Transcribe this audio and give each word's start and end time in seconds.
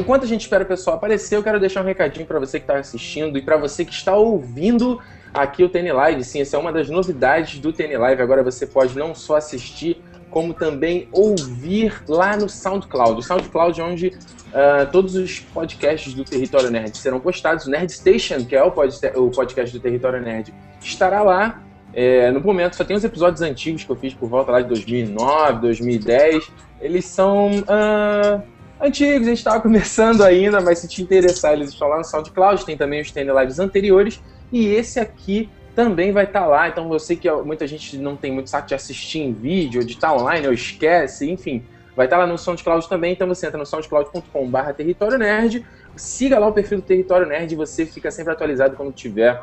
Enquanto 0.00 0.24
a 0.24 0.26
gente 0.26 0.40
espera 0.40 0.64
o 0.64 0.66
pessoal 0.66 0.96
aparecer, 0.96 1.36
eu 1.36 1.42
quero 1.42 1.60
deixar 1.60 1.82
um 1.82 1.84
recadinho 1.84 2.24
para 2.24 2.38
você 2.38 2.58
que 2.58 2.64
está 2.64 2.78
assistindo 2.78 3.36
e 3.36 3.42
para 3.42 3.58
você 3.58 3.84
que 3.84 3.92
está 3.92 4.16
ouvindo 4.16 4.98
aqui 5.32 5.62
o 5.62 5.68
TN 5.68 5.92
Live. 5.92 6.24
Sim, 6.24 6.40
essa 6.40 6.56
é 6.56 6.58
uma 6.58 6.72
das 6.72 6.88
novidades 6.88 7.58
do 7.58 7.70
TN 7.70 7.98
Live. 7.98 8.22
Agora 8.22 8.42
você 8.42 8.66
pode 8.66 8.96
não 8.98 9.14
só 9.14 9.36
assistir, 9.36 10.02
como 10.30 10.54
também 10.54 11.06
ouvir 11.12 12.02
lá 12.08 12.34
no 12.34 12.48
SoundCloud. 12.48 13.20
O 13.20 13.22
SoundCloud 13.22 13.78
é 13.78 13.84
onde 13.84 14.06
uh, 14.08 14.90
todos 14.90 15.14
os 15.14 15.40
podcasts 15.40 16.14
do 16.14 16.24
Território 16.24 16.70
Nerd 16.70 16.96
serão 16.96 17.20
postados. 17.20 17.66
O 17.66 17.70
Nerd 17.70 17.92
Station, 17.92 18.46
que 18.46 18.56
é 18.56 18.62
o, 18.62 18.70
podcast 18.70 19.76
do 19.76 19.82
Território 19.82 20.22
Nerd, 20.22 20.54
estará 20.80 21.22
lá. 21.22 21.62
É, 21.92 22.30
no 22.30 22.40
momento 22.40 22.74
só 22.74 22.84
tem 22.84 22.96
os 22.96 23.04
episódios 23.04 23.42
antigos 23.42 23.84
que 23.84 23.90
eu 23.90 23.96
fiz 23.96 24.14
por 24.14 24.30
volta 24.30 24.50
lá 24.50 24.62
de 24.62 24.68
2009, 24.68 25.60
2010. 25.60 26.50
Eles 26.80 27.04
são 27.04 27.50
uh, 27.50 28.42
antigos, 28.80 29.26
a 29.26 29.30
gente 29.30 29.38
estava 29.38 29.60
começando 29.62 30.22
ainda, 30.22 30.60
mas 30.60 30.78
se 30.78 30.88
te 30.88 31.02
interessar, 31.02 31.52
eles 31.52 31.70
estão 31.70 31.88
lá 31.88 31.98
no 31.98 32.04
SoundCloud. 32.04 32.64
Tem 32.64 32.76
também 32.76 33.00
os 33.00 33.10
TN 33.10 33.30
Lives 33.38 33.58
anteriores. 33.58 34.20
E 34.52 34.66
esse 34.68 34.98
aqui 34.98 35.48
também 35.74 36.12
vai 36.12 36.24
estar 36.24 36.40
tá 36.40 36.46
lá. 36.46 36.68
Então 36.68 36.88
você 36.88 37.16
que 37.16 37.30
muita 37.30 37.66
gente 37.66 37.96
não 37.96 38.16
tem 38.16 38.32
muito 38.32 38.50
saco 38.50 38.68
de 38.68 38.74
assistir 38.74 39.20
em 39.20 39.32
vídeo, 39.32 39.84
de 39.84 39.94
estar 39.94 40.08
tá 40.08 40.14
online, 40.14 40.46
ou 40.46 40.52
esquece, 40.52 41.30
enfim, 41.30 41.64
vai 41.96 42.06
estar 42.06 42.16
tá 42.16 42.24
lá 42.24 42.28
no 42.28 42.36
SoundCloud 42.36 42.88
também. 42.88 43.12
Então 43.12 43.26
você 43.28 43.46
entra 43.46 43.58
no 43.58 43.66
soundcloud.com/barra 43.66 44.72
Território 44.72 45.18
Nerd, 45.18 45.64
siga 45.96 46.38
lá 46.38 46.48
o 46.48 46.52
perfil 46.52 46.78
do 46.78 46.84
Território 46.84 47.26
Nerd, 47.26 47.54
você 47.54 47.86
fica 47.86 48.10
sempre 48.10 48.32
atualizado 48.32 48.76
quando 48.76 48.92
tiver 48.92 49.40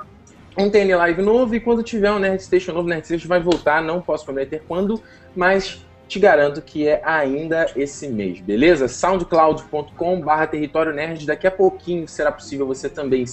um 0.57 0.69
TN 0.69 0.95
Live 0.97 1.21
novo 1.21 1.55
e 1.55 1.59
quando 1.59 1.83
tiver 1.83 2.11
um 2.11 2.19
Nerd 2.19 2.41
Station 2.41 2.73
novo, 2.73 2.87
Nerd 2.89 3.05
Station 3.05 3.27
vai 3.27 3.39
voltar. 3.39 3.81
Não 3.81 4.01
posso 4.01 4.25
prometer 4.25 4.63
quando, 4.67 5.01
mas 5.35 5.85
te 6.07 6.19
garanto 6.19 6.61
que 6.61 6.87
é 6.87 7.01
ainda 7.03 7.69
esse 7.75 8.07
mês, 8.07 8.39
beleza? 8.39 8.87
soundcloud.com/barra 8.87 10.47
Território 10.47 10.93
Nerd. 10.93 11.25
Daqui 11.25 11.45
a 11.45 11.51
pouquinho 11.51 12.07
será 12.07 12.31
possível 12.31 12.65
você 12.65 12.87
também 12.87 13.25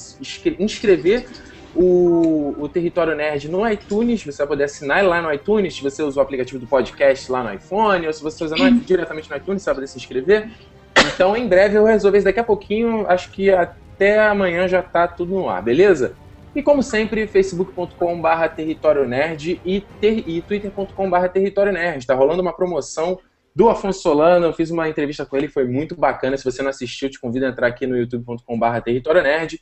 inscrever 0.59 1.27
o, 1.75 2.55
o 2.59 2.69
Território 2.69 3.15
Nerd 3.15 3.49
no 3.49 3.69
iTunes. 3.69 4.25
Você 4.25 4.39
vai 4.39 4.47
poder 4.47 4.65
assinar 4.65 5.05
lá 5.05 5.23
no 5.23 5.33
iTunes, 5.33 5.77
se 5.77 5.83
você 5.83 6.03
usa 6.03 6.19
o 6.19 6.23
aplicativo 6.23 6.59
do 6.59 6.67
podcast 6.67 7.31
lá 7.31 7.45
no 7.45 7.55
iPhone, 7.55 8.07
ou 8.07 8.13
se 8.13 8.23
você 8.23 8.45
usa 8.45 8.57
no, 8.57 8.81
diretamente 8.81 9.31
no 9.31 9.37
iTunes, 9.37 9.63
você 9.63 9.67
vai 9.67 9.75
poder 9.77 9.87
se 9.87 9.99
inscrever. 9.99 10.51
Então, 11.15 11.37
em 11.37 11.47
breve 11.47 11.77
eu 11.77 11.85
resolver 11.85 12.19
isso 12.19 12.25
daqui 12.25 12.41
a 12.41 12.45
pouquinho. 12.45 13.07
Acho 13.09 13.31
que 13.31 13.51
até 13.51 14.19
amanhã 14.21 14.67
já 14.67 14.83
tá 14.83 15.07
tudo 15.07 15.35
no 15.35 15.49
ar, 15.49 15.63
beleza? 15.63 16.17
E 16.55 16.63
como 16.63 16.83
sempre, 16.83 17.27
facebook.com.br 17.27 18.49
território 18.55 19.07
nerd 19.07 19.61
e, 19.65 19.81
ter, 20.01 20.29
e 20.29 20.41
twitter.com.br 20.41 21.29
território 21.33 21.73
nerd. 21.73 22.07
Tá 22.07 22.15
rolando 22.15 22.43
uma 22.43 22.53
promoção 22.53 23.19
do 23.55 23.69
Afonso 23.69 24.01
Solano. 24.01 24.47
Eu 24.47 24.53
fiz 24.53 24.71
uma 24.71 24.89
entrevista 24.89 25.27
com 25.27 25.37
ele, 25.37 25.49
foi 25.49 25.65
muito 25.65 25.97
bacana. 25.97 26.37
Se 26.37 26.45
você 26.45 26.63
não 26.63 26.71
assistiu, 26.71 27.11
te 27.11 27.21
convido 27.21 27.47
a 27.47 27.49
entrar 27.49 27.67
aqui 27.67 27.87
no 27.87 27.97
youtube.com.br 27.97 28.81
território 28.85 29.23
nerd 29.23 29.61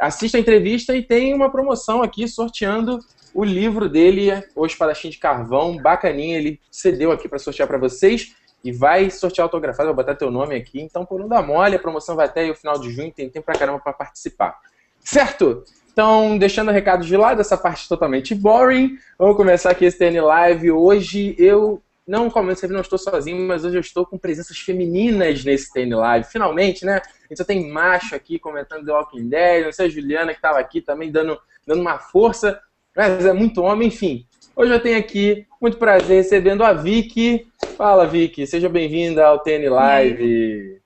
assista 0.00 0.36
a 0.36 0.40
entrevista 0.40 0.94
e 0.94 1.02
tem 1.02 1.34
uma 1.34 1.50
promoção 1.50 2.02
aqui 2.02 2.26
sorteando 2.26 2.98
o 3.32 3.44
livro 3.44 3.88
dele, 3.88 4.30
O 4.54 4.64
Espadachim 4.64 5.10
de 5.10 5.18
Carvão, 5.18 5.76
bacaninha, 5.76 6.38
ele 6.38 6.60
cedeu 6.70 7.10
aqui 7.10 7.28
para 7.28 7.38
sortear 7.38 7.66
para 7.66 7.78
vocês 7.78 8.34
e 8.62 8.72
vai 8.72 9.10
sortear 9.10 9.44
autografado, 9.44 9.88
vai 9.88 9.96
botar 9.96 10.14
teu 10.14 10.30
nome 10.30 10.54
aqui, 10.54 10.80
então 10.80 11.04
por 11.04 11.20
não 11.20 11.28
dar 11.28 11.42
mole, 11.42 11.76
a 11.76 11.78
promoção 11.78 12.16
vai 12.16 12.26
até 12.26 12.48
o 12.50 12.54
final 12.54 12.78
de 12.78 12.90
junho, 12.90 13.12
tem 13.12 13.28
tempo 13.28 13.44
pra 13.44 13.58
caramba 13.58 13.80
para 13.80 13.92
participar. 13.92 14.56
Certo? 15.00 15.64
Então, 15.94 16.36
deixando 16.36 16.70
o 16.70 16.72
recado 16.72 17.04
de 17.04 17.16
lado, 17.16 17.40
essa 17.40 17.56
parte 17.56 17.88
totalmente 17.88 18.34
boring, 18.34 18.98
vamos 19.16 19.36
começar 19.36 19.70
aqui 19.70 19.84
esse 19.84 19.96
TN 19.96 20.20
Live. 20.22 20.72
Hoje 20.72 21.36
eu 21.38 21.80
não, 22.04 22.28
como 22.28 22.50
eu 22.50 22.56
sempre 22.56 22.74
não 22.74 22.80
estou 22.80 22.98
sozinho, 22.98 23.46
mas 23.46 23.64
hoje 23.64 23.76
eu 23.76 23.80
estou 23.80 24.04
com 24.04 24.18
presenças 24.18 24.58
femininas 24.58 25.44
nesse 25.44 25.72
TN 25.72 25.94
Live. 25.94 26.26
Finalmente, 26.26 26.84
né? 26.84 26.96
A 26.96 27.28
gente 27.28 27.38
só 27.38 27.44
tem 27.44 27.70
macho 27.70 28.12
aqui 28.12 28.40
comentando 28.40 28.84
The 28.84 28.90
Walking 28.90 29.28
Dead, 29.28 29.64
não 29.66 29.70
sei 29.70 29.86
a 29.86 29.88
Juliana 29.88 30.32
que 30.32 30.38
estava 30.38 30.58
aqui 30.58 30.80
também 30.80 31.12
dando, 31.12 31.38
dando 31.64 31.80
uma 31.80 32.00
força, 32.00 32.60
mas 32.96 33.24
é 33.24 33.32
muito 33.32 33.62
homem, 33.62 33.86
enfim. 33.86 34.26
Hoje 34.56 34.72
eu 34.72 34.80
tenho 34.80 34.98
aqui 34.98 35.46
muito 35.62 35.76
prazer 35.76 36.16
recebendo 36.16 36.64
a 36.64 36.72
Vicky. 36.72 37.46
Fala, 37.76 38.04
Vicky, 38.04 38.48
seja 38.48 38.68
bem-vinda 38.68 39.24
ao 39.24 39.38
TN 39.38 39.68
Live. 39.70 40.80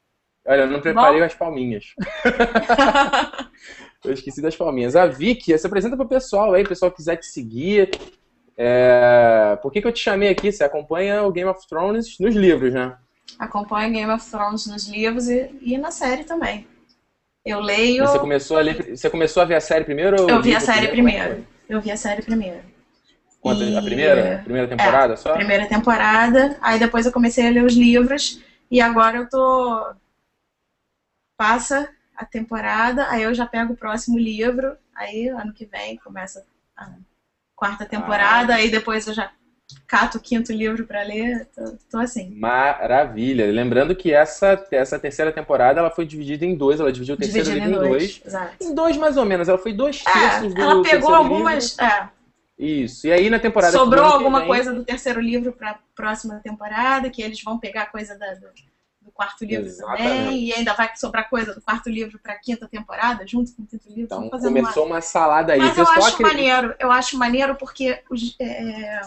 Olha, 0.47 0.61
eu 0.61 0.67
não 0.67 0.83
preparei 0.83 1.21
Bom. 1.21 1.25
as 1.25 1.35
palminhas. 1.35 1.95
eu 4.05 4.13
esqueci 4.13 4.41
das 4.41 4.57
palminhas. 4.57 4.97
A 4.97 5.07
Vicky, 5.07 5.57
se 5.59 5.67
apresenta 5.67 5.97
para 5.97 6.07
o 6.07 6.09
pessoal 6.09 6.55
aí, 6.55 6.63
o 6.63 6.69
pessoal 6.69 6.91
quiser 6.91 7.17
te 7.17 7.27
seguir, 7.27 7.91
é... 8.57 9.57
Por 9.63 9.71
que, 9.71 9.81
que 9.81 9.87
eu 9.87 9.93
te 9.93 10.01
chamei 10.01 10.29
aqui? 10.29 10.51
Você 10.51 10.65
acompanha 10.65 11.23
o 11.23 11.31
Game 11.31 11.49
of 11.49 11.65
Thrones 11.69 12.19
nos 12.19 12.35
livros, 12.35 12.75
né? 12.75 12.97
Acompanho 13.39 13.93
Game 13.93 14.11
of 14.11 14.29
Thrones 14.29 14.67
nos 14.67 14.89
livros 14.89 15.29
e, 15.29 15.49
e 15.63 15.79
na 15.79 15.93
série 15.93 16.25
também. 16.25 16.67
Eu 17.47 17.61
leio. 17.61 18.05
Você 18.05 18.19
começou 18.19 18.59
a 18.59 18.61
ler, 18.61 18.97
você 18.97 19.09
começou 19.09 19.43
a 19.43 19.47
ver 19.47 19.55
a 19.55 19.61
série 19.61 19.85
primeiro? 19.85 20.29
Eu 20.29 20.43
vi 20.43 20.57
a 20.57 20.61
série 20.61 20.89
primeiro. 20.89 21.25
primeiro. 21.25 21.47
Eu 21.69 21.81
vi 21.81 21.91
a 21.93 21.97
série 21.97 22.23
primeiro. 22.23 22.61
Quanto, 23.41 23.63
e... 23.63 23.77
A 23.77 23.81
primeira? 23.81 24.41
Primeira 24.43 24.67
temporada 24.67 25.15
é, 25.15 25.17
só? 25.17 25.35
Primeira 25.35 25.67
temporada. 25.69 26.59
Aí 26.61 26.81
depois 26.81 27.07
eu 27.07 27.13
comecei 27.13 27.47
a 27.47 27.51
ler 27.51 27.65
os 27.65 27.75
livros 27.75 28.43
e 28.69 28.81
agora 28.81 29.19
eu 29.19 29.29
tô. 29.29 29.95
Passa 31.37 31.89
a 32.19 32.27
temporada, 32.27 33.09
aí 33.09 33.23
eu 33.23 33.33
já 33.33 33.47
pego 33.47 33.75
o 33.75 33.77
próximo 33.77 34.19
livro, 34.19 34.77
aí 34.93 35.29
ano 35.29 35.53
que 35.55 35.65
vem 35.65 35.97
começa 35.99 36.45
a 36.77 36.91
quarta 37.55 37.87
temporada, 37.87 38.55
ah. 38.55 38.57
aí 38.57 38.69
depois 38.69 39.07
eu 39.07 39.15
já 39.15 39.31
cato 39.87 40.19
o 40.19 40.21
quinto 40.21 40.53
livro 40.53 40.85
para 40.85 41.03
ler, 41.03 41.47
tô, 41.55 41.79
tô, 41.89 41.99
assim. 41.99 42.35
Maravilha. 42.35 43.47
Lembrando 43.53 43.95
que 43.95 44.13
essa, 44.13 44.67
essa 44.73 44.99
terceira 44.99 45.31
temporada 45.31 45.79
ela 45.79 45.91
foi 45.91 46.05
dividida 46.05 46.45
em 46.45 46.57
dois, 46.57 46.81
ela 46.81 46.91
dividiu 46.91 47.15
o 47.15 47.19
terceiro 47.19 47.51
livro 47.51 47.69
em 47.69 47.89
dois. 47.89 48.21
Exato. 48.25 48.57
Em 48.61 48.75
dois 48.75 48.97
mais 48.97 49.17
ou 49.17 49.25
menos, 49.25 49.49
ela 49.49 49.59
foi 49.59 49.73
dois 49.73 50.03
é, 50.05 50.11
terços 50.11 50.53
é, 50.53 50.55
do 50.57 50.61
Ela 50.61 50.83
pegou 50.83 51.15
algumas. 51.15 51.79
É. 51.79 52.09
Isso. 52.59 53.07
E 53.07 53.13
aí 53.13 53.31
na 53.31 53.39
temporada 53.39 53.73
Sobrou 53.79 54.05
alguma 54.05 54.41
vem... 54.41 54.49
coisa 54.49 54.75
do 54.75 54.85
terceiro 54.85 55.21
livro 55.21 55.53
para 55.53 55.79
próxima 55.95 56.41
temporada, 56.43 57.11
que 57.11 57.23
eles 57.23 57.41
vão 57.41 57.61
pegar 57.61 57.93
coisa 57.93 58.19
da, 58.19 58.35
do, 58.35 58.49
quarto 59.13 59.45
livro 59.45 59.67
Exatamente. 59.67 60.03
também, 60.03 60.45
e 60.45 60.53
ainda 60.53 60.75
vai 60.75 60.91
sobrar 60.97 61.29
coisa 61.29 61.55
do 61.55 61.61
quarto 61.61 61.89
livro 61.89 62.19
para 62.19 62.35
a 62.35 62.39
quinta 62.39 62.69
temporada, 62.69 63.27
junto 63.27 63.55
com 63.55 63.63
o 63.63 63.67
quinto 63.67 63.89
livro. 63.89 64.03
Então 64.03 64.31
começou 64.31 64.85
uma... 64.85 64.97
uma... 64.97 65.01
salada 65.01 65.53
aí. 65.53 65.59
Mas 65.59 65.77
eu 65.77 65.85
acho 65.85 65.99
acredita... 66.01 66.23
maneiro, 66.23 66.75
eu 66.79 66.93
acho 66.93 67.19
maneiro 67.19 67.57
porque 67.57 68.03
os, 68.11 68.37
é, 68.41 69.01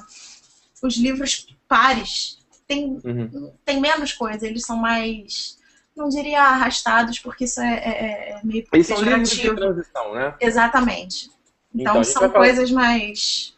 os 0.84 0.98
livros 0.98 1.48
pares 1.68 2.40
têm, 2.68 3.00
uhum. 3.04 3.54
tem 3.66 3.80
menos 3.80 4.14
coisa, 4.14 4.48
eles 4.48 4.64
são 4.64 4.78
mais 4.78 5.60
não 5.96 6.08
diria 6.08 6.42
arrastados, 6.42 7.20
porque 7.20 7.44
isso 7.44 7.60
é, 7.60 7.74
é, 7.76 8.32
é 8.32 8.40
meio 8.44 8.66
Eles 8.72 8.88
são 8.88 9.02
livros 9.02 9.30
de 9.30 9.54
transição, 9.54 10.14
né? 10.14 10.34
Exatamente. 10.40 11.30
Então, 11.74 12.02
então 12.02 12.04
são 12.04 12.30
coisas 12.30 12.70
falar... 12.70 12.82
mais 12.82 13.54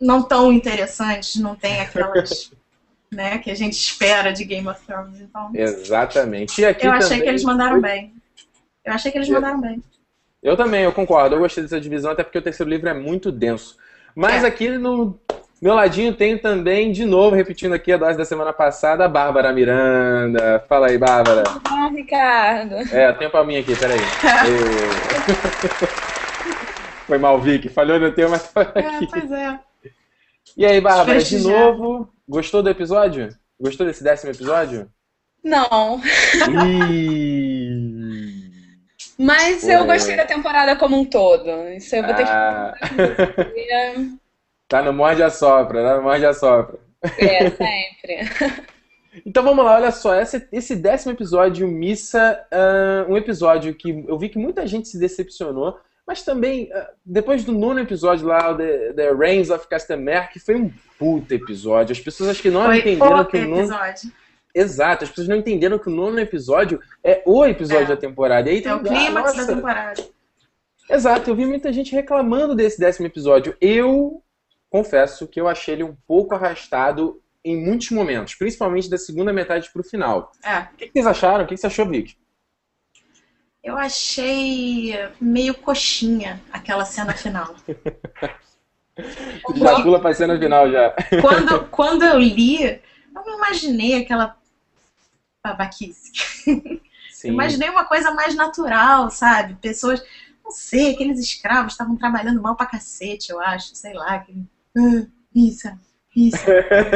não 0.00 0.22
tão 0.22 0.52
interessantes, 0.52 1.36
não 1.36 1.54
tem 1.54 1.80
aquelas 1.80 2.52
né, 3.12 3.38
que 3.38 3.50
a 3.50 3.54
gente 3.54 3.74
espera 3.74 4.32
de 4.32 4.44
Game 4.44 4.68
of 4.68 4.80
Thrones. 4.86 5.20
Então, 5.20 5.50
Exatamente. 5.54 6.60
E 6.60 6.64
aqui 6.64 6.86
eu 6.86 6.92
achei 6.92 7.20
que 7.20 7.28
eles 7.28 7.44
mandaram 7.44 7.80
bem. 7.80 8.14
Eu 8.84 8.92
achei 8.92 9.10
que 9.10 9.18
eles 9.18 9.28
mandaram 9.28 9.60
bem. 9.60 9.82
Eu 10.42 10.56
também, 10.56 10.84
eu 10.84 10.92
concordo. 10.92 11.34
Eu 11.34 11.40
gostei 11.40 11.62
dessa 11.62 11.80
divisão, 11.80 12.12
até 12.12 12.22
porque 12.22 12.38
o 12.38 12.42
terceiro 12.42 12.70
livro 12.70 12.88
é 12.88 12.94
muito 12.94 13.30
denso. 13.30 13.76
Mas 14.14 14.44
é. 14.44 14.46
aqui 14.46 14.70
no 14.70 15.18
meu 15.60 15.74
ladinho 15.74 16.14
tem 16.14 16.38
também, 16.38 16.90
de 16.90 17.04
novo, 17.04 17.36
repetindo 17.36 17.74
aqui 17.74 17.92
a 17.92 17.98
dose 17.98 18.16
da 18.16 18.24
semana 18.24 18.52
passada, 18.52 19.04
a 19.04 19.08
Bárbara 19.08 19.52
Miranda. 19.52 20.64
Fala 20.68 20.86
aí, 20.86 20.96
Bárbara. 20.96 21.42
Ah, 21.64 21.90
Ricardo. 21.94 22.76
É, 22.90 23.12
tem 23.12 23.26
a 23.26 23.30
palminha 23.30 23.60
aqui, 23.60 23.76
peraí. 23.76 23.98
Foi 27.06 27.18
mal, 27.18 27.40
Vicky. 27.40 27.68
Falhou 27.68 27.98
no 27.98 28.12
teu, 28.12 28.30
mas 28.30 28.46
foi 28.46 28.62
é, 28.62 28.68
aqui. 28.68 29.04
É, 29.04 29.08
pois 29.10 29.32
é. 29.32 29.58
E 30.56 30.64
aí, 30.64 30.80
Bárbara, 30.80 31.20
de 31.20 31.38
novo, 31.40 32.08
gostou 32.30 32.62
do 32.62 32.70
episódio? 32.70 33.28
Gostou 33.60 33.84
desse 33.84 34.04
décimo 34.04 34.30
episódio? 34.30 34.88
Não. 35.44 36.00
Mas 39.18 39.68
eu 39.68 39.84
gostei 39.84 40.16
da 40.16 40.24
temporada 40.24 40.76
como 40.76 40.96
um 40.96 41.04
todo. 41.04 41.50
Isso 41.70 41.94
eu 41.96 42.04
vou 42.04 42.14
ter 42.14 42.24
ah. 42.26 42.74
que. 42.78 44.16
tá 44.68 44.82
no 44.82 44.92
morde 44.92 45.22
a 45.22 45.28
sopra, 45.28 45.82
tá 45.82 45.96
no 45.96 46.02
morde 46.02 46.24
a 46.24 46.32
sopra. 46.32 46.78
É, 47.18 47.50
sempre. 47.50 48.30
Então 49.26 49.42
vamos 49.42 49.64
lá, 49.64 49.74
olha 49.74 49.90
só, 49.90 50.14
esse, 50.14 50.46
esse 50.52 50.76
décimo 50.76 51.12
episódio, 51.12 51.66
Missa, 51.66 52.46
uh, 52.52 53.12
um 53.12 53.16
episódio 53.16 53.74
que 53.74 54.04
eu 54.06 54.16
vi 54.16 54.28
que 54.28 54.38
muita 54.38 54.64
gente 54.68 54.86
se 54.86 55.00
decepcionou, 55.00 55.76
mas 56.06 56.22
também, 56.22 56.70
ah, 56.72 56.90
depois 57.04 57.44
do 57.44 57.52
nono 57.52 57.80
episódio 57.80 58.26
lá, 58.26 58.54
The, 58.54 58.92
The 58.94 59.12
Reigns 59.12 59.50
of 59.50 59.68
Castamere, 59.68 60.28
que 60.28 60.40
foi 60.40 60.56
um 60.56 60.72
puta 60.98 61.34
episódio. 61.34 61.92
As 61.92 62.00
pessoas 62.00 62.30
acho 62.30 62.42
que 62.42 62.50
não 62.50 62.64
foi 62.64 62.78
entenderam 62.78 63.24
que 63.24 63.36
o 63.38 63.48
nono. 63.48 63.62
Episódio. 63.62 64.12
Exato, 64.54 65.04
as 65.04 65.10
pessoas 65.10 65.28
não 65.28 65.36
entenderam 65.36 65.78
que 65.78 65.88
o 65.88 65.92
nono 65.92 66.18
episódio 66.18 66.80
é 67.04 67.22
o 67.24 67.44
episódio 67.46 67.84
é. 67.84 67.88
da 67.88 67.96
temporada. 67.96 68.50
E 68.50 68.54
aí 68.54 68.58
é 68.58 68.62
tem... 68.62 68.72
o 68.72 68.82
clímax 68.82 69.34
da 69.36 69.46
temporada. 69.46 70.04
Exato, 70.90 71.30
eu 71.30 71.36
vi 71.36 71.46
muita 71.46 71.72
gente 71.72 71.92
reclamando 71.94 72.54
desse 72.54 72.78
décimo 72.80 73.06
episódio. 73.06 73.56
Eu 73.60 74.22
confesso 74.68 75.28
que 75.28 75.40
eu 75.40 75.46
achei 75.46 75.74
ele 75.74 75.84
um 75.84 75.96
pouco 76.06 76.34
arrastado 76.34 77.22
em 77.44 77.56
muitos 77.56 77.90
momentos, 77.90 78.34
principalmente 78.34 78.90
da 78.90 78.98
segunda 78.98 79.32
metade 79.32 79.70
pro 79.72 79.84
final. 79.84 80.32
É. 80.44 80.60
O 80.60 80.76
que, 80.76 80.90
vocês 80.92 81.06
acharam? 81.06 81.44
O 81.44 81.46
que, 81.46 81.54
que 81.54 81.60
você 81.60 81.66
achou, 81.68 81.86
Vic? 81.86 82.16
Eu 83.62 83.76
achei 83.76 84.94
meio 85.20 85.54
coxinha 85.54 86.40
aquela 86.50 86.84
cena 86.84 87.12
final. 87.12 87.54
já 89.54 89.82
pula 89.82 90.00
pra 90.00 90.14
cena 90.14 90.38
final 90.38 90.70
já. 90.70 90.94
Quando, 91.20 91.64
quando 91.70 92.02
eu 92.04 92.18
li, 92.18 92.64
eu 92.64 92.80
não 93.14 93.36
imaginei 93.36 94.02
aquela 94.02 94.36
babaquice. 95.44 96.12
Imaginei 97.24 97.68
uma 97.68 97.84
coisa 97.84 98.12
mais 98.12 98.34
natural, 98.34 99.10
sabe? 99.10 99.54
Pessoas, 99.56 100.02
não 100.42 100.50
sei, 100.50 100.94
aqueles 100.94 101.18
escravos 101.18 101.72
estavam 101.72 101.96
trabalhando 101.96 102.40
mal 102.40 102.56
pra 102.56 102.66
cacete, 102.66 103.30
eu 103.30 103.40
acho, 103.40 103.74
sei 103.74 103.92
lá. 103.92 104.14
Aquele... 104.14 104.44
Ah, 104.76 105.06
isso, 105.34 105.68
isso. 106.16 106.38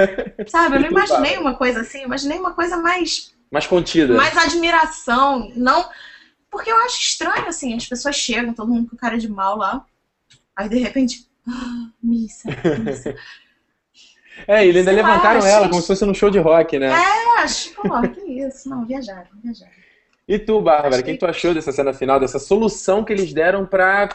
sabe, 0.49 0.77
eu 0.77 0.81
não 0.81 0.89
imaginei 0.89 1.37
uma 1.37 1.55
coisa 1.55 1.81
assim, 1.81 2.03
imaginei 2.03 2.39
uma 2.39 2.53
coisa 2.53 2.79
mais. 2.79 3.35
Mais 3.51 3.67
contida. 3.67 4.15
Mais 4.15 4.37
admiração. 4.37 5.53
Não. 5.55 5.89
Porque 6.55 6.71
eu 6.71 6.77
acho 6.79 7.01
estranho, 7.01 7.49
assim, 7.49 7.75
as 7.75 7.85
pessoas 7.85 8.15
chegam, 8.15 8.55
todo 8.55 8.73
mundo 8.73 8.89
com 8.89 8.97
cara 8.97 9.19
de 9.19 9.29
mal 9.29 9.59
lá. 9.59 9.85
Aí 10.57 10.69
de 10.69 10.79
repente. 10.79 11.27
Ah, 11.47 11.91
missa, 12.03 12.49
missa. 12.83 13.15
É, 14.49 14.67
e 14.67 14.71
ainda 14.71 14.83
Sei 14.83 14.93
levantaram 14.93 15.41
lá, 15.41 15.49
ela 15.49 15.61
gente... 15.61 15.71
como 15.71 15.81
se 15.81 15.87
fosse 15.87 16.05
num 16.05 16.13
show 16.13 16.29
de 16.29 16.41
rock, 16.41 16.77
né? 16.77 16.89
É, 16.89 17.41
acho, 17.41 17.73
pô, 17.73 17.83
que 18.03 18.21
isso. 18.21 18.69
Não, 18.69 18.85
viajaram, 18.85 19.29
viajaram. 19.41 19.71
E 20.27 20.39
tu, 20.41 20.61
Bárbara, 20.61 21.01
o 21.01 21.05
que, 21.05 21.13
que 21.13 21.19
tu 21.19 21.27
achou 21.27 21.55
dessa 21.55 21.71
cena 21.71 21.95
final, 21.95 22.19
dessa 22.19 22.41
solução 22.41 23.05
que 23.05 23.13
eles 23.13 23.33
deram 23.33 23.65
pra 23.65 24.09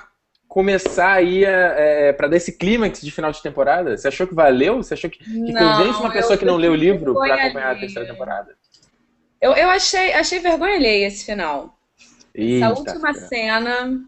começar 0.46 1.14
aí, 1.14 1.46
é, 1.46 2.12
pra 2.12 2.28
dar 2.28 2.36
esse 2.36 2.58
clímax 2.58 3.00
de 3.00 3.12
final 3.12 3.32
de 3.32 3.42
temporada? 3.42 3.96
Você 3.96 4.10
achou 4.10 4.28
que 4.28 4.36
valeu? 4.36 4.84
Você 4.84 4.94
achou 4.94 5.10
que, 5.10 5.20
que 5.20 5.54
não, 5.54 5.78
convence 5.78 6.00
uma 6.02 6.12
pessoa 6.12 6.38
que 6.38 6.44
não 6.44 6.58
leu 6.58 6.74
o 6.74 6.76
livro 6.76 7.14
pra 7.14 7.36
acompanhar 7.36 7.72
a 7.72 7.80
terceira 7.80 8.12
temporada? 8.12 8.58
Eu, 9.42 9.54
eu 9.54 9.70
achei, 9.70 10.12
achei 10.12 10.40
vergonha 10.40 10.76
alheia 10.76 11.08
esse 11.08 11.26
final. 11.26 11.79
Eita, 12.34 12.66
Essa 12.66 12.80
última 12.80 13.14
cara. 13.14 13.28
cena. 13.28 14.06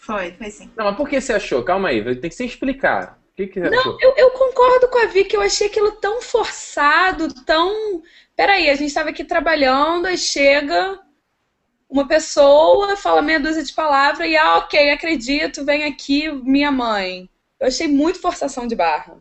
Foi, 0.00 0.32
foi 0.32 0.50
sim. 0.50 0.70
Não, 0.76 0.86
mas 0.86 0.96
por 0.96 1.08
que 1.08 1.20
você 1.20 1.34
achou? 1.34 1.62
Calma 1.62 1.88
aí, 1.88 2.02
tem 2.16 2.30
que 2.30 2.36
se 2.36 2.44
explicar 2.44 3.18
que, 3.46 3.46
que 3.46 3.60
Não, 3.60 3.96
eu, 4.00 4.14
eu, 4.16 4.30
concordo 4.30 4.88
com 4.88 4.98
a 4.98 5.06
Vicky, 5.06 5.36
eu 5.36 5.40
achei 5.40 5.68
aquilo 5.68 5.92
tão 5.92 6.20
forçado, 6.20 7.32
tão. 7.44 8.02
Peraí, 8.34 8.68
a 8.68 8.74
gente 8.74 8.88
estava 8.88 9.10
aqui 9.10 9.22
trabalhando, 9.22 10.06
aí 10.06 10.18
chega 10.18 10.98
uma 11.88 12.06
pessoa, 12.08 12.96
fala 12.96 13.22
meia 13.22 13.38
dúzia 13.38 13.62
de 13.62 13.72
palavras 13.72 14.28
e, 14.28 14.36
ah, 14.36 14.58
ok, 14.58 14.90
acredito, 14.90 15.64
vem 15.64 15.84
aqui, 15.84 16.30
minha 16.30 16.72
mãe. 16.72 17.30
Eu 17.60 17.68
achei 17.68 17.86
muito 17.86 18.20
forçação 18.20 18.66
de 18.66 18.74
barra. 18.74 19.16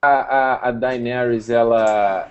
A, 0.00 0.68
a, 0.68 0.70
Daenerys, 0.70 1.50
ela 1.50 2.30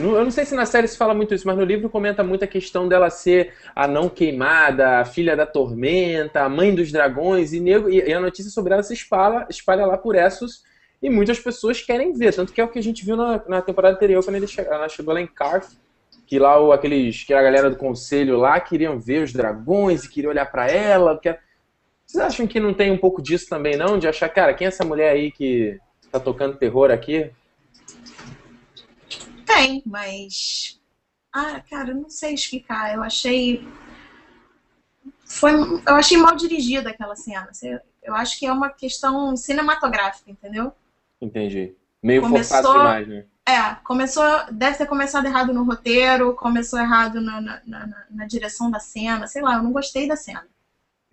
eu 0.00 0.24
não 0.24 0.32
sei 0.32 0.44
se 0.44 0.54
na 0.54 0.66
série 0.66 0.88
se 0.88 0.98
fala 0.98 1.14
muito 1.14 1.32
isso, 1.32 1.46
mas 1.46 1.56
no 1.56 1.64
livro 1.64 1.88
comenta 1.88 2.24
muito 2.24 2.44
a 2.44 2.48
questão 2.48 2.88
dela 2.88 3.08
ser 3.08 3.54
a 3.72 3.86
não 3.86 4.08
queimada, 4.08 4.98
a 4.98 5.04
filha 5.04 5.36
da 5.36 5.46
tormenta, 5.46 6.42
a 6.42 6.48
mãe 6.48 6.74
dos 6.74 6.90
dragões, 6.90 7.52
e, 7.52 7.60
nego, 7.60 7.88
e 7.88 8.12
a 8.12 8.18
notícia 8.18 8.50
sobre 8.50 8.74
ela 8.74 8.82
se 8.82 8.92
espalha, 8.92 9.46
espalha 9.48 9.86
lá 9.86 9.96
por 9.96 10.16
Essos, 10.16 10.64
e 11.00 11.08
muitas 11.08 11.38
pessoas 11.38 11.80
querem 11.80 12.12
ver, 12.12 12.34
tanto 12.34 12.52
que 12.52 12.60
é 12.60 12.64
o 12.64 12.68
que 12.68 12.80
a 12.80 12.82
gente 12.82 13.04
viu 13.04 13.16
na, 13.16 13.40
na 13.46 13.62
temporada 13.62 13.94
anterior, 13.94 14.24
quando 14.24 14.34
ele 14.34 14.46
ela 14.58 14.88
chegou 14.88 15.14
lá 15.14 15.20
em 15.20 15.26
Carth, 15.28 15.72
que 16.26 16.38
lá 16.38 16.60
o, 16.60 16.72
aqueles, 16.72 17.22
que 17.22 17.32
a 17.32 17.42
galera 17.42 17.70
do 17.70 17.76
conselho 17.76 18.38
lá 18.38 18.58
queriam 18.58 18.98
ver 18.98 19.22
os 19.22 19.32
dragões 19.32 20.04
e 20.04 20.10
queriam 20.10 20.30
olhar 20.30 20.46
para 20.46 20.66
ela, 20.68 21.14
porque... 21.14 21.36
Vocês 22.06 22.22
acham 22.22 22.46
que 22.46 22.60
não 22.60 22.74
tem 22.74 22.90
um 22.90 22.98
pouco 22.98 23.22
disso 23.22 23.48
também, 23.48 23.76
não? 23.76 23.98
De 23.98 24.06
achar, 24.06 24.28
cara, 24.28 24.52
quem 24.52 24.66
é 24.66 24.68
essa 24.68 24.84
mulher 24.84 25.12
aí 25.12 25.32
que 25.32 25.80
tá 26.14 26.20
tocando 26.20 26.56
terror 26.56 26.90
aqui? 26.90 27.30
Tem, 29.44 29.82
mas. 29.84 30.80
Ah, 31.32 31.60
cara, 31.68 31.90
eu 31.90 31.96
não 31.96 32.08
sei 32.08 32.34
explicar. 32.34 32.94
Eu 32.94 33.02
achei. 33.02 33.66
Foi, 35.26 35.52
eu 35.52 35.94
achei 35.94 36.16
mal 36.16 36.36
dirigida 36.36 36.90
aquela 36.90 37.16
cena. 37.16 37.50
Eu 38.02 38.14
acho 38.14 38.38
que 38.38 38.46
é 38.46 38.52
uma 38.52 38.70
questão 38.70 39.36
cinematográfica, 39.36 40.30
entendeu? 40.30 40.72
Entendi. 41.20 41.74
Meio 42.02 42.22
começou, 42.22 42.56
forçado 42.56 42.78
demais, 42.78 43.08
né? 43.08 43.24
É, 43.46 43.74
começou. 43.82 44.24
Deve 44.52 44.76
ter 44.78 44.86
começado 44.86 45.26
errado 45.26 45.52
no 45.52 45.64
roteiro, 45.64 46.34
começou 46.34 46.78
errado 46.78 47.20
na, 47.20 47.40
na, 47.40 47.60
na, 47.66 48.04
na 48.08 48.26
direção 48.26 48.70
da 48.70 48.78
cena. 48.78 49.26
Sei 49.26 49.42
lá, 49.42 49.54
eu 49.56 49.62
não 49.62 49.72
gostei 49.72 50.06
da 50.06 50.16
cena. 50.16 50.46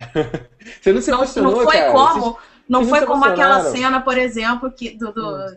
Você 0.80 0.92
não 0.92 1.00
se 1.00 1.10
emocionou, 1.10 1.52
Não, 1.52 1.58
não 1.58 1.64
foi 1.64 1.78
cara. 1.78 1.92
como. 1.92 2.20
Vocês, 2.22 2.51
não 2.72 2.84
foi 2.86 3.04
como 3.06 3.24
aquela 3.24 3.62
cena, 3.64 4.00
por 4.00 4.16
exemplo, 4.16 4.72
que, 4.72 4.90
do. 4.90 5.12
do 5.12 5.36
hum. 5.36 5.56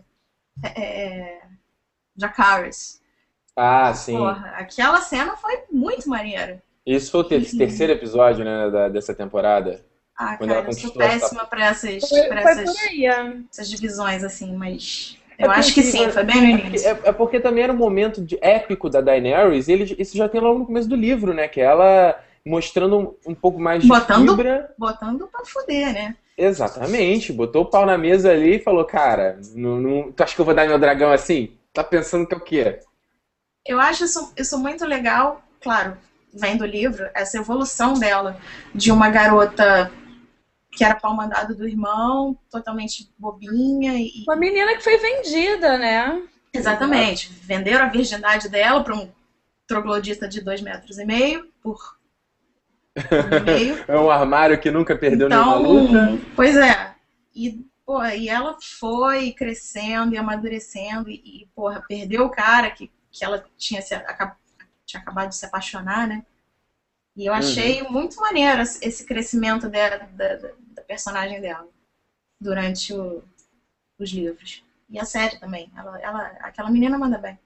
é, 0.63 0.81
é 0.81 1.41
Jacaris. 2.17 3.01
Ah, 3.55 3.93
sim. 3.93 4.17
Porra, 4.17 4.53
aquela 4.57 4.99
cena 5.01 5.35
foi 5.37 5.63
muito 5.71 6.09
maneira. 6.09 6.61
Isso 6.85 7.11
foi 7.11 7.21
o 7.21 7.23
ter 7.23 7.41
uhum. 7.41 7.57
terceiro 7.57 7.93
episódio, 7.93 8.43
né, 8.43 8.69
da, 8.69 8.89
dessa 8.89 9.13
temporada. 9.13 9.83
Ah, 10.17 10.37
quando 10.37 10.49
cara, 10.49 10.67
eu 10.67 10.73
sou 10.73 10.91
péssima 10.91 11.41
essa... 11.41 11.45
pra, 11.45 11.65
essas, 11.65 12.07
foi, 12.07 12.23
pra 12.23 12.41
essas, 12.41 12.75
é. 12.83 13.05
essas 13.49 13.69
divisões, 13.69 14.23
assim, 14.23 14.55
mas... 14.55 15.17
É 15.37 15.45
eu 15.45 15.51
é 15.51 15.55
acho 15.55 15.73
que 15.73 15.83
sim, 15.83 16.09
foi 16.09 16.23
bem 16.23 16.41
no 16.41 16.47
início. 16.47 16.87
É, 16.87 16.91
é, 16.91 17.11
porque 17.11 17.41
também 17.41 17.65
era 17.65 17.73
um 17.73 17.77
momento 17.77 18.21
de, 18.21 18.37
épico 18.41 18.89
da 18.89 19.01
Daenerys, 19.01 19.67
ele, 19.67 19.93
isso 19.99 20.15
já 20.15 20.29
tem 20.29 20.39
logo 20.39 20.59
no 20.59 20.65
começo 20.65 20.87
do 20.87 20.95
livro, 20.95 21.33
né? 21.33 21.47
Que 21.49 21.59
ela 21.59 22.17
mostrando 22.45 22.97
um, 22.97 23.31
um 23.31 23.35
pouco 23.35 23.59
mais 23.59 23.81
de 23.81 23.89
botando, 23.89 24.29
fibra. 24.29 24.73
Botando 24.77 25.27
pra 25.27 25.43
fuder, 25.43 25.91
né? 25.91 26.15
Exatamente. 26.37 27.31
Botou 27.31 27.63
o 27.63 27.69
pau 27.69 27.85
na 27.85 27.97
mesa 27.97 28.31
ali 28.31 28.55
e 28.55 28.63
falou, 28.63 28.85
cara, 28.85 29.39
não, 29.53 29.79
não, 29.79 30.11
tu 30.11 30.21
acha 30.21 30.35
que 30.35 30.41
eu 30.41 30.45
vou 30.45 30.53
dar 30.53 30.67
meu 30.67 30.79
dragão 30.79 31.11
assim? 31.11 31.57
Tá 31.73 31.83
pensando 31.83 32.27
que 32.27 32.33
é 32.33 32.37
o 32.37 32.41
quê? 32.41 32.79
Eu 33.65 33.79
acho 33.79 34.05
isso, 34.05 34.33
isso 34.37 34.59
muito 34.59 34.85
legal, 34.85 35.41
claro, 35.61 35.97
vem 36.33 36.55
do 36.55 36.65
livro, 36.65 37.09
essa 37.15 37.37
evolução 37.37 37.93
dela, 37.93 38.37
de 38.73 38.91
uma 38.91 39.09
garota 39.09 39.91
que 40.75 40.83
era 40.83 40.95
pau 40.95 41.15
mandado 41.15 41.55
do 41.55 41.67
irmão, 41.67 42.37
totalmente 42.51 43.09
bobinha 43.17 43.97
e. 43.97 44.23
Uma 44.27 44.35
menina 44.35 44.75
que 44.75 44.83
foi 44.83 44.97
vendida, 44.97 45.77
né? 45.77 46.21
Exatamente. 46.53 47.31
Venderam 47.41 47.85
a 47.85 47.89
virgindade 47.89 48.49
dela 48.49 48.83
para 48.83 48.95
um 48.95 49.09
troglodita 49.67 50.27
de 50.27 50.41
dois 50.41 50.61
metros 50.61 50.99
e 50.99 51.05
meio 51.05 51.47
por. 51.63 51.77
É 53.87 53.97
um 53.97 54.09
armário 54.09 54.59
que 54.59 54.71
nunca 54.71 54.95
perdeu 54.95 55.27
então, 55.27 55.59
nenhuma 55.59 55.67
luta. 55.67 56.19
Pois 56.35 56.55
é. 56.55 56.95
E 57.35 57.65
Pô, 57.85 58.03
e 58.03 58.27
ela 58.27 58.57
foi 58.59 59.31
crescendo 59.31 60.15
e 60.15 60.17
amadurecendo 60.17 61.07
e, 61.07 61.43
e 61.43 61.49
porra, 61.53 61.83
perdeu 61.87 62.25
o 62.25 62.31
cara 62.31 62.71
que, 62.71 62.91
que 63.11 63.23
ela 63.23 63.45
tinha, 63.55 63.79
se, 63.79 63.95
tinha 64.85 65.01
acabado 65.01 65.29
de 65.29 65.35
se 65.35 65.45
apaixonar, 65.45 66.07
né? 66.07 66.25
E 67.15 67.27
eu 67.27 67.33
achei 67.33 67.83
uhum. 67.83 67.91
muito 67.91 68.19
maneiro 68.19 68.61
esse 68.61 69.05
crescimento 69.05 69.69
da, 69.69 69.97
da, 69.97 70.35
da 70.35 70.81
personagem 70.81 71.39
dela 71.39 71.67
durante 72.41 72.91
o, 72.91 73.23
os 73.99 74.09
livros. 74.09 74.65
E 74.89 74.99
a 74.99 75.05
série 75.05 75.39
também. 75.39 75.71
Ela, 75.77 76.01
ela, 76.01 76.21
aquela 76.41 76.71
menina 76.71 76.97
manda 76.97 77.19
bem. 77.19 77.39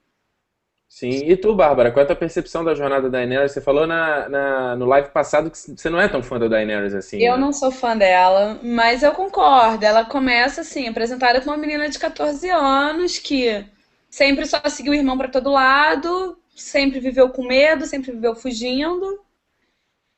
Sim, 0.90 1.30
e 1.30 1.38
tu, 1.38 1.54
Bárbara, 1.54 1.92
qual 1.92 2.02
é 2.02 2.04
a 2.04 2.08
tua 2.08 2.16
percepção 2.16 2.64
da 2.64 2.74
jornada 2.74 3.04
da 3.04 3.20
Daenerys? 3.20 3.52
Você 3.52 3.62
falou 3.62 3.86
na, 3.86 4.28
na, 4.28 4.76
no 4.76 4.88
live 4.88 5.10
passado 5.10 5.52
que 5.52 5.58
você 5.58 5.88
não 5.88 6.02
é 6.02 6.08
tão 6.08 6.24
fã 6.24 6.40
da 6.40 6.48
Daenerys 6.48 6.96
assim. 6.96 7.22
Eu 7.24 7.36
né? 7.36 7.42
não 7.42 7.54
sou 7.54 7.72
fã 7.72 7.96
dela, 7.96 8.60
mas 8.64 9.04
eu 9.04 9.12
concordo. 9.12 9.86
Ela 9.86 10.04
começa 10.04 10.62
assim, 10.62 10.88
apresentada 10.88 11.40
como 11.42 11.52
uma 11.52 11.62
menina 11.62 11.88
de 11.88 12.00
14 12.00 12.50
anos 12.50 13.20
que 13.20 13.64
sempre 14.10 14.48
só 14.48 14.60
seguiu 14.68 14.92
o 14.92 14.96
irmão 14.96 15.16
para 15.16 15.28
todo 15.28 15.52
lado, 15.52 16.40
sempre 16.56 17.00
viveu 17.00 17.30
com 17.30 17.44
medo, 17.44 17.86
sempre 17.86 18.12
viveu 18.12 18.36
fugindo. 18.36 19.20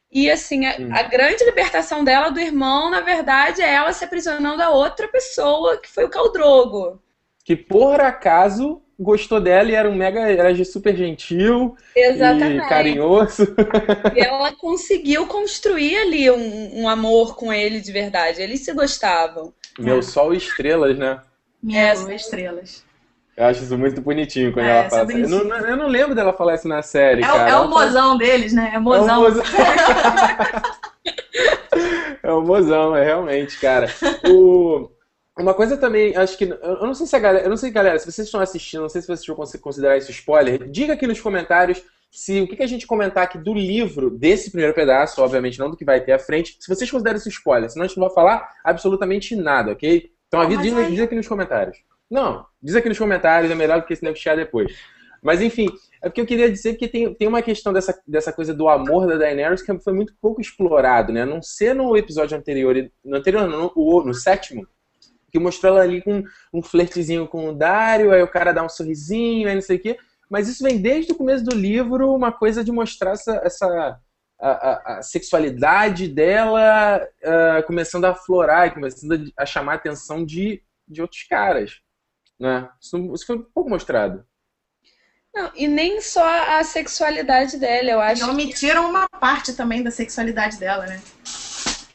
E 0.09 0.31
assim, 0.31 0.65
a, 0.65 0.99
a, 0.99 1.03
grande 1.03 1.43
libertação 1.43 2.01
dela 2.01 2.29
do 2.29 2.39
irmão, 2.39 2.89
na 2.89 3.01
verdade, 3.01 3.61
é 3.61 3.73
ela 3.73 3.91
se 3.91 4.05
aprisionando 4.05 4.63
a 4.63 4.69
outra 4.69 5.09
pessoa, 5.09 5.77
que 5.77 5.89
foi 5.89 6.05
o 6.05 6.09
Caldrogo. 6.09 7.01
Que 7.43 7.57
por 7.57 7.99
acaso 7.99 8.81
gostou 9.01 9.41
dela 9.41 9.70
e 9.70 9.75
era 9.75 9.89
um 9.89 9.96
mega, 9.96 10.22
era 10.22 10.63
super 10.63 10.96
gentil 10.96 11.75
Exatamente. 11.96 12.63
e 12.63 12.70
carinhoso. 12.70 13.55
E 14.15 14.20
ela 14.20 14.53
conseguiu 14.53 15.25
construir 15.25 15.98
ali 15.98 16.29
um, 16.29 16.81
um, 16.81 16.89
amor 16.89 17.36
com 17.36 17.51
ele 17.51 17.81
de 17.81 17.91
verdade. 17.91 18.41
Eles 18.41 18.63
se 18.63 18.74
gostavam. 18.74 19.51
Meu 19.79 20.00
é. 20.00 20.01
sol 20.01 20.34
e 20.34 20.38
estrelas, 20.38 20.98
né? 20.98 21.20
Minha 21.62 21.81
é, 21.81 21.93
lua 21.93 22.13
estrelas. 22.13 22.84
Eu 23.36 23.46
acho 23.46 23.63
isso 23.63 23.77
muito 23.77 24.01
bonitinho 24.01 24.53
quando 24.53 24.65
é, 24.65 24.81
ela 24.81 24.89
fala. 24.89 25.12
Eu 25.12 25.29
não, 25.29 25.58
eu 25.58 25.77
não 25.77 25.88
lembro 25.88 26.13
dela 26.13 26.34
falar 26.34 26.55
isso 26.55 26.67
na 26.67 26.81
série. 26.81 27.24
É, 27.24 27.27
cara. 27.27 27.50
é 27.50 27.55
o 27.58 27.67
mozão 27.67 28.17
deles, 28.17 28.53
né? 28.53 28.72
É 28.75 28.79
mozão. 28.79 29.08
É 29.08 29.17
o 29.17 29.22
mozão. 29.22 29.43
é 32.24 32.31
o 32.31 32.41
mozão, 32.41 32.96
é 32.96 33.03
realmente, 33.03 33.60
cara. 33.60 33.88
O. 34.29 34.89
Uma 35.41 35.53
coisa 35.53 35.75
também, 35.75 36.15
acho 36.15 36.38
que. 36.38 36.45
Eu 36.45 36.86
não 36.86 36.93
sei 36.93 37.07
se 37.07 37.15
a 37.15 37.19
galera. 37.19 37.45
Eu 37.45 37.50
não 37.50 37.57
sei, 37.57 37.71
galera, 37.71 37.98
se 37.98 38.10
vocês 38.10 38.27
estão 38.27 38.39
assistindo, 38.39 38.81
não 38.81 38.89
sei 38.89 39.01
se 39.01 39.07
vocês 39.07 39.25
vão 39.25 39.45
considerar 39.60 39.98
isso 39.98 40.12
spoiler. 40.12 40.69
Diga 40.69 40.93
aqui 40.93 41.07
nos 41.07 41.19
comentários 41.19 41.83
se 42.12 42.41
o 42.41 42.48
que, 42.48 42.62
a 42.62 42.67
gente 42.67 42.86
comentar 42.86 43.24
aqui 43.24 43.38
do 43.38 43.53
livro, 43.53 44.12
desse 44.12 44.51
primeiro 44.51 44.74
pedaço, 44.74 45.21
obviamente, 45.21 45.57
não 45.57 45.71
do 45.71 45.77
que 45.77 45.86
vai 45.86 46.01
ter 46.01 46.12
à 46.12 46.19
frente, 46.19 46.57
se 46.60 46.67
vocês 46.67 46.91
consideram 46.91 47.17
isso 47.17 47.29
spoiler. 47.29 47.69
Senão 47.69 47.86
a 47.86 47.88
gente 47.88 47.98
não 47.98 48.07
vai 48.07 48.13
falar 48.13 48.50
absolutamente 48.63 49.36
nada, 49.36 49.71
ok? 49.71 50.12
Então 50.27 50.41
avisa, 50.41 50.62
diz, 50.62 50.88
diz 50.89 51.00
aqui 51.00 51.15
nos 51.15 51.27
comentários. 51.27 51.77
Não, 52.10 52.45
diz 52.62 52.75
aqui 52.75 52.89
nos 52.89 53.00
comentários, 53.00 53.50
é 53.50 53.55
melhor 53.55 53.79
do 53.79 53.88
que 53.88 53.93
esse 53.93 54.03
negociar 54.03 54.36
depois. 54.36 54.74
Mas 55.21 55.41
enfim, 55.41 55.67
é 56.01 56.10
porque 56.10 56.19
eu 56.19 56.25
queria 56.25 56.51
dizer 56.51 56.74
que 56.75 56.88
tem, 56.88 57.13
tem 57.13 57.27
uma 57.27 57.41
questão 57.41 57.71
dessa, 57.71 57.98
dessa 58.05 58.33
coisa 58.33 58.53
do 58.53 58.67
amor 58.67 59.07
da 59.07 59.17
Daenerys 59.17 59.62
que 59.62 59.79
foi 59.79 59.93
muito 59.93 60.13
pouco 60.19 60.41
explorado, 60.41 61.13
né? 61.13 61.24
Não 61.25 61.41
ser 61.41 61.74
no 61.74 61.95
episódio 61.95 62.38
anterior, 62.38 62.75
no 63.05 63.17
anterior, 63.17 63.48
não, 63.48 63.71
no, 63.74 64.03
no 64.03 64.13
sétimo, 64.13 64.67
que 65.31 65.39
mostrou 65.39 65.73
ela 65.73 65.83
ali 65.83 66.01
com 66.01 66.23
um 66.53 66.61
flertezinho 66.61 67.27
com 67.27 67.50
o 67.50 67.53
Dario, 67.53 68.11
aí 68.11 68.21
o 68.21 68.27
cara 68.27 68.51
dá 68.51 68.63
um 68.63 68.69
sorrisinho, 68.69 69.47
aí 69.47 69.55
não 69.55 69.61
sei 69.61 69.77
o 69.77 69.81
quê. 69.81 69.97
Mas 70.29 70.47
isso 70.47 70.63
vem 70.63 70.77
desde 70.77 71.11
o 71.11 71.15
começo 71.15 71.43
do 71.43 71.55
livro, 71.55 72.13
uma 72.13 72.31
coisa 72.31 72.63
de 72.63 72.71
mostrar 72.71 73.11
essa, 73.11 73.41
essa 73.43 74.00
a, 74.39 74.50
a, 74.50 74.97
a 74.97 75.03
sexualidade 75.03 76.07
dela 76.07 77.05
uh, 77.21 77.63
começando 77.67 78.05
a 78.05 78.11
aflorar 78.11 78.67
e 78.67 78.71
começando 78.71 79.31
a, 79.38 79.43
a, 79.43 79.45
chamar 79.45 79.73
a 79.73 79.75
atenção 79.75 80.25
de, 80.25 80.63
de 80.88 81.01
outros 81.01 81.23
caras. 81.23 81.81
Né? 82.39 82.67
Isso, 82.81 83.13
isso 83.13 83.25
foi 83.25 83.38
um 83.38 83.43
pouco 83.43 83.69
mostrado. 83.69 84.25
Não, 85.33 85.50
e 85.55 85.67
nem 85.67 86.01
só 86.01 86.27
a 86.57 86.63
sexualidade 86.63 87.57
dela, 87.57 87.89
eu 87.89 88.01
acho. 88.01 88.21
E 88.21 88.29
omitiram 88.29 88.89
uma 88.89 89.07
parte 89.07 89.53
também 89.53 89.81
da 89.81 89.91
sexualidade 89.91 90.57
dela, 90.57 90.85
né? 90.85 91.01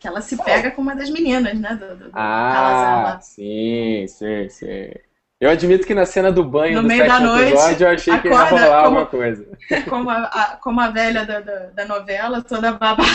Que 0.07 0.11
ela 0.11 0.21
se 0.21 0.37
pega 0.37 0.71
com 0.71 0.81
uma 0.81 0.95
das 0.95 1.11
meninas, 1.11 1.59
né? 1.59 1.75
Do, 1.75 1.97
do, 1.97 2.11
ah, 2.15 3.19
sim, 3.21 4.07
sim, 4.07 4.49
sim. 4.49 4.93
Eu 5.41 5.51
admito 5.51 5.85
que 5.85 5.97
na 5.97 6.07
cena 6.07 6.31
do 6.31 6.45
banho 6.45 6.77
no 6.77 6.83
do 6.83 6.89
meio 6.89 7.05
da 7.05 7.19
noite, 7.19 7.49
episódio 7.49 7.85
eu 7.85 7.91
achei 7.91 8.15
acorda, 8.15 8.29
que 8.29 8.33
ia 8.33 8.45
rolar 8.45 8.67
como, 8.67 8.85
alguma 8.85 9.07
coisa. 9.07 9.49
Como 9.91 10.09
a, 10.09 10.25
a, 10.27 10.57
como 10.59 10.81
a 10.81 10.91
velha 10.91 11.27
da, 11.27 11.41
da, 11.41 11.59
da 11.71 11.85
novela, 11.87 12.41
toda 12.41 12.71
babada. 12.71 13.03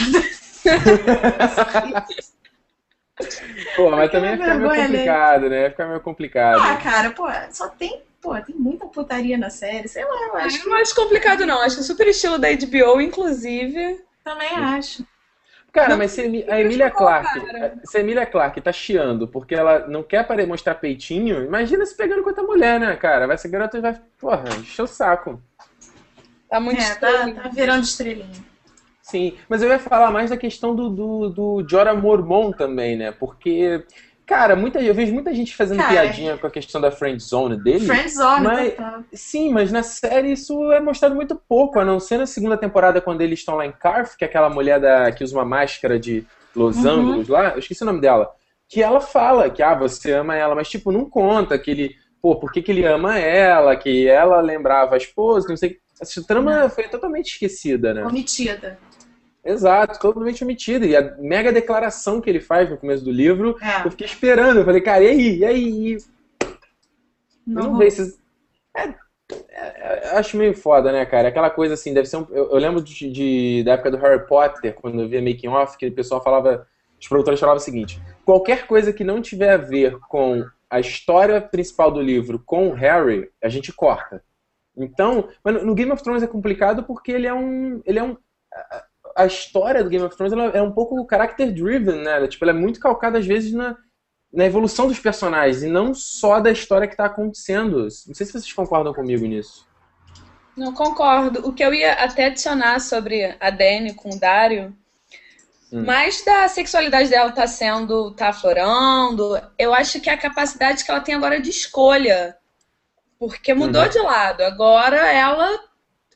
pô, 3.77 3.89
mas 3.91 4.11
também 4.11 4.31
ia 4.31 4.37
ficar 4.37 4.55
meio 4.55 4.69
complicado, 4.69 5.49
né? 5.49 5.61
Ia 5.61 5.69
ficar 5.69 5.87
meio 5.87 6.01
complicado. 6.01 6.61
Ah, 6.61 6.75
cara, 6.75 7.11
pô, 7.11 7.25
só 7.51 7.69
tem. 7.69 8.01
Pô, 8.19 8.35
tem 8.41 8.53
muita 8.53 8.85
putaria 8.85 9.37
na 9.37 9.49
série, 9.49 9.87
sei 9.87 10.03
lá, 10.03 10.27
eu 10.27 10.35
acho. 10.35 10.67
Não 10.67 10.75
acho 10.75 10.93
complicado, 10.93 11.45
não. 11.45 11.61
Acho 11.61 11.81
super 11.83 12.07
estilo 12.07 12.37
da 12.37 12.49
HBO, 12.49 12.99
inclusive. 12.99 14.03
Também 14.25 14.57
acho. 14.57 15.05
Cara, 15.71 15.89
não, 15.89 15.97
mas 15.97 16.11
se 16.11 16.21
a 16.49 16.59
Emília 16.59 16.91
Clarke, 16.91 17.41
se 17.85 17.97
a 17.97 18.01
Emília 18.01 18.25
Clarke 18.25 18.59
tá 18.59 18.73
chiando 18.73 19.25
porque 19.25 19.55
ela 19.55 19.87
não 19.87 20.03
quer 20.03 20.27
para 20.27 20.45
mostrar 20.45 20.75
peitinho, 20.75 21.45
imagina 21.45 21.85
se 21.85 21.95
pegando 21.95 22.23
com 22.23 22.29
outra 22.29 22.43
mulher, 22.43 22.77
né, 22.77 22.93
cara? 22.97 23.25
Vai 23.25 23.37
ser 23.37 23.47
garota 23.47 23.77
e 23.77 23.81
vai, 23.81 23.97
porra, 24.19 24.49
encher 24.59 24.81
o 24.81 24.87
saco. 24.87 25.41
Tá 26.49 26.59
muito 26.59 26.81
é, 26.81 26.95
tá, 26.95 27.31
tá, 27.31 27.49
virando 27.49 27.83
estrelinha. 27.83 28.51
Sim, 29.01 29.37
mas 29.47 29.61
eu 29.61 29.69
ia 29.69 29.79
falar 29.79 30.11
mais 30.11 30.29
da 30.29 30.37
questão 30.37 30.75
do, 30.75 30.89
do, 30.89 31.29
do 31.29 31.65
Jorah 31.67 31.95
Mormon 31.95 32.51
também, 32.51 32.97
né? 32.97 33.11
Porque 33.13 33.85
Cara, 34.31 34.55
muita, 34.55 34.79
eu 34.79 34.95
vejo 34.95 35.13
muita 35.13 35.33
gente 35.35 35.53
fazendo 35.53 35.79
Cara, 35.79 35.89
piadinha 35.89 36.37
com 36.37 36.47
a 36.47 36.49
questão 36.49 36.79
da 36.79 36.89
friend 36.89 37.21
zone 37.21 37.61
dele. 37.61 37.85
Friend 37.85 38.09
zone, 38.09 38.47
mas, 38.47 38.73
Sim, 39.11 39.51
mas 39.51 39.73
na 39.73 39.83
série 39.83 40.31
isso 40.31 40.71
é 40.71 40.79
mostrado 40.79 41.13
muito 41.13 41.35
pouco, 41.35 41.77
a 41.77 41.83
não 41.83 41.99
ser 41.99 42.17
na 42.17 42.25
segunda 42.25 42.55
temporada 42.55 43.01
quando 43.01 43.19
eles 43.19 43.39
estão 43.39 43.55
lá 43.55 43.65
em 43.65 43.73
Carf, 43.73 44.15
que 44.15 44.23
é 44.23 44.27
aquela 44.27 44.49
mulher 44.49 44.79
da, 44.79 45.11
que 45.11 45.21
usa 45.21 45.37
uma 45.37 45.43
máscara 45.43 45.99
de 45.99 46.25
Los 46.55 46.77
uhum. 46.77 46.91
Angeles 46.91 47.27
lá, 47.27 47.49
eu 47.49 47.59
esqueci 47.59 47.83
o 47.83 47.85
nome 47.85 47.99
dela. 47.99 48.31
Que 48.69 48.81
ela 48.81 49.01
fala 49.01 49.49
que, 49.49 49.61
ah, 49.61 49.75
você 49.75 50.13
ama 50.13 50.33
ela, 50.33 50.55
mas 50.55 50.69
tipo, 50.69 50.93
não 50.93 51.09
conta 51.09 51.59
que 51.59 51.69
ele, 51.69 51.95
pô, 52.21 52.37
por 52.37 52.53
que, 52.53 52.61
que 52.61 52.71
ele 52.71 52.85
ama 52.85 53.19
ela, 53.19 53.75
que 53.75 54.07
ela 54.07 54.39
lembrava 54.39 54.93
a 54.93 54.97
esposa, 54.97 55.49
não 55.49 55.57
sei. 55.57 55.77
Essa 55.99 56.25
trama 56.25 56.69
foi 56.69 56.85
totalmente 56.85 57.33
esquecida, 57.33 57.93
né? 57.93 58.05
Omitida. 58.05 58.79
Exato, 59.43 59.99
totalmente 59.99 60.43
omitido. 60.43 60.85
E 60.85 60.95
a 60.95 61.15
mega 61.17 61.51
declaração 61.51 62.21
que 62.21 62.29
ele 62.29 62.39
faz 62.39 62.69
no 62.69 62.77
começo 62.77 63.03
do 63.03 63.11
livro, 63.11 63.57
é. 63.61 63.85
eu 63.85 63.91
fiquei 63.91 64.05
esperando. 64.05 64.59
Eu 64.59 64.65
falei, 64.65 64.81
cara, 64.81 65.03
e 65.03 65.07
aí? 65.07 65.37
E 65.39 65.45
aí? 65.45 65.97
Não, 67.45 67.63
não 67.63 67.77
vejo 67.77 68.03
se. 68.03 68.21
É, 68.75 68.93
é, 69.49 70.17
acho 70.17 70.37
meio 70.37 70.53
foda, 70.53 70.91
né, 70.91 71.05
cara? 71.05 71.29
Aquela 71.29 71.49
coisa 71.49 71.73
assim, 71.73 71.93
deve 71.93 72.07
ser 72.07 72.17
um. 72.17 72.27
Eu, 72.29 72.51
eu 72.51 72.57
lembro 72.57 72.81
de, 72.81 73.11
de, 73.11 73.63
da 73.63 73.73
época 73.73 73.91
do 73.91 73.97
Harry 73.97 74.27
Potter, 74.27 74.75
quando 74.75 75.01
eu 75.01 75.09
via 75.09 75.21
making 75.21 75.47
off, 75.47 75.77
que 75.77 75.87
o 75.87 75.93
pessoal 75.93 76.23
falava. 76.23 76.67
Os 76.99 77.07
produtores 77.07 77.39
falavam 77.39 77.57
o 77.57 77.63
seguinte: 77.63 77.99
qualquer 78.23 78.67
coisa 78.67 78.93
que 78.93 79.03
não 79.03 79.21
tiver 79.21 79.53
a 79.53 79.57
ver 79.57 79.97
com 80.07 80.45
a 80.69 80.79
história 80.79 81.41
principal 81.41 81.91
do 81.91 82.01
livro 82.01 82.39
com 82.45 82.69
o 82.69 82.73
Harry, 82.73 83.29
a 83.43 83.49
gente 83.49 83.73
corta. 83.73 84.23
Então, 84.77 85.27
mas 85.43 85.63
no 85.63 85.73
Game 85.73 85.91
of 85.91 86.03
Thrones 86.03 86.23
é 86.23 86.27
complicado 86.27 86.83
porque 86.83 87.11
ele 87.11 87.25
é 87.25 87.33
um. 87.33 87.81
Ele 87.85 87.97
é 87.97 88.03
um 88.03 88.15
a 89.15 89.25
história 89.25 89.83
do 89.83 89.89
Game 89.89 90.05
of 90.05 90.15
Thrones 90.15 90.33
ela 90.33 90.45
é 90.51 90.61
um 90.61 90.71
pouco 90.71 91.05
character 91.09 91.51
driven, 91.51 92.01
né? 92.03 92.17
Ela, 92.17 92.27
tipo, 92.27 92.43
ela 92.43 92.51
é 92.51 92.59
muito 92.59 92.79
calcada 92.79 93.17
às 93.17 93.25
vezes 93.25 93.53
na, 93.53 93.77
na 94.33 94.45
evolução 94.45 94.87
dos 94.87 94.99
personagens 94.99 95.63
e 95.63 95.67
não 95.67 95.93
só 95.93 96.39
da 96.39 96.51
história 96.51 96.87
que 96.87 96.93
está 96.93 97.05
acontecendo. 97.05 97.83
Não 97.83 97.89
sei 97.89 98.25
se 98.25 98.31
vocês 98.31 98.53
concordam 98.53 98.93
comigo 98.93 99.25
nisso. 99.25 99.67
Não 100.55 100.73
concordo. 100.73 101.47
O 101.47 101.53
que 101.53 101.63
eu 101.63 101.73
ia 101.73 101.93
até 101.93 102.25
adicionar 102.25 102.79
sobre 102.79 103.35
a 103.39 103.49
Dani 103.49 103.93
com 103.93 104.09
o 104.09 104.19
Dario, 104.19 104.75
hum. 105.71 105.83
mais 105.85 106.23
da 106.23 106.47
sexualidade 106.47 107.09
dela 107.09 107.31
tá 107.31 107.47
sendo, 107.47 108.11
tá 108.11 108.29
aflorando, 108.29 109.41
eu 109.57 109.73
acho 109.73 109.99
que 109.99 110.09
é 110.09 110.13
a 110.13 110.17
capacidade 110.17 110.83
que 110.83 110.91
ela 110.91 111.01
tem 111.01 111.15
agora 111.15 111.39
de 111.39 111.49
escolha. 111.49 112.35
Porque 113.17 113.53
mudou 113.53 113.83
uhum. 113.83 113.89
de 113.89 113.99
lado. 113.99 114.41
Agora 114.41 114.97
ela 114.97 115.59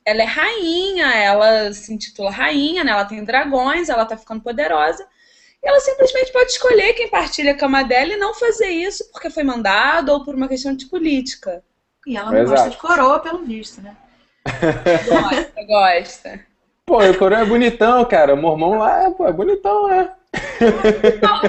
ela 0.05 0.21
é 0.21 0.25
rainha, 0.25 1.07
ela 1.15 1.74
se 1.74 1.91
intitula 1.91 2.29
rainha, 2.29 2.83
né? 2.83 2.91
Ela 2.91 3.05
tem 3.05 3.24
dragões, 3.24 3.89
ela 3.89 4.05
tá 4.05 4.15
ficando 4.15 4.41
poderosa. 4.41 5.05
E 5.63 5.67
ela 5.67 5.79
simplesmente 5.79 6.31
pode 6.31 6.51
escolher 6.51 6.93
quem 6.93 7.09
partilha 7.09 7.53
a 7.53 7.57
cama 7.57 7.83
dela 7.83 8.13
e 8.13 8.17
não 8.17 8.35
fazer 8.35 8.69
isso 8.69 9.09
porque 9.12 9.31
foi 9.31 9.43
mandado 9.43 10.09
ou 10.09 10.24
por 10.24 10.35
uma 10.35 10.47
questão 10.47 10.75
de 10.75 10.85
política. 10.85 11.63
E 12.05 12.15
ela 12.15 12.31
não 12.31 12.39
Exato. 12.39 12.51
gosta 12.51 12.69
de 12.69 12.77
coroa, 12.77 13.19
pelo 13.19 13.43
visto, 13.43 13.81
né? 13.81 13.97
Gosta, 15.09 15.63
gosta. 15.65 16.39
Pô, 16.85 17.03
o 17.03 17.17
coroa 17.17 17.39
é 17.39 17.45
bonitão, 17.45 18.05
cara. 18.05 18.35
O 18.35 18.38
mormão 18.38 18.77
lá 18.77 19.09
pô, 19.09 19.27
é 19.27 19.33
bonitão, 19.33 19.88
né? 19.88 20.12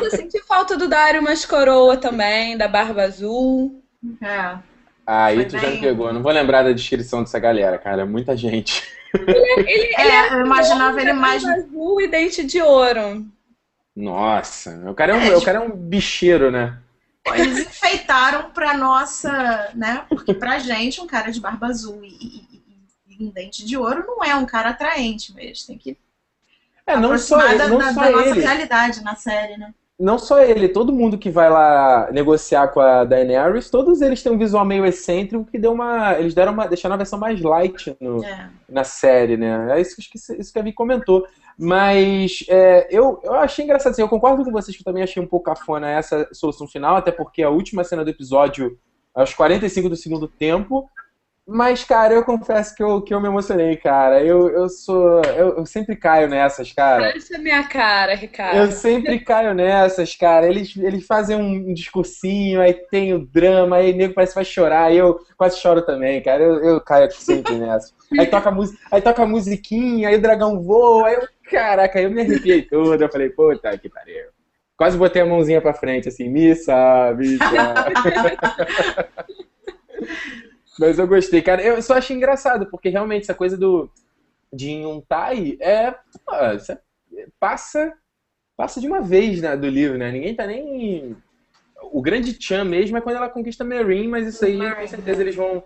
Eu 0.00 0.10
senti 0.10 0.42
falta 0.44 0.78
do 0.78 0.88
Dário 0.88 1.20
umas 1.20 1.44
coroa 1.44 1.98
também, 1.98 2.56
da 2.56 2.68
barba 2.68 3.02
azul. 3.02 3.82
É. 4.22 4.56
Aí 5.06 5.44
tu 5.44 5.52
bem... 5.52 5.60
já 5.60 5.70
me 5.70 5.80
pegou. 5.80 6.12
Não 6.12 6.22
vou 6.22 6.32
lembrar 6.32 6.64
da 6.64 6.72
descrição 6.72 7.22
dessa 7.22 7.38
galera, 7.38 7.78
cara. 7.78 8.02
É 8.02 8.04
muita 8.04 8.36
gente. 8.36 8.82
Ele, 9.14 9.30
é, 9.30 9.60
ele, 9.60 9.70
ele 9.70 9.94
é, 9.96 10.34
eu 10.34 10.44
imaginava 10.44 11.00
ele 11.00 11.12
mais. 11.12 11.44
Azul 11.44 12.00
e 12.00 12.08
dente 12.08 12.44
de 12.44 12.60
ouro. 12.60 13.24
Nossa, 13.94 14.90
o 14.90 14.94
cara 14.94 15.12
é 15.12 15.16
um, 15.16 15.20
é, 15.20 15.36
o 15.36 15.42
cara 15.42 15.58
é 15.58 15.60
um 15.60 15.70
bicheiro, 15.70 16.50
né? 16.50 16.78
Eles 17.34 17.60
enfeitaram 17.60 18.50
pra 18.50 18.76
nossa, 18.76 19.70
né? 19.74 20.04
Porque 20.08 20.34
pra 20.34 20.58
gente, 20.58 21.00
um 21.00 21.06
cara 21.06 21.30
de 21.30 21.40
barba 21.40 21.68
azul 21.68 22.04
e, 22.04 22.08
e, 22.08 22.62
e, 23.08 23.24
um 23.24 23.30
dente 23.30 23.64
de 23.64 23.76
ouro 23.76 24.04
não 24.06 24.22
é 24.22 24.34
um 24.36 24.44
cara 24.44 24.70
atraente, 24.70 25.32
mas 25.32 25.64
tem 25.64 25.78
que. 25.78 25.96
É, 26.86 26.96
não 26.96 27.16
só, 27.16 27.40
ele, 27.48 27.66
não 27.66 27.78
da, 27.78 27.94
só 27.94 28.00
da 28.00 28.10
ele. 28.10 28.16
nossa 28.16 28.34
realidade 28.34 29.02
na 29.02 29.16
série, 29.16 29.56
né? 29.56 29.74
Não 29.98 30.18
só 30.18 30.42
ele, 30.42 30.68
todo 30.68 30.92
mundo 30.92 31.16
que 31.16 31.30
vai 31.30 31.48
lá 31.48 32.10
negociar 32.12 32.68
com 32.68 32.80
a 32.80 33.02
Daenerys, 33.02 33.70
todos 33.70 34.02
eles 34.02 34.22
têm 34.22 34.30
um 34.30 34.38
visual 34.38 34.64
meio 34.64 34.84
excêntrico 34.84 35.46
que 35.46 35.58
deu 35.58 35.72
uma. 35.72 36.18
Eles 36.18 36.34
deram 36.34 36.52
uma. 36.52 36.66
deixaram 36.68 36.94
a 36.94 36.98
versão 36.98 37.18
mais 37.18 37.40
light 37.40 37.96
no, 37.98 38.22
é. 38.22 38.50
na 38.68 38.84
série, 38.84 39.38
né? 39.38 39.74
É 39.76 39.80
isso 39.80 39.96
que, 39.96 40.18
isso 40.38 40.52
que 40.52 40.58
a 40.58 40.62
Vi 40.62 40.72
comentou. 40.72 41.26
Mas 41.58 42.44
é, 42.48 42.86
eu, 42.90 43.20
eu 43.24 43.32
achei 43.34 43.64
engraçado 43.64 43.92
assim, 43.92 44.02
eu 44.02 44.08
concordo 44.08 44.44
com 44.44 44.52
vocês 44.52 44.76
que 44.76 44.82
eu 44.82 44.84
também 44.84 45.02
achei 45.02 45.22
um 45.22 45.26
pouco 45.26 45.46
cafona 45.46 45.90
essa 45.90 46.28
solução 46.30 46.68
final, 46.68 46.96
até 46.96 47.10
porque 47.10 47.42
a 47.42 47.48
última 47.48 47.82
cena 47.82 48.04
do 48.04 48.10
episódio, 48.10 48.78
aos 49.14 49.32
45 49.32 49.88
do 49.88 49.96
segundo 49.96 50.28
tempo, 50.28 50.86
mas, 51.48 51.84
cara, 51.84 52.12
eu 52.12 52.24
confesso 52.24 52.74
que 52.74 52.82
eu, 52.82 53.00
que 53.00 53.14
eu 53.14 53.20
me 53.20 53.28
emocionei, 53.28 53.76
cara. 53.76 54.20
Eu, 54.20 54.48
eu 54.48 54.68
sou. 54.68 55.22
Eu, 55.22 55.58
eu 55.58 55.66
sempre 55.66 55.94
caio 55.94 56.28
nessas, 56.28 56.72
cara. 56.72 57.16
Essa 57.16 57.36
é 57.36 57.38
minha 57.38 57.62
cara, 57.62 58.16
Ricardo. 58.16 58.56
Eu 58.56 58.72
sempre 58.72 59.20
caio 59.20 59.54
nessas, 59.54 60.16
cara. 60.16 60.48
Eles, 60.48 60.76
eles 60.76 61.06
fazem 61.06 61.36
um 61.36 61.72
discursinho, 61.72 62.60
aí 62.60 62.74
tem 62.74 63.14
o 63.14 63.24
drama, 63.24 63.76
aí 63.76 63.92
o 63.92 63.96
nego 63.96 64.14
parece 64.14 64.32
que 64.32 64.38
vai 64.38 64.44
chorar, 64.44 64.86
aí 64.86 64.96
eu 64.96 65.20
quase 65.36 65.60
choro 65.60 65.82
também, 65.82 66.20
cara. 66.20 66.42
Eu, 66.42 66.64
eu 66.64 66.80
caio 66.80 67.08
sempre 67.12 67.54
nessas. 67.58 67.94
Aí 68.18 68.26
toca, 68.26 68.52
aí 68.90 69.00
toca 69.00 69.22
a 69.22 69.26
musiquinha, 69.26 70.08
aí 70.08 70.16
o 70.16 70.22
dragão 70.22 70.60
voa, 70.60 71.06
aí 71.06 71.14
eu. 71.14 71.28
Caraca, 71.48 72.00
eu 72.00 72.10
me 72.10 72.22
arrepiei 72.22 72.62
todo. 72.62 73.00
Eu 73.00 73.08
falei, 73.08 73.30
puta 73.30 73.78
que 73.78 73.88
pariu. 73.88 74.30
Quase 74.76 74.98
botei 74.98 75.22
a 75.22 75.26
mãozinha 75.26 75.60
pra 75.60 75.72
frente, 75.72 76.08
assim, 76.08 76.28
missa, 76.28 76.74
missa. 77.16 77.44
Mas 80.78 80.98
eu 80.98 81.06
gostei, 81.06 81.42
cara. 81.42 81.62
Eu 81.62 81.80
só 81.82 81.94
achei 81.94 82.16
engraçado, 82.16 82.66
porque 82.66 82.88
realmente 82.88 83.22
essa 83.22 83.34
coisa 83.34 83.56
do 83.56 83.90
de 84.52 84.70
Yuntai 84.70 85.56
é, 85.60 85.94
é. 86.32 86.78
Passa. 87.38 87.92
Passa 88.56 88.80
de 88.80 88.86
uma 88.86 89.02
vez 89.02 89.40
né, 89.42 89.56
do 89.56 89.68
livro, 89.68 89.98
né? 89.98 90.10
Ninguém 90.10 90.34
tá 90.34 90.46
nem. 90.46 91.16
O 91.92 92.00
grande 92.00 92.36
Chan 92.40 92.64
mesmo 92.64 92.96
é 92.96 93.00
quando 93.00 93.16
ela 93.16 93.28
conquista 93.28 93.64
Merin, 93.64 94.08
mas 94.08 94.26
isso 94.26 94.44
aí 94.44 94.58
com 94.58 94.88
certeza 94.88 95.20
eles 95.20 95.36
vão 95.36 95.62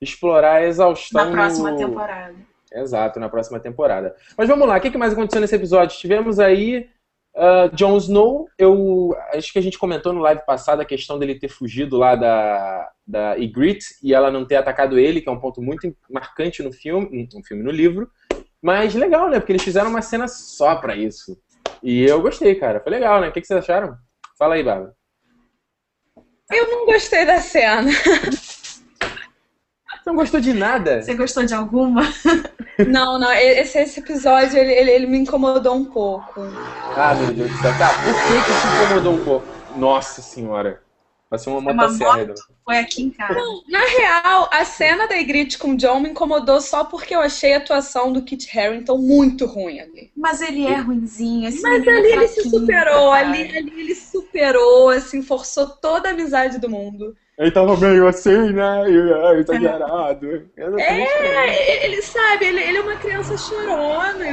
explorar 0.00 0.56
a 0.56 0.66
exaustão. 0.66 1.24
Na 1.24 1.32
próxima 1.32 1.70
no... 1.70 1.76
temporada. 1.78 2.34
Exato, 2.72 3.20
na 3.20 3.28
próxima 3.28 3.60
temporada. 3.60 4.14
Mas 4.36 4.48
vamos 4.48 4.66
lá, 4.66 4.76
o 4.76 4.80
que 4.80 4.98
mais 4.98 5.12
aconteceu 5.12 5.40
nesse 5.40 5.54
episódio? 5.54 5.96
Tivemos 5.96 6.38
aí 6.38 6.90
Uh, 7.34 7.74
Jon 7.74 7.96
Snow, 7.96 8.48
eu 8.56 9.16
acho 9.32 9.52
que 9.52 9.58
a 9.58 9.62
gente 9.62 9.78
comentou 9.78 10.12
no 10.12 10.20
live 10.20 10.44
passado 10.46 10.80
a 10.80 10.84
questão 10.84 11.18
dele 11.18 11.38
ter 11.38 11.48
fugido 11.48 11.96
lá 11.96 12.14
da, 12.14 12.92
da 13.04 13.34
Ygritte 13.34 13.96
e 14.02 14.14
ela 14.14 14.30
não 14.30 14.44
ter 14.44 14.54
atacado 14.54 14.98
ele, 14.98 15.20
que 15.20 15.28
é 15.28 15.32
um 15.32 15.40
ponto 15.40 15.60
muito 15.60 15.92
marcante 16.08 16.62
no 16.62 16.72
filme, 16.72 17.28
no 17.34 17.42
filme, 17.42 17.62
no 17.64 17.72
livro. 17.72 18.08
Mas 18.62 18.94
legal, 18.94 19.28
né? 19.28 19.40
Porque 19.40 19.52
eles 19.52 19.64
fizeram 19.64 19.90
uma 19.90 20.00
cena 20.00 20.28
só 20.28 20.76
pra 20.76 20.94
isso. 20.94 21.36
E 21.82 22.04
eu 22.04 22.22
gostei, 22.22 22.54
cara. 22.54 22.80
Foi 22.80 22.92
legal, 22.92 23.20
né? 23.20 23.28
O 23.28 23.32
que, 23.32 23.40
que 23.40 23.46
vocês 23.46 23.58
acharam? 23.58 23.96
Fala 24.38 24.54
aí, 24.54 24.62
Bárbara. 24.62 24.94
Eu 26.50 26.70
não 26.70 26.86
gostei 26.86 27.26
da 27.26 27.40
cena. 27.40 27.90
Você 30.04 30.10
não 30.10 30.16
gostou 30.16 30.38
de 30.38 30.52
nada? 30.52 31.00
Você 31.00 31.14
gostou 31.14 31.46
de 31.46 31.54
alguma? 31.54 32.02
Não, 32.88 33.20
não. 33.20 33.32
Esse, 33.32 33.78
esse 33.78 34.00
episódio, 34.00 34.58
ele, 34.58 34.72
ele, 34.72 34.90
ele, 34.90 35.06
me 35.06 35.18
incomodou 35.18 35.76
um 35.76 35.84
pouco. 35.84 36.40
Ah, 36.96 37.14
meu 37.14 37.32
Deus 37.32 37.48
do 37.48 37.56
céu. 37.58 37.72
Tá, 37.78 37.88
por 38.02 38.12
que, 38.12 38.32
que 38.44 38.60
te 38.60 38.84
incomodou 38.84 39.14
um 39.14 39.24
pouco? 39.24 39.46
Nossa 39.78 40.20
senhora. 40.20 40.82
Vai 41.30 41.38
ser 41.38 41.50
uma 41.50 41.60
motosserra. 41.60 42.34
Foi 42.64 42.78
aqui 42.78 43.04
em 43.04 43.10
casa. 43.10 43.32
Não, 43.32 43.62
na 43.68 43.78
real, 43.86 44.48
a 44.52 44.64
cena 44.64 45.06
da 45.06 45.14
Ygritte 45.14 45.56
com 45.56 45.70
o 45.70 45.76
John 45.76 46.00
me 46.00 46.10
incomodou 46.10 46.60
só 46.60 46.84
porque 46.84 47.14
eu 47.14 47.20
achei 47.20 47.54
a 47.54 47.58
atuação 47.58 48.12
do 48.12 48.22
Kit 48.22 48.50
Harington 48.58 48.98
muito 48.98 49.46
ruim 49.46 49.78
ali. 49.78 50.10
Mas 50.16 50.42
ele 50.42 50.66
é 50.66 50.80
ruimzinho, 50.80 51.48
esse 51.48 51.62
Mas 51.62 51.86
ali 51.86 52.12
ele 52.12 52.28
se 52.28 52.50
superou, 52.50 53.12
ali, 53.12 53.56
ali 53.56 53.80
ele 53.80 53.94
superou, 53.94 54.90
assim, 54.90 55.22
forçou 55.22 55.68
toda 55.68 56.08
a 56.08 56.12
amizade 56.12 56.58
do 56.58 56.68
mundo. 56.68 57.16
Ele 57.36 57.50
tava 57.50 57.76
meio 57.76 58.06
assim, 58.06 58.52
né? 58.52 58.82
Exagerado. 59.38 60.50
É, 60.56 61.84
ele 61.84 62.00
sabe, 62.00 62.46
ele, 62.46 62.62
ele 62.62 62.78
é 62.78 62.80
uma 62.80 62.96
criança 62.96 63.36
chorona. 63.36 64.24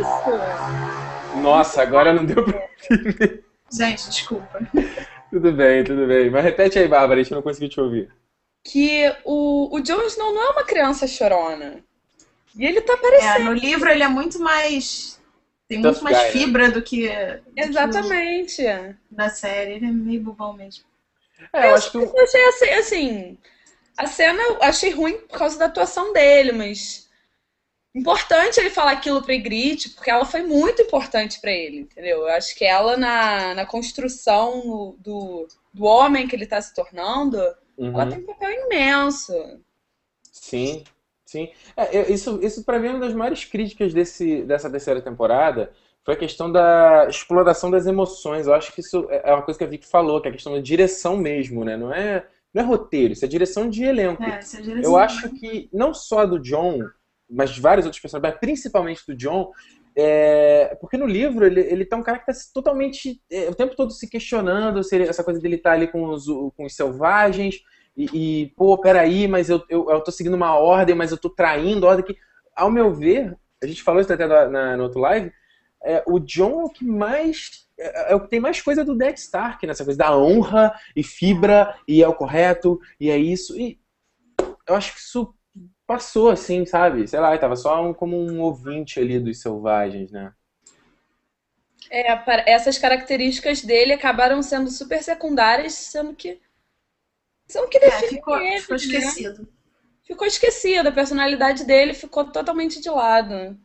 Isso. 0.00 1.40
Nossa, 1.40 1.82
agora 1.82 2.12
não 2.12 2.24
deu 2.24 2.44
pra 2.44 2.68
Gente, 3.72 4.08
desculpa. 4.08 4.60
Tudo 5.30 5.52
bem, 5.52 5.84
tudo 5.84 6.08
bem. 6.08 6.28
Mas 6.28 6.42
repete 6.42 6.76
aí, 6.78 6.88
Bárbara, 6.88 7.20
a 7.20 7.22
gente 7.22 7.32
não 7.32 7.42
conseguiu 7.42 7.68
te 7.68 7.80
ouvir. 7.80 8.10
Que 8.64 9.14
o, 9.24 9.74
o 9.74 9.80
Jon 9.80 10.02
Snow 10.02 10.34
não 10.34 10.42
é 10.42 10.50
uma 10.50 10.64
criança 10.64 11.06
chorona. 11.06 11.84
E 12.56 12.66
ele 12.66 12.80
tá 12.80 12.96
parecendo. 12.96 13.28
É, 13.32 13.38
no 13.38 13.52
livro 13.52 13.88
ele 13.88 14.02
é 14.02 14.08
muito 14.08 14.40
mais. 14.40 15.20
Tem 15.68 15.80
Tough 15.80 15.92
muito 15.92 16.04
mais 16.04 16.16
guy, 16.16 16.24
né? 16.24 16.30
fibra 16.32 16.68
né? 16.68 16.74
do 16.74 16.82
que. 16.82 17.08
Exatamente. 17.56 18.56
Que 18.56 18.68
o, 18.68 18.96
da 19.08 19.28
série. 19.28 19.74
Ele 19.74 19.86
é 19.86 19.90
meio 19.90 20.20
bobão 20.20 20.52
mesmo. 20.52 20.89
É, 21.52 21.66
eu, 21.66 21.70
eu 21.70 21.74
acho 21.74 21.90
que. 21.90 21.96
Eu 21.98 22.22
achei 22.22 22.44
assim, 22.44 22.70
assim. 22.70 23.38
A 23.96 24.06
cena 24.06 24.42
eu 24.42 24.62
achei 24.62 24.90
ruim 24.90 25.18
por 25.18 25.38
causa 25.38 25.58
da 25.58 25.66
atuação 25.66 26.12
dele, 26.12 26.52
mas 26.52 27.10
importante 27.94 28.60
ele 28.60 28.70
falar 28.70 28.92
aquilo 28.92 29.22
pra 29.22 29.34
Ygritte, 29.34 29.90
porque 29.90 30.10
ela 30.10 30.24
foi 30.24 30.42
muito 30.42 30.80
importante 30.82 31.40
para 31.40 31.50
ele, 31.50 31.80
entendeu? 31.80 32.20
Eu 32.20 32.28
acho 32.28 32.54
que 32.54 32.64
ela, 32.64 32.96
na, 32.96 33.54
na 33.54 33.66
construção 33.66 34.96
do, 34.98 35.46
do 35.72 35.84
homem 35.84 36.26
que 36.26 36.36
ele 36.36 36.46
tá 36.46 36.60
se 36.62 36.74
tornando, 36.74 37.38
uhum. 37.76 37.92
ela 37.92 38.06
tem 38.06 38.18
um 38.18 38.26
papel 38.26 38.50
imenso. 38.66 39.34
Sim, 40.30 40.84
sim. 41.24 41.50
É, 41.76 42.10
isso 42.10 42.38
isso 42.42 42.64
para 42.64 42.78
mim 42.78 42.88
é 42.88 42.90
uma 42.92 43.00
das 43.00 43.14
maiores 43.14 43.44
críticas 43.44 43.92
desse, 43.92 44.42
dessa 44.44 44.70
terceira 44.70 45.02
temporada, 45.02 45.72
foi 46.04 46.14
a 46.14 46.18
questão 46.18 46.50
da 46.50 47.06
exploração 47.08 47.70
das 47.70 47.86
emoções. 47.86 48.46
Eu 48.46 48.54
acho 48.54 48.72
que 48.72 48.80
isso 48.80 49.06
é 49.10 49.32
uma 49.32 49.42
coisa 49.42 49.58
que 49.58 49.64
a 49.64 49.66
Vicky 49.66 49.86
falou, 49.86 50.20
que 50.20 50.28
é 50.28 50.30
a 50.30 50.34
questão 50.34 50.52
da 50.52 50.60
direção 50.60 51.16
mesmo, 51.16 51.64
né? 51.64 51.76
Não 51.76 51.92
é, 51.92 52.26
não 52.52 52.62
é 52.62 52.66
roteiro, 52.66 53.12
isso 53.12 53.24
é 53.24 53.28
direção 53.28 53.68
de 53.68 53.84
elenco. 53.84 54.22
É, 54.22 54.38
é 54.38 54.38
direção 54.38 54.82
Eu 54.82 54.96
acho 54.96 55.28
que 55.30 55.68
não 55.72 55.92
só 55.92 56.26
do 56.26 56.38
John, 56.38 56.80
mas 57.28 57.50
de 57.50 57.60
vários 57.60 57.86
outros 57.86 58.00
personagens, 58.00 58.32
mas 58.32 58.40
principalmente 58.40 59.02
do 59.06 59.14
John, 59.14 59.52
é, 59.96 60.76
porque 60.80 60.96
no 60.96 61.06
livro 61.06 61.44
ele, 61.44 61.60
ele 61.60 61.84
tá 61.84 61.96
um 61.96 62.02
cara 62.02 62.18
que 62.18 62.26
tá 62.26 62.32
totalmente 62.54 63.20
é, 63.30 63.48
o 63.48 63.54
tempo 63.54 63.74
todo 63.74 63.92
se 63.92 64.08
questionando 64.08 64.82
se 64.84 64.94
ele, 64.94 65.08
essa 65.08 65.24
coisa 65.24 65.40
dele 65.40 65.56
estar 65.56 65.70
tá 65.70 65.76
ali 65.76 65.88
com 65.88 66.04
os, 66.04 66.26
com 66.56 66.64
os 66.64 66.74
selvagens 66.74 67.60
e, 67.96 68.42
e, 68.42 68.46
pô, 68.56 68.78
peraí, 68.78 69.28
mas 69.28 69.50
eu, 69.50 69.62
eu, 69.68 69.90
eu 69.90 70.00
tô 70.00 70.10
seguindo 70.10 70.34
uma 70.34 70.54
ordem, 70.54 70.94
mas 70.94 71.10
eu 71.10 71.18
tô 71.18 71.28
traindo 71.28 71.86
a 71.86 71.90
ordem 71.90 72.04
que, 72.04 72.16
ao 72.56 72.70
meu 72.70 72.94
ver, 72.94 73.36
a 73.62 73.66
gente 73.66 73.82
falou 73.82 74.00
isso 74.00 74.12
até 74.12 74.26
na, 74.26 74.76
no 74.76 74.84
outro 74.84 75.00
live, 75.00 75.32
é, 75.82 76.02
o 76.06 76.18
John 76.18 76.60
é 76.60 76.64
o 76.64 76.68
que 76.68 76.84
mais 76.84 77.68
é, 77.78 78.12
é, 78.12 78.14
o 78.14 78.20
que 78.20 78.28
tem 78.28 78.40
mais 78.40 78.60
coisa 78.60 78.84
do 78.84 78.94
Ned 78.94 79.18
Stark 79.18 79.66
nessa 79.66 79.84
coisa 79.84 79.98
da 79.98 80.16
honra 80.16 80.72
e 80.94 81.02
fibra 81.02 81.76
e 81.88 82.02
é 82.02 82.08
o 82.08 82.14
correto 82.14 82.80
e 82.98 83.10
é 83.10 83.16
isso 83.16 83.58
e 83.58 83.80
eu 84.66 84.74
acho 84.74 84.94
que 84.94 85.00
isso 85.00 85.34
passou 85.86 86.30
assim, 86.30 86.64
sabe? 86.64 87.08
Sei 87.08 87.18
lá, 87.18 87.36
tava 87.36 87.56
só 87.56 87.84
um, 87.84 87.92
como 87.92 88.16
um 88.16 88.40
ouvinte 88.40 89.00
ali 89.00 89.18
dos 89.18 89.40
selvagens, 89.40 90.12
né? 90.12 90.32
É, 91.90 92.52
essas 92.52 92.78
características 92.78 93.62
dele 93.62 93.92
acabaram 93.92 94.40
sendo 94.40 94.70
super 94.70 95.02
secundárias, 95.02 95.72
sendo 95.72 96.14
que 96.14 96.40
são 97.48 97.68
que 97.68 97.78
é, 97.78 97.90
ficou, 97.90 98.38
ele, 98.40 98.60
ficou 98.60 98.76
né? 98.76 98.82
esquecido. 98.84 99.48
Ficou 100.04 100.26
esquecido, 100.26 100.88
a 100.88 100.92
personalidade 100.92 101.64
dele 101.64 101.92
ficou 101.92 102.24
totalmente 102.24 102.80
de 102.80 102.88
lado. 102.88 103.58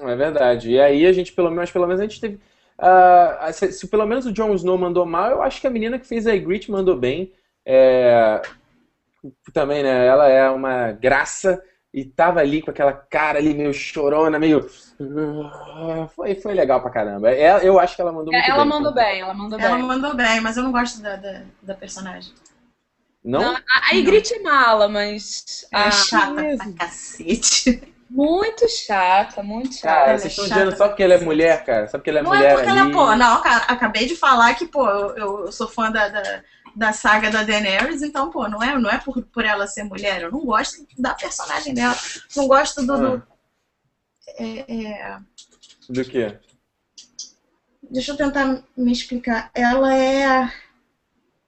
É 0.00 0.16
verdade. 0.16 0.70
E 0.70 0.80
aí 0.80 1.06
a 1.06 1.12
gente, 1.12 1.32
pelo 1.32 1.50
menos, 1.50 1.70
pelo 1.70 1.86
menos 1.86 2.00
a 2.00 2.04
gente 2.04 2.20
teve. 2.20 2.40
Uh, 2.78 3.52
se, 3.52 3.72
se, 3.72 3.88
pelo 3.88 4.06
menos 4.06 4.26
o 4.26 4.32
Jon 4.32 4.54
Snow 4.54 4.76
mandou 4.76 5.06
mal, 5.06 5.30
eu 5.30 5.42
acho 5.42 5.60
que 5.60 5.66
a 5.66 5.70
menina 5.70 5.98
que 5.98 6.06
fez 6.06 6.26
a 6.26 6.34
Ygritte 6.34 6.70
mandou 6.70 6.96
bem. 6.96 7.32
É, 7.64 8.42
também, 9.52 9.82
né? 9.82 10.06
Ela 10.06 10.28
é 10.28 10.48
uma 10.50 10.92
graça 10.92 11.62
e 11.92 12.04
tava 12.04 12.40
ali 12.40 12.60
com 12.60 12.70
aquela 12.70 12.92
cara 12.92 13.38
ali 13.38 13.54
meio 13.54 13.72
chorona, 13.72 14.38
meio. 14.38 14.68
Foi, 16.14 16.34
foi 16.34 16.54
legal 16.54 16.80
pra 16.80 16.90
caramba. 16.90 17.30
Ela, 17.30 17.62
é, 17.62 17.68
eu 17.68 17.80
acho 17.80 17.96
que 17.96 18.02
ela 18.02 18.12
mandou 18.12 18.32
muito 18.32 18.44
ela 18.44 18.62
bem. 18.62 18.68
Mandou 18.68 18.92
bem. 18.92 19.20
Ela 19.20 19.34
mandou 19.34 19.58
bem, 19.58 19.66
ela 19.66 19.78
mandou 19.78 20.14
bem. 20.14 20.40
mas 20.40 20.56
eu 20.56 20.62
não 20.62 20.72
gosto 20.72 21.00
da, 21.00 21.16
da, 21.16 21.42
da 21.62 21.74
personagem. 21.74 22.32
Não? 23.24 23.40
não 23.40 23.56
a 23.88 23.94
Ygritte 23.94 24.34
é 24.34 24.40
mala, 24.40 24.88
mas. 24.88 25.66
É 25.72 25.90
chata 25.90 26.34
pra 26.34 26.72
cacete. 26.78 27.82
Muito 28.08 28.68
chata, 28.68 29.42
muito 29.42 29.74
chata. 29.74 29.86
Cara, 29.86 30.18
vocês 30.18 30.32
estão 30.32 30.44
dizendo 30.46 30.76
só 30.76 30.88
porque 30.88 31.02
ela 31.02 31.14
é 31.14 31.20
mulher, 31.20 31.64
cara? 31.64 31.88
Só 31.88 31.98
porque 31.98 32.10
ela 32.10 32.20
é 32.20 32.22
não 32.22 32.30
mulher. 32.30 32.42
Não 32.42 32.50
é 32.50 32.54
porque 32.54 32.70
ali. 32.70 32.78
ela, 32.78 32.92
pô, 32.92 33.16
não, 33.16 33.42
cara, 33.42 33.64
acabei 33.64 34.06
de 34.06 34.14
falar 34.14 34.54
que, 34.54 34.66
pô, 34.66 34.88
eu, 34.88 35.16
eu 35.16 35.52
sou 35.52 35.66
fã 35.66 35.90
da, 35.90 36.08
da, 36.08 36.42
da, 36.74 36.92
saga 36.92 37.30
da 37.30 37.42
Daenerys, 37.42 38.02
então, 38.02 38.30
pô, 38.30 38.48
não 38.48 38.62
é, 38.62 38.78
não 38.78 38.88
é 38.88 38.98
por, 38.98 39.24
por 39.24 39.44
ela 39.44 39.66
ser 39.66 39.82
mulher. 39.82 40.22
Eu 40.22 40.30
não 40.30 40.44
gosto 40.44 40.86
da 40.96 41.14
personagem 41.14 41.74
dela. 41.74 41.96
Não 42.36 42.46
gosto 42.46 42.86
do. 42.86 42.92
Ah. 42.92 42.96
do 42.96 43.22
é, 44.38 44.72
é... 44.72 45.18
Do 45.88 46.04
quê? 46.04 46.38
Deixa 47.90 48.12
eu 48.12 48.16
tentar 48.16 48.62
me 48.76 48.92
explicar. 48.92 49.50
Ela 49.54 49.96
é. 49.96 50.52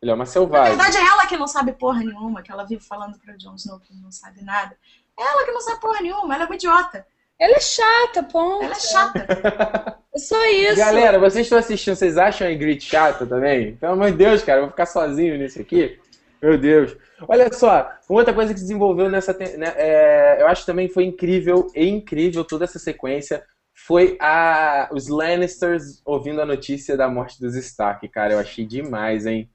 Ele 0.01 0.11
é 0.11 0.14
uma 0.14 0.27
selvagem. 0.27 0.77
Na 0.77 0.83
verdade, 0.85 0.97
é 1.05 1.07
ela 1.09 1.27
que 1.27 1.37
não 1.37 1.49
sabe 1.49 1.73
porra 1.73 2.01
nenhuma, 2.01 2.42
que 2.42 2.53
ela 2.53 2.64
vive 2.64 2.83
falando 2.83 3.18
pro 3.18 3.37
Jon 3.37 3.55
Snow 3.57 3.81
que 3.81 3.94
não 3.94 4.12
sabe 4.12 4.42
nada. 4.42 4.77
Ela 5.18 5.44
que 5.44 5.52
não 5.52 5.61
sabe 5.61 5.81
porra 5.81 6.00
nenhuma, 6.00 6.35
ela 6.35 6.44
é 6.44 6.46
uma 6.46 6.54
idiota. 6.54 7.04
Ela 7.38 7.57
é 7.57 7.61
chata, 7.61 8.22
ponto. 8.22 8.64
Ela 8.64 8.74
é 8.74 8.81
chata. 8.81 9.98
É 10.14 10.18
só 10.18 10.46
isso. 10.46 10.76
Galera, 10.76 11.18
vocês 11.18 11.46
estão 11.46 11.59
assistindo, 11.59 11.94
vocês 11.94 12.16
acham 12.16 12.48
a 12.48 12.50
Ingrid 12.50 12.83
chata 12.83 13.26
também? 13.26 13.76
Pelo 13.76 13.92
amor 13.92 14.11
de 14.11 14.16
Deus, 14.16 14.42
cara, 14.42 14.59
eu 14.59 14.62
vou 14.62 14.70
ficar 14.70 14.87
sozinho 14.87 15.37
nisso 15.37 15.61
aqui. 15.61 16.00
Meu 16.42 16.57
Deus. 16.57 16.96
Olha 17.28 17.52
só, 17.52 17.92
outra 18.09 18.33
coisa 18.33 18.52
que 18.52 18.59
se 18.59 18.64
desenvolveu 18.64 19.09
nessa. 19.11 19.33
Né, 19.33 19.72
é, 19.76 20.38
eu 20.40 20.46
acho 20.48 20.62
que 20.62 20.66
também 20.66 20.88
foi 20.88 21.04
incrível, 21.04 21.66
e 21.74 21.87
incrível 21.87 22.44
toda 22.44 22.64
essa 22.64 22.78
sequência. 22.78 23.44
Foi 23.87 24.16
a, 24.20 24.88
os 24.92 25.09
Lannisters 25.09 26.00
ouvindo 26.04 26.40
a 26.40 26.46
notícia 26.46 26.96
da 26.96 27.09
morte 27.09 27.40
dos 27.40 27.54
Stark, 27.54 28.09
cara. 28.09 28.33
Eu 28.33 28.38
achei 28.40 28.66
demais, 28.66 29.26
hein? 29.26 29.48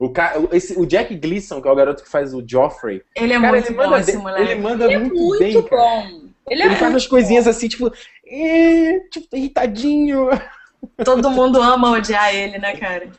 O, 0.00 0.12
esse, 0.52 0.78
o 0.78 0.86
Jack 0.86 1.14
Gleason, 1.16 1.60
que 1.60 1.66
é 1.66 1.70
o 1.72 1.74
garoto 1.74 2.04
que 2.04 2.08
faz 2.08 2.32
o 2.32 2.42
Joffrey. 2.46 3.02
Ele 3.16 3.32
é 3.32 3.40
cara, 3.40 3.52
muito 3.52 3.68
ele 3.68 3.76
bom, 3.76 3.96
esse 3.96 4.16
moleque. 4.16 4.52
Ele 4.52 4.60
manda 4.60 4.84
ele 4.84 4.98
muito, 4.98 5.16
é 5.16 5.18
muito 5.18 5.38
bem, 5.38 5.54
bom. 5.54 5.62
Cara. 5.64 6.10
Ele, 6.48 6.62
é 6.62 6.66
ele 6.66 6.76
faz 6.76 6.92
umas 6.92 7.06
coisinhas 7.06 7.44
bom. 7.44 7.50
assim, 7.50 7.68
tipo, 7.68 7.90
tipo, 9.10 9.36
irritadinho. 9.36 10.28
Todo 11.04 11.30
mundo 11.30 11.60
ama 11.60 11.90
odiar 11.90 12.32
ele, 12.32 12.58
né, 12.58 12.76
cara? 12.76 13.10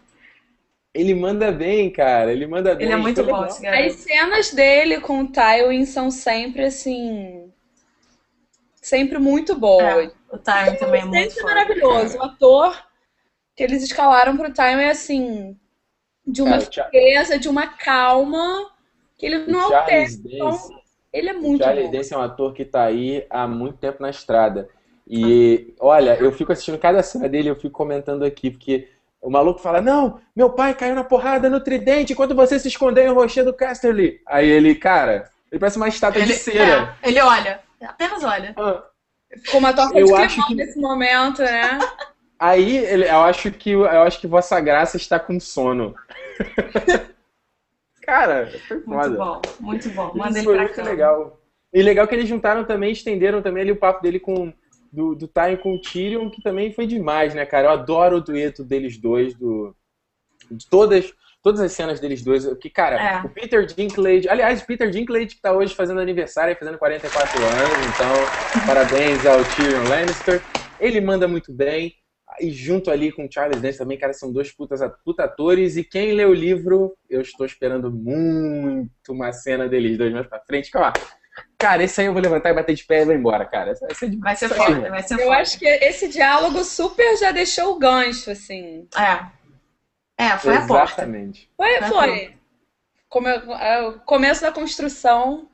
Ele 0.94 1.14
manda 1.14 1.52
bem, 1.52 1.92
cara. 1.92 2.32
Ele 2.32 2.48
manda 2.48 2.74
bem. 2.74 2.86
Ele 2.86 2.94
é 2.94 2.98
muito 2.98 3.24
bom, 3.26 3.46
esse 3.46 3.62
garoto. 3.62 3.84
As 3.84 3.96
cenas 3.96 4.52
dele 4.54 5.02
com 5.02 5.22
o 5.22 5.28
Tywin 5.28 5.86
são 5.86 6.10
sempre 6.10 6.64
assim. 6.64 7.52
Sempre 8.82 9.20
muito 9.20 9.54
boas. 9.54 9.84
É, 9.84 10.12
o 10.32 10.38
Tywin 10.38 10.76
também 10.78 11.02
é 11.02 11.06
muito 11.06 11.34
Sempre 11.34 11.44
maravilhoso. 11.44 12.18
O 12.18 12.24
ator 12.24 12.88
que 13.54 13.64
eles 13.64 13.84
escalaram 13.84 14.38
pro 14.38 14.54
Tywin 14.54 14.84
é 14.84 14.92
assim 14.92 15.58
de 16.32 16.42
uma 16.42 16.60
Cara, 16.60 17.40
de 17.40 17.50
uma 17.50 17.68
calma 17.68 18.70
que 19.18 19.26
ele 19.26 19.40
não 19.46 19.62
altera. 19.62 20.06
Então, 20.26 20.60
ele 21.12 21.30
é 21.30 21.34
muito 21.34 21.62
o 21.62 21.64
Charles 21.64 21.86
bom. 21.86 21.92
Dance 21.92 22.14
é 22.14 22.18
um 22.18 22.22
ator 22.22 22.54
que 22.54 22.62
está 22.64 22.84
aí 22.84 23.26
há 23.30 23.48
muito 23.48 23.78
tempo 23.78 24.02
na 24.02 24.10
estrada. 24.10 24.70
E 25.08 25.74
olha, 25.80 26.16
eu 26.16 26.32
fico 26.32 26.52
assistindo 26.52 26.78
cada 26.78 27.02
cena 27.02 27.28
dele, 27.28 27.50
eu 27.50 27.56
fico 27.56 27.72
comentando 27.72 28.24
aqui, 28.24 28.52
porque 28.52 28.88
o 29.20 29.30
maluco 29.30 29.60
fala: 29.60 29.82
Não, 29.82 30.22
meu 30.36 30.52
pai 30.52 30.74
caiu 30.76 30.94
na 30.94 31.04
porrada 31.04 31.50
no 31.50 31.60
tridente 31.60 32.14
enquanto 32.14 32.36
você 32.36 32.60
se 32.60 32.68
escondeu 32.68 33.04
em 33.06 33.14
rocher 33.14 33.44
do 33.44 33.54
Casterly. 33.54 34.22
Aí 34.28 34.48
ele, 34.48 34.76
cara, 34.76 35.30
ele 35.52 35.60
parece 35.60 35.78
uma 35.78 35.88
estátua 35.88 36.22
ele, 36.22 36.32
de 36.32 36.38
cera. 36.38 36.96
É, 37.02 37.10
ele 37.10 37.20
olha, 37.20 37.60
apenas 37.82 38.24
olha. 38.24 38.54
Ah. 38.56 38.84
Com 39.52 39.58
uma 39.60 39.74
torta 39.74 40.00
eu 40.00 40.08
de 40.08 40.14
acho 40.14 40.48
que... 40.48 40.56
nesse 40.56 40.80
momento, 40.80 41.42
né? 41.42 41.80
Aí 42.40 42.78
ele, 42.78 43.06
eu 43.06 43.20
acho 43.22 43.52
que 43.52 43.72
eu 43.72 43.86
acho 43.86 44.20
que 44.20 44.28
Vossa 44.28 44.60
Graça 44.62 44.96
está 44.98 45.20
com 45.20 45.40
sono. 45.40 45.94
Cara, 48.02 48.48
foi 48.68 48.82
foda. 48.82 48.98
Muito 49.10 49.18
bom, 49.18 49.42
muito 49.60 49.90
bom. 49.90 50.14
Manda 50.16 50.30
Isso 50.30 50.38
ele 50.40 50.46
foi 50.46 50.56
pra 50.56 50.64
muito 50.64 50.76
cá. 50.76 50.84
legal. 50.84 51.40
E 51.72 51.82
legal 51.84 52.08
que 52.08 52.16
eles 52.16 52.28
juntaram 52.28 52.64
também, 52.64 52.92
estenderam 52.92 53.42
também 53.42 53.62
ali 53.64 53.72
o 53.72 53.76
papo 53.76 54.02
dele 54.02 54.20
com 54.20 54.52
do, 54.92 55.14
do 55.14 55.28
Time 55.28 55.58
com 55.58 55.76
o 55.76 55.82
Tyrion, 55.82 56.30
que 56.32 56.42
também 56.42 56.74
foi 56.74 56.88
demais, 56.88 57.36
né, 57.36 57.46
cara? 57.46 57.68
Eu 57.68 57.72
adoro 57.72 58.18
o 58.18 58.22
dueto 58.22 58.64
deles 58.64 58.98
dois, 58.98 59.36
do, 59.36 59.76
de 60.50 60.66
todas, 60.68 61.14
todas 61.44 61.62
as 61.62 61.72
cenas 61.74 62.00
deles 62.00 62.24
dois. 62.24 62.52
Que, 62.58 62.72
cara, 62.72 63.00
É. 63.00 63.22
o 63.24 63.30
Peter 63.30 63.64
Dinklage, 63.68 64.28
aliás, 64.28 64.62
o 64.62 64.66
Peter 64.66 64.90
Dinklage 64.90 65.28
que 65.28 65.42
tá 65.42 65.52
hoje 65.54 65.76
fazendo 65.76 66.00
aniversário, 66.00 66.56
fazendo 66.58 66.80
44 66.80 67.38
anos, 67.40 67.86
então 67.94 68.12
parabéns 68.66 69.24
ao 69.28 69.44
Tyrion 69.44 69.88
Lannister. 69.88 70.42
Ele 70.80 71.00
manda 71.02 71.28
muito 71.28 71.54
bem. 71.54 71.94
E 72.40 72.52
junto 72.52 72.90
ali 72.92 73.12
com 73.12 73.26
o 73.26 73.32
Charles 73.32 73.62
Dance 73.62 73.78
também, 73.78 73.98
cara, 73.98 74.14
são 74.14 74.32
dois 74.32 74.52
putas, 74.52 74.80
puta 75.04 75.24
atores. 75.24 75.78
E 75.78 75.84
quem 75.84 76.14
lê 76.14 76.26
o 76.26 76.34
livro, 76.34 76.96
eu 77.10 77.22
estou 77.22 77.46
esperando 77.46 77.92
muito 77.92 78.90
uma 79.12 79.32
cena 79.34 79.68
deles 79.68 79.98
dois 79.98 80.14
mais 80.14 80.28
pra 80.28 80.40
frente. 80.42 80.70
Ó, 80.76 80.92
cara, 81.58 81.84
esse 81.84 82.00
aí 82.02 82.08
eu 82.08 82.14
vou 82.14 82.22
levantar 82.22 82.50
e 82.50 82.54
bater 82.54 82.76
de 82.76 82.84
pé 82.86 83.02
e 83.02 83.06
vou 83.06 83.14
embora, 83.16 83.46
cara. 83.46 83.74
Vai 83.80 83.94
ser, 83.96 84.10
de- 84.10 84.18
Vai 84.18 84.36
ser 84.36 84.48
velho. 84.50 84.90
vai 84.90 85.04
ser 85.04 85.14
Eu 85.16 85.26
foda. 85.26 85.38
acho 85.38 85.60
que 85.60 85.66
esse 85.68 86.08
diálogo 86.08 86.64
super 86.64 87.18
já 87.18 87.32
deixou 87.32 87.76
o 87.76 87.80
gancho, 87.80 88.32
assim. 88.32 88.88
É. 88.98 89.40
É, 90.22 90.38
foi 90.38 90.56
a 90.56 90.68
porta. 90.68 91.02
Exatamente. 91.02 91.50
Foi, 91.56 91.82
foi. 91.84 92.34
Como 93.08 93.28
eu- 93.28 93.54
é, 93.54 93.88
o 93.88 94.00
começo 94.02 94.42
da 94.42 94.52
construção. 94.52 95.50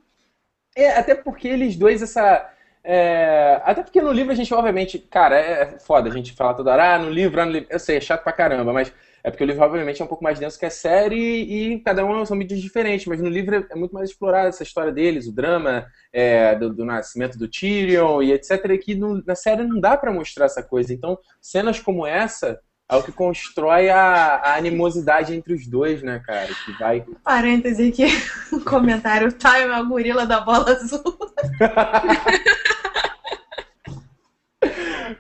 É, 0.76 0.90
até 0.98 1.16
porque 1.16 1.48
eles 1.48 1.76
dois, 1.76 2.02
essa. 2.02 2.52
É, 2.86 3.62
até 3.66 3.82
porque 3.84 4.02
no 4.02 4.12
livro 4.12 4.32
a 4.32 4.36
gente, 4.36 4.54
obviamente, 4.54 5.00
cara, 5.00 5.36
é 5.38 5.80
foda 5.80 6.10
a 6.10 6.14
gente 6.14 6.34
falar 6.34 6.54
toda 6.54 6.72
hora, 6.72 6.96
ah, 6.96 7.00
no 7.00 7.10
livro, 7.10 7.42
ah, 7.42 7.46
no 7.46 7.52
livro. 7.52 7.68
Eu 7.70 7.80
sei, 7.80 7.98
é 7.98 8.02
chato 8.02 8.24
pra 8.24 8.32
caramba, 8.32 8.72
mas 8.72 8.94
é 9.24 9.32
porque 9.32 9.44
o 9.44 9.48
livro, 9.48 9.64
obviamente, 9.64 10.00
é 10.02 10.06
um 10.06 10.08
pouco 10.08 10.24
mais 10.24 10.38
denso 10.38 10.60
que 10.60 10.68
a 10.68 10.70
série 10.70 11.16
e 11.18 11.80
cada 11.80 12.06
um 12.06 12.24
são 12.26 12.38
mídias 12.38 12.62
diferentes, 12.62 13.08
mas 13.08 13.20
no 13.20 13.28
livro 13.28 13.56
é- 13.56 13.66
é 13.72 13.76
muito 13.76 13.92
mais 13.94 14.12
explorada 14.12 14.50
essa 14.50 14.62
história 14.62 14.92
deles, 14.92 15.26
o 15.28 15.34
drama 15.34 15.88
é, 16.14 16.54
do, 16.56 16.72
do 16.72 16.86
nascimento 16.86 17.38
do 17.38 17.48
Tyrion 17.48 18.22
e 18.22 18.32
etc. 18.32 18.52
E 18.70 18.78
que 18.78 18.94
no- 18.96 19.24
na 19.26 19.34
série 19.36 19.64
não 19.64 19.80
dá 19.80 19.98
pra 19.98 20.14
mostrar 20.14 20.46
essa 20.46 20.62
coisa. 20.62 20.94
Então, 20.94 21.18
cenas 21.42 21.80
como 21.80 22.06
essa 22.06 22.60
é 22.88 22.96
o 22.96 23.02
que 23.02 23.12
constrói 23.12 23.90
a, 23.90 24.36
a 24.36 24.56
animosidade 24.58 25.34
entre 25.36 25.56
os 25.56 25.66
dois, 25.66 26.04
né, 26.04 26.22
cara? 26.24 26.46
Que 26.64 26.72
vai. 26.74 27.04
Parêntese 27.24 27.88
aqui, 27.90 28.06
um 28.54 28.60
comentário. 28.60 29.32
Time 29.32 29.74
é 29.74 29.82
o 29.82 29.88
gorila 29.88 30.28
da 30.28 30.40
bola 30.42 30.70
azul. 30.70 31.02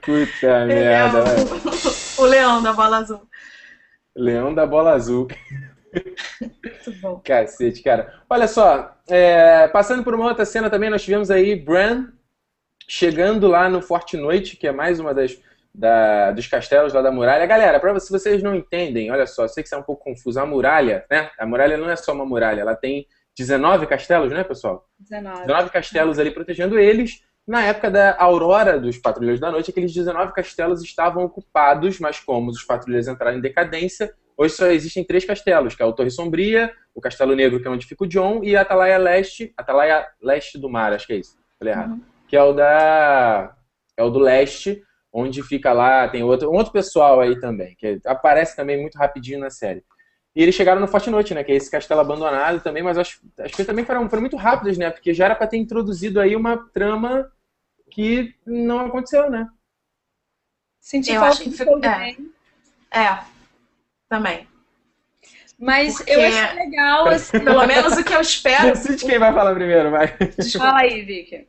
Puta 0.01 0.47
é 0.47 0.65
merda, 0.65 1.21
velho. 1.23 1.47
o, 2.17 2.21
o 2.21 2.25
leão 2.25 2.61
da 2.63 2.73
bola 2.73 2.97
azul. 2.97 3.21
Leão 4.15 4.53
da 4.53 4.65
bola 4.65 4.93
azul. 4.93 5.27
Muito 6.41 6.91
bom. 7.01 7.21
Cacete, 7.23 7.81
cara. 7.81 8.13
Olha 8.29 8.47
só, 8.47 8.95
é, 9.09 9.67
passando 9.69 10.03
por 10.03 10.13
uma 10.13 10.25
outra 10.27 10.45
cena 10.45 10.69
também, 10.69 10.89
nós 10.89 11.03
tivemos 11.03 11.31
aí 11.31 11.55
Bran 11.55 12.07
chegando 12.87 13.47
lá 13.47 13.69
no 13.69 13.81
Forte 13.81 14.17
Noite, 14.17 14.57
que 14.57 14.67
é 14.67 14.71
mais 14.71 14.99
uma 14.99 15.13
das 15.13 15.37
da- 15.73 16.31
dos 16.31 16.47
castelos 16.47 16.93
lá 16.93 17.01
da 17.01 17.11
muralha. 17.11 17.45
Galera, 17.45 17.79
para 17.79 17.99
se 17.99 18.09
vocês 18.11 18.41
não 18.41 18.55
entendem, 18.55 19.11
olha 19.11 19.27
só, 19.27 19.43
eu 19.43 19.49
sei 19.49 19.61
que 19.61 19.67
isso 19.67 19.75
é 19.75 19.77
um 19.77 19.83
pouco 19.83 20.03
confuso. 20.05 20.39
A 20.39 20.45
muralha, 20.45 21.05
né? 21.11 21.29
A 21.37 21.45
muralha 21.45 21.77
não 21.77 21.89
é 21.89 21.95
só 21.97 22.13
uma 22.13 22.25
muralha, 22.25 22.61
ela 22.61 22.75
tem 22.75 23.05
19 23.37 23.85
castelos, 23.85 24.31
né, 24.31 24.43
pessoal? 24.45 24.87
19. 24.99 25.41
19 25.41 25.69
castelos 25.71 26.17
ali 26.19 26.31
protegendo 26.31 26.79
eles. 26.79 27.21
Na 27.47 27.63
época 27.63 27.91
da 27.91 28.15
aurora 28.19 28.79
dos 28.79 28.97
Patrulheiros 28.97 29.39
da 29.39 29.51
Noite, 29.51 29.69
aqueles 29.69 29.93
19 29.93 30.33
castelos 30.33 30.81
estavam 30.83 31.23
ocupados, 31.25 31.99
mas 31.99 32.19
como 32.19 32.49
os 32.49 32.63
patrulheiros 32.63 33.07
entraram 33.07 33.37
em 33.37 33.41
decadência, 33.41 34.11
hoje 34.35 34.55
só 34.55 34.65
existem 34.67 35.03
três 35.03 35.23
castelos, 35.25 35.75
que 35.75 35.83
é 35.83 35.85
o 35.85 35.93
Torre 35.93 36.09
Sombria, 36.09 36.71
o 36.93 36.99
Castelo 37.01 37.35
Negro, 37.35 37.61
que 37.61 37.67
é 37.67 37.71
onde 37.71 37.85
fica 37.85 38.03
o 38.03 38.07
John, 38.07 38.43
e 38.43 38.55
a 38.55 38.61
Atalaia 38.61 38.97
Leste, 38.97 39.53
Atalaia 39.55 40.07
Leste 40.21 40.57
do 40.57 40.69
Mar, 40.69 40.91
acho 40.93 41.05
que 41.05 41.13
é 41.13 41.17
isso, 41.17 41.37
falei 41.59 41.73
errado, 41.73 41.91
Uhum. 41.91 42.01
que 42.27 42.35
é 42.35 42.41
o 42.43 42.51
da 42.53 43.55
é 43.97 44.03
o 44.03 44.09
do 44.09 44.19
Leste, 44.19 44.81
onde 45.13 45.41
fica 45.43 45.71
lá, 45.71 46.07
tem 46.09 46.23
outro, 46.23 46.49
um 46.49 46.55
outro 46.55 46.73
pessoal 46.73 47.21
aí 47.21 47.39
também, 47.39 47.75
que 47.77 47.99
aparece 48.05 48.55
também 48.55 48.81
muito 48.81 48.97
rapidinho 48.97 49.39
na 49.39 49.49
série. 49.49 49.83
E 50.35 50.43
eles 50.43 50.53
chegaram 50.53 50.81
no 50.81 50.87
Forte 50.89 51.09
Noite, 51.09 51.33
né? 51.33 51.45
Que 51.45 51.53
é 51.53 51.55
esse 51.55 51.71
castelo 51.71 52.01
abandonado 52.01 52.59
também, 52.61 52.83
mas 52.83 52.97
acho, 52.97 53.21
as 53.39 53.51
coisas 53.51 53.65
também 53.65 53.85
foram, 53.85 54.09
foram 54.09 54.19
muito 54.19 54.35
rápidas, 54.35 54.77
né? 54.77 54.89
Porque 54.89 55.13
já 55.13 55.23
era 55.23 55.35
pra 55.35 55.47
ter 55.47 55.55
introduzido 55.55 56.19
aí 56.19 56.35
uma 56.35 56.57
trama 56.73 57.31
que 57.95 58.35
não 58.45 58.81
aconteceu, 58.81 59.29
né? 59.29 59.47
Senti 60.81 61.11
Eu 61.11 61.21
falta 61.21 61.33
acho 61.35 61.43
que 61.43 61.49
do 61.49 61.55
ficou- 61.57 61.73
Cold 61.79 61.87
é. 61.87 62.15
É, 62.91 63.23
também. 64.09 64.47
Mas 65.57 65.95
Porque- 65.97 66.11
eu 66.11 66.21
achei 66.21 66.55
legal, 66.55 67.07
assim. 67.09 67.39
Pelo 67.39 67.65
menos 67.65 67.93
o 67.97 68.03
que 68.03 68.13
eu 68.13 68.19
espero. 68.21 68.73
Decide 68.73 69.05
quem 69.05 69.17
vai 69.17 69.33
falar 69.33 69.53
primeiro, 69.55 69.89
vai. 69.89 70.07
Fala 70.57 70.79
aí, 70.79 71.01
Vicky. 71.03 71.47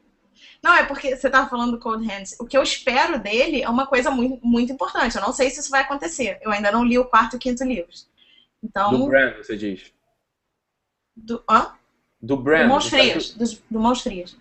Não, 0.63 0.73
é 0.75 0.85
porque 0.85 1.17
você 1.17 1.29
tava 1.29 1.49
falando 1.51 1.73
do 1.73 1.79
Cold 1.81 2.07
Hands. 2.07 2.37
O 2.41 2.47
que 2.47 2.57
eu 2.57 2.63
espero 2.63 3.19
dele 3.19 3.63
é 3.63 3.69
uma 3.69 3.87
coisa 3.87 4.11
muito, 4.11 4.45
muito 4.47 4.73
importante. 4.73 5.17
Eu 5.17 5.23
não 5.23 5.33
sei 5.33 5.51
se 5.51 5.61
isso 5.61 5.71
vai 5.71 5.83
acontecer. 5.83 6.39
Eu 6.41 6.51
ainda 6.53 6.71
não 6.73 6.85
li 6.85 6.99
o 6.99 7.05
quarto 7.05 7.35
e 7.35 7.37
o 7.37 7.41
quinto 7.41 7.63
livros. 7.65 8.09
Então, 8.63 8.91
Do 8.93 8.99
do, 8.99 9.07
Bran, 9.09 9.35
você 9.37 9.57
diz. 9.57 9.93
hã? 11.49 11.73
Do 12.23 12.37
Bran. 12.37 12.63
do 12.63 12.69
Mãos 12.69 12.89
Frias. 12.89 13.31
dos- 13.35 13.59
Do, 13.71 13.79
Mãos 13.81 14.01
Frias. 14.03 14.37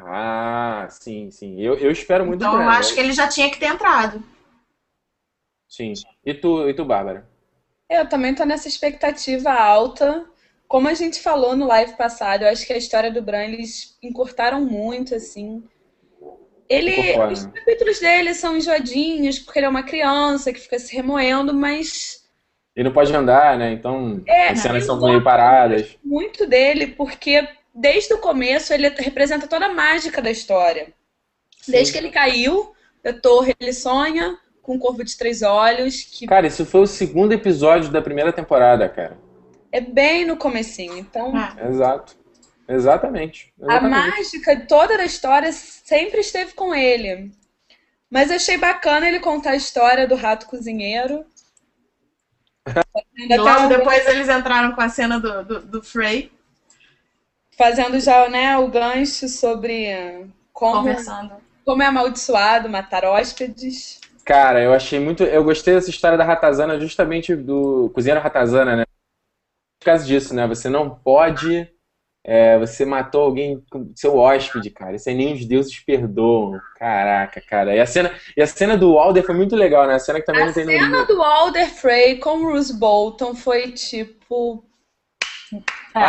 Ah, 0.00 0.86
sim, 0.90 1.30
sim. 1.30 1.60
Eu, 1.60 1.76
eu 1.78 1.90
espero 1.90 2.24
muito 2.24 2.40
Então 2.40 2.52
do 2.52 2.56
eu 2.62 2.68
acho 2.70 2.94
que 2.94 3.00
ele 3.00 3.12
já 3.12 3.26
tinha 3.28 3.50
que 3.50 3.58
ter 3.58 3.66
entrado. 3.66 4.22
Sim. 5.68 5.92
E 6.24 6.34
tu, 6.34 6.68
e 6.68 6.74
tu, 6.74 6.84
Bárbara? 6.84 7.26
Eu 7.90 8.08
também 8.08 8.34
tô 8.34 8.44
nessa 8.46 8.66
expectativa 8.68 9.50
alta. 9.52 10.24
Como 10.66 10.88
a 10.88 10.94
gente 10.94 11.20
falou 11.20 11.54
no 11.56 11.66
live 11.66 11.96
passado, 11.96 12.42
eu 12.42 12.48
acho 12.48 12.66
que 12.66 12.72
a 12.72 12.76
história 12.78 13.10
do 13.10 13.22
Bran 13.22 13.44
eles 13.44 13.96
encurtaram 14.02 14.64
muito, 14.64 15.14
assim. 15.14 15.62
Ele, 16.68 17.18
os 17.30 17.44
né? 17.44 17.52
capítulos 17.52 17.98
dele 18.00 18.34
são 18.34 18.56
enjoadinhos, 18.56 19.38
porque 19.38 19.58
ele 19.58 19.66
é 19.66 19.68
uma 19.68 19.82
criança 19.82 20.52
que 20.52 20.60
fica 20.60 20.78
se 20.78 20.94
remoendo, 20.94 21.54
mas 21.54 22.22
Ele 22.74 22.88
não 22.88 22.94
pode 22.94 23.14
andar, 23.14 23.58
né? 23.58 23.72
Então 23.72 24.24
É, 24.26 24.50
as 24.50 24.60
cenas 24.60 24.84
eu 24.84 24.86
são 24.86 24.98
gosto 24.98 25.04
meio 25.04 25.22
paradas. 25.22 25.98
muito 26.04 26.46
dele, 26.46 26.86
porque 26.88 27.42
desde 27.78 28.12
o 28.12 28.18
começo 28.18 28.74
ele 28.74 28.88
representa 28.88 29.46
toda 29.46 29.66
a 29.66 29.72
mágica 29.74 30.20
da 30.20 30.30
história. 30.30 30.92
Desde 31.66 31.92
que 31.92 31.98
ele 31.98 32.10
caiu 32.10 32.74
da 33.02 33.12
torre, 33.12 33.54
ele 33.60 33.72
sonha 33.72 34.36
com 34.62 34.74
um 34.74 34.78
corvo 34.78 35.04
de 35.04 35.16
três 35.16 35.42
olhos, 35.42 36.02
que 36.02 36.26
Cara, 36.26 36.46
isso 36.46 36.66
foi 36.66 36.82
o 36.82 36.86
segundo 36.86 37.32
episódio 37.32 37.90
da 37.90 38.02
primeira 38.02 38.32
temporada, 38.32 38.88
cara. 38.88 39.16
é 39.70 39.80
bem 39.80 40.24
no 40.24 40.36
comecinho. 40.36 40.98
Então, 40.98 41.32
É. 41.36 41.68
Exato. 41.68 42.16
Exatamente. 42.68 43.52
a 43.62 43.64
Exatamente. 43.64 44.10
mágica 44.10 44.66
toda 44.66 44.98
da 44.98 45.04
história 45.04 45.52
sempre 45.52 46.20
esteve 46.20 46.52
com 46.52 46.74
ele. 46.74 47.30
Mas 48.10 48.30
achei 48.30 48.58
bacana 48.58 49.08
ele 49.08 49.20
contar 49.20 49.50
a 49.50 49.56
história 49.56 50.06
do 50.06 50.14
rato 50.14 50.46
cozinheiro. 50.46 51.24
Ainda 53.18 53.36
Logo 53.36 53.44
tá 53.44 53.66
depois 53.68 54.06
eles 54.06 54.28
entraram 54.28 54.72
com 54.72 54.80
a 54.80 54.88
cena 54.88 55.18
do, 55.18 55.44
do, 55.44 55.60
do 55.60 55.82
Frey 55.82 56.30
fazendo 57.58 57.98
já 58.00 58.28
né, 58.28 58.56
o 58.56 58.68
gancho 58.68 59.28
sobre 59.28 59.88
como, 60.52 60.76
conversando. 60.78 61.34
como 61.64 61.82
é 61.82 61.86
amaldiçoado 61.86 62.68
matar 62.70 63.04
hóspedes. 63.04 64.00
Cara, 64.24 64.62
eu 64.62 64.72
achei 64.72 65.00
muito. 65.00 65.24
Eu 65.24 65.42
gostei 65.44 65.74
dessa 65.74 65.90
história 65.90 66.16
da 66.16 66.24
Ratazana, 66.24 66.78
justamente 66.78 67.34
do 67.34 67.90
cozinheiro 67.94 68.20
Ratazana, 68.22 68.76
né? 68.76 68.84
Por 69.80 69.86
causa 69.86 70.04
disso, 70.06 70.34
né? 70.34 70.46
Você 70.46 70.68
não 70.68 70.90
pode. 70.90 71.68
é, 72.24 72.58
você 72.58 72.84
matou 72.84 73.22
alguém, 73.22 73.64
com 73.70 73.90
seu 73.96 74.16
hóspede, 74.18 74.70
cara. 74.70 74.96
Isso 74.96 75.08
aí 75.08 75.14
nem 75.14 75.32
os 75.34 75.46
deuses 75.46 75.78
perdoam. 75.80 76.62
Caraca, 76.74 77.40
cara. 77.40 77.74
E 77.74 77.80
a 77.80 77.86
cena, 77.86 78.12
e 78.36 78.42
a 78.42 78.46
cena 78.46 78.76
do 78.76 78.94
Walder 78.94 79.24
foi 79.24 79.34
muito 79.34 79.56
legal, 79.56 79.86
né? 79.86 79.94
A 79.94 79.98
cena 79.98 80.20
que 80.20 80.26
também 80.26 80.42
A 80.42 80.46
não 80.46 80.52
tem 80.52 80.66
no 80.66 80.72
cena 80.72 80.98
livro. 80.98 81.06
do 81.06 81.22
Alder 81.22 81.70
Frey 81.70 82.18
com 82.18 82.44
Bruce 82.44 82.72
Bolton 82.78 83.34
foi 83.34 83.72
tipo. 83.72 84.62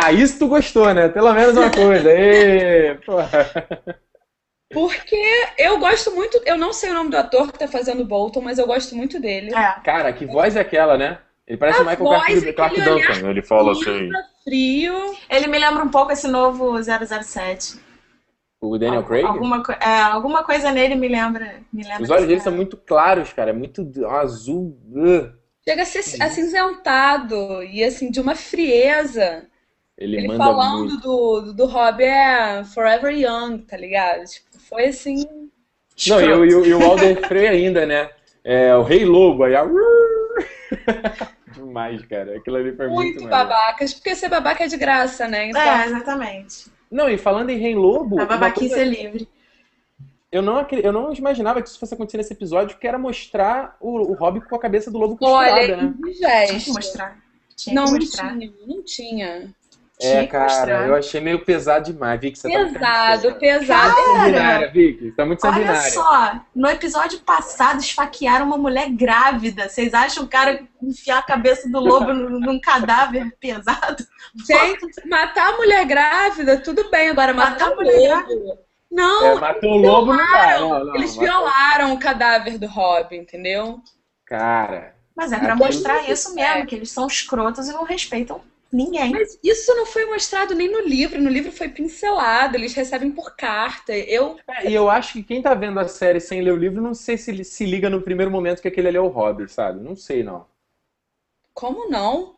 Ah, 0.04 0.12
isso 0.12 0.39
tu 0.39 0.47
gostou, 0.47 0.93
né? 0.93 1.10
Pelo 1.10 1.34
menos 1.34 1.56
uma 1.58 1.69
coisa. 1.71 2.10
Porra. 3.06 3.30
Porque 4.71 5.17
eu 5.58 5.80
gosto 5.80 6.12
muito. 6.13 6.39
Eu 6.45 6.58
não 6.58 6.71
sei 6.71 6.91
o 6.91 6.93
nome 6.93 7.10
do 7.10 7.17
ator 7.17 7.52
que 7.52 7.58
tá 7.60 7.67
fazendo 7.67 8.02
o 8.04 8.06
Bolton, 8.06 8.41
mas 8.41 8.60
eu 8.60 8.67
gosto 8.67 8.95
muito 8.95 9.19
dele. 9.19 9.54
É. 9.56 9.80
Cara, 9.84 10.13
que 10.13 10.25
voz 10.25 10.56
é 10.56 10.60
aquela, 10.60 10.97
né? 10.97 11.17
Ele 11.47 11.58
parece 11.58 11.80
A 11.80 11.82
o 11.82 11.86
Michael 11.86 12.04
voz, 12.04 12.54
Clark, 12.56 12.82
Duncan. 12.82 13.30
Ele 13.30 13.41
fala 13.41 13.71
assim. 13.71 13.99
Pinta 13.99 14.23
frio. 14.43 14.93
Ele 15.30 15.47
me 15.47 15.58
lembra 15.58 15.84
um 15.84 15.89
pouco 15.89 16.12
esse 16.12 16.28
novo 16.28 16.75
007. 16.84 17.80
O 18.62 18.78
Daniel 18.78 19.04
Craig. 19.04 19.25
Alguma, 19.25 19.63
co- 19.63 19.71
é, 19.71 20.02
alguma 20.02 20.43
coisa 20.43 20.71
nele 20.71 20.93
me 20.93 21.08
lembra. 21.08 21.62
Me 21.73 21.82
lembra 21.82 22.04
Os 22.04 22.10
olhos 22.12 22.28
dele 22.28 22.39
cara. 22.39 22.43
são 22.43 22.54
muito 22.54 22.78
claros, 22.78 23.34
cara. 23.34 23.49
É 23.49 23.54
muito 23.54 23.89
azul. 24.08 24.78
uh. 24.93 25.32
Chega 25.67 25.82
a 25.82 25.86
ser 25.86 26.21
acinzentado 26.21 27.63
e 27.63 27.84
assim, 27.84 28.12
de 28.12 28.19
uma 28.19 28.36
frieza. 28.36 29.47
Ele, 29.99 30.17
Ele 30.17 30.27
manda 30.29 30.43
falando 30.45 30.79
muito. 30.88 31.01
do, 31.01 31.53
do 31.53 31.65
Rob 31.65 32.01
é 32.01 32.63
Forever 32.63 33.13
Young, 33.13 33.59
tá 33.59 33.75
ligado? 33.77 34.23
Tipo, 34.23 34.57
foi 34.69 34.85
assim. 34.88 35.27
Não, 36.07 36.21
e, 36.21 36.31
o- 36.33 36.45
e 36.45 36.55
o- 36.55 36.65
e 36.65 36.73
o 36.73 36.83
Alder 36.85 37.19
Frey 37.27 37.47
ainda, 37.47 37.85
né? 37.85 38.09
é, 38.43 38.73
o 38.75 38.81
Rei 38.83 39.03
Lobo, 39.03 39.43
aí 39.43 39.53
a... 39.55 39.65
Demais, 41.53 42.01
cara. 42.05 42.38
Aquilo 42.38 42.57
ali 42.57 42.73
foi 42.75 42.88
muito, 42.88 43.19
Muito 43.19 43.27
babacas, 43.29 43.93
porque 43.93 44.15
ser 44.15 44.29
babaca 44.29 44.63
é 44.63 44.67
de 44.67 44.77
graça, 44.77 45.27
né? 45.27 45.49
Então, 45.49 45.62
É, 45.62 45.85
exatamente. 45.88 46.67
Não, 46.89 47.09
e 47.09 47.17
falando 47.17 47.49
em 47.49 47.57
Rei 47.57 47.75
Lobo, 47.75 48.19
A 48.21 48.25
babaquice 48.25 48.69
coisa- 48.69 48.81
é 48.81 48.85
livre. 48.85 49.27
eu, 50.31 50.41
não, 50.41 50.65
eu 50.71 50.91
não 50.93 51.13
imaginava 51.13 51.62
que 51.62 51.67
isso 51.67 51.79
fosse 51.79 51.93
acontecer 51.93 52.17
nesse 52.17 52.33
episódio, 52.33 52.77
que 52.77 52.88
era 52.88 52.97
mostrar 52.97 53.75
o, 53.81 54.12
o 54.12 54.13
Hobbit 54.13 54.47
com 54.47 54.55
a 54.55 54.59
cabeça 54.59 54.89
do 54.89 54.97
lobo 54.97 55.17
olha, 55.21 55.51
costurada, 55.51 55.77
né? 55.77 55.93
Tinha 56.47 56.59
que 56.59 56.71
mostrar. 56.71 57.19
Tinha 57.55 57.75
Não, 57.75 57.85
que 57.85 57.91
não 57.91 57.97
mostrar. 57.99 58.38
tinha, 58.38 58.53
não 58.65 58.83
tinha. 58.83 59.53
É, 60.01 60.25
cara, 60.27 60.43
mostrar. 60.45 60.88
eu 60.88 60.95
achei 60.95 61.19
meio 61.19 61.43
pesado 61.43 61.91
demais, 61.91 62.21
Vicky. 62.21 62.39
Você 62.39 62.49
tá 62.49 62.57
muito 62.57 62.73
Pesado, 62.73 63.21
sanguinária. 63.21 63.39
pesado. 63.59 63.95
Sanguinária, 63.95 64.71
Vicky. 64.71 65.05
Você 65.09 65.12
tá 65.12 65.25
muito 65.25 65.43
Olha 65.45 65.53
sanguinária. 65.53 65.91
só, 65.91 66.39
no 66.55 66.69
episódio 66.69 67.19
passado 67.19 67.81
esfaquearam 67.81 68.45
uma 68.45 68.57
mulher 68.57 68.89
grávida. 68.91 69.67
Vocês 69.67 69.93
acham 69.93 70.23
o 70.23 70.27
cara 70.27 70.62
enfiar 70.81 71.17
a 71.17 71.21
cabeça 71.23 71.67
do 71.69 71.79
lobo 71.81 72.13
num 72.15 72.59
cadáver 72.62 73.29
pesado? 73.41 74.03
Gente, 74.47 75.07
matar 75.09 75.53
a 75.53 75.57
mulher 75.57 75.85
grávida, 75.85 76.57
tudo 76.62 76.89
bem. 76.89 77.09
Agora, 77.09 77.33
matar, 77.33 77.51
Matar 77.51 77.67
a 77.67 77.71
o 77.71 77.75
mulher 77.75 78.25
lobo. 78.27 78.57
Não, 78.91 79.25
É, 79.27 79.35
matou 79.35 79.71
o 79.73 79.77
lobo 79.77 80.13
não 80.13 80.31
dá. 80.31 80.59
Não, 80.59 80.85
não, 80.85 80.95
eles 80.95 81.15
matou- 81.15 81.23
violaram 81.23 81.93
o 81.93 81.99
cadáver 81.99 82.57
do 82.57 82.67
Robin, 82.67 83.17
entendeu? 83.17 83.81
Cara, 84.25 84.95
Mas 85.15 85.31
é 85.33 85.38
pra 85.39 85.53
Aquilo- 85.53 85.65
mostrar 85.67 86.09
isso 86.09 86.33
mesmo, 86.33 86.65
que 86.65 86.73
eles 86.75 86.89
são 86.89 87.05
escrotos 87.05 87.67
e 87.67 87.73
não 87.73 87.83
respeitam 87.83 88.41
ninguém. 88.71 89.12
Mas 89.12 89.39
isso 89.43 89.73
não 89.75 89.86
foi 89.86 90.05
mostrado 90.05 90.53
nem 90.55 90.71
no 90.71 90.82
livro. 90.82 91.21
No 91.21 91.29
livro 91.29 91.51
foi 91.51 91.69
pincelado, 91.69 92.55
eles 92.55 92.73
recebem 92.73 93.12
por 93.12 93.36
carta. 93.36 93.95
Eu. 93.95 94.38
É, 94.47 94.69
e 94.69 94.73
eu 94.73 94.89
acho 94.89 95.13
que 95.13 95.23
quem 95.23 95.41
tá 95.41 95.53
vendo 95.53 95.79
a 95.79 95.88
série 95.88 96.19
sem 96.19 96.41
ler 96.41 96.51
o 96.53 96.58
livro, 96.58 96.82
não 96.82 96.93
sei 96.93 97.17
se 97.17 97.32
ele 97.32 97.43
se 97.43 97.65
liga 97.65 97.89
no 97.89 98.01
primeiro 98.01 98.32
momento 98.32 98.62
que 98.62 98.67
aquele 98.67 98.88
ali 98.88 98.97
é 98.97 99.01
o 99.01 99.08
Hobbit, 99.08 99.51
sabe? 99.51 99.82
Não 99.82 99.95
sei, 99.95 100.23
não. 100.23 100.45
Como 101.53 101.89
não? 101.89 102.36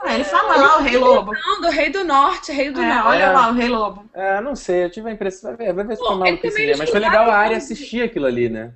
Ah, 0.00 0.14
ele 0.14 0.24
fala 0.24 0.56
lá, 0.56 0.78
o 0.78 0.82
Rei 0.82 0.96
Lobo. 0.96 1.32
Não, 1.32 1.60
do 1.60 1.68
Rei 1.68 1.90
do 1.90 2.02
Norte, 2.02 2.50
Rei 2.50 2.72
do 2.72 2.80
É, 2.80 2.88
Norte. 2.88 3.06
olha 3.06 3.24
É. 3.24 3.32
lá, 3.32 3.48
o 3.50 3.52
Rei 3.52 3.68
Lobo. 3.68 4.04
É, 4.12 4.40
não 4.40 4.56
sei, 4.56 4.84
eu 4.84 4.90
tive 4.90 5.08
a 5.08 5.12
impressão. 5.12 5.56
Vai 5.56 5.66
ver, 5.66 5.72
vai 5.74 5.84
ver 5.84 5.96
se 5.96 6.02
foi 6.02 6.14
é 6.30 6.36
também 6.36 6.70
ali. 6.70 6.78
Mas 6.78 6.90
foi 6.90 7.00
legal 7.00 7.30
a 7.30 7.36
área 7.36 7.56
assistir 7.56 8.02
aquilo 8.02 8.26
ali, 8.26 8.48
né? 8.48 8.74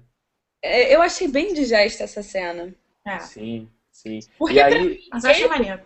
É, 0.62 0.94
Eu 0.94 1.02
achei 1.02 1.26
bem 1.28 1.52
digesta 1.52 2.04
essa 2.04 2.22
cena. 2.22 2.72
É, 3.04 3.18
Sim, 3.18 3.68
sim. 3.90 4.20
Porque 4.38 4.54
E 4.54 4.60
aí, 4.60 5.00
mas 5.12 5.24
eu 5.24 5.30
achei 5.30 5.48
maneiro. 5.48 5.80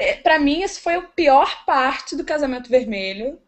É, 0.00 0.14
Pra 0.16 0.38
mim, 0.38 0.62
isso 0.62 0.80
foi 0.80 0.94
a 0.94 1.02
pior 1.02 1.64
parte 1.64 2.16
do 2.16 2.24
casamento 2.24 2.68
vermelho. 2.70 3.38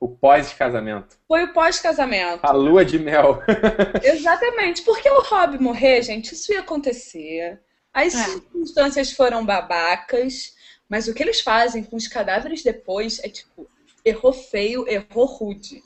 o 0.00 0.08
pós-casamento. 0.08 1.16
Foi 1.26 1.42
o 1.44 1.52
pós-casamento. 1.52 2.40
A 2.44 2.52
lua 2.52 2.84
de 2.84 2.98
mel. 3.00 3.42
Exatamente. 4.02 4.82
Porque 4.82 5.08
o 5.10 5.22
Rob 5.22 5.58
morrer, 5.58 6.02
gente, 6.02 6.34
isso 6.34 6.52
ia 6.52 6.60
acontecer. 6.60 7.60
As 7.92 8.14
É. 8.14 8.24
circunstâncias 8.24 9.12
foram 9.12 9.44
babacas, 9.44 10.54
mas 10.88 11.08
o 11.08 11.14
que 11.14 11.22
eles 11.22 11.40
fazem 11.40 11.82
com 11.82 11.96
os 11.96 12.06
cadáveres 12.06 12.62
depois 12.62 13.18
é 13.24 13.28
tipo, 13.28 13.68
errou 14.04 14.32
feio, 14.32 14.86
errou 14.88 15.24
rude. 15.26 15.82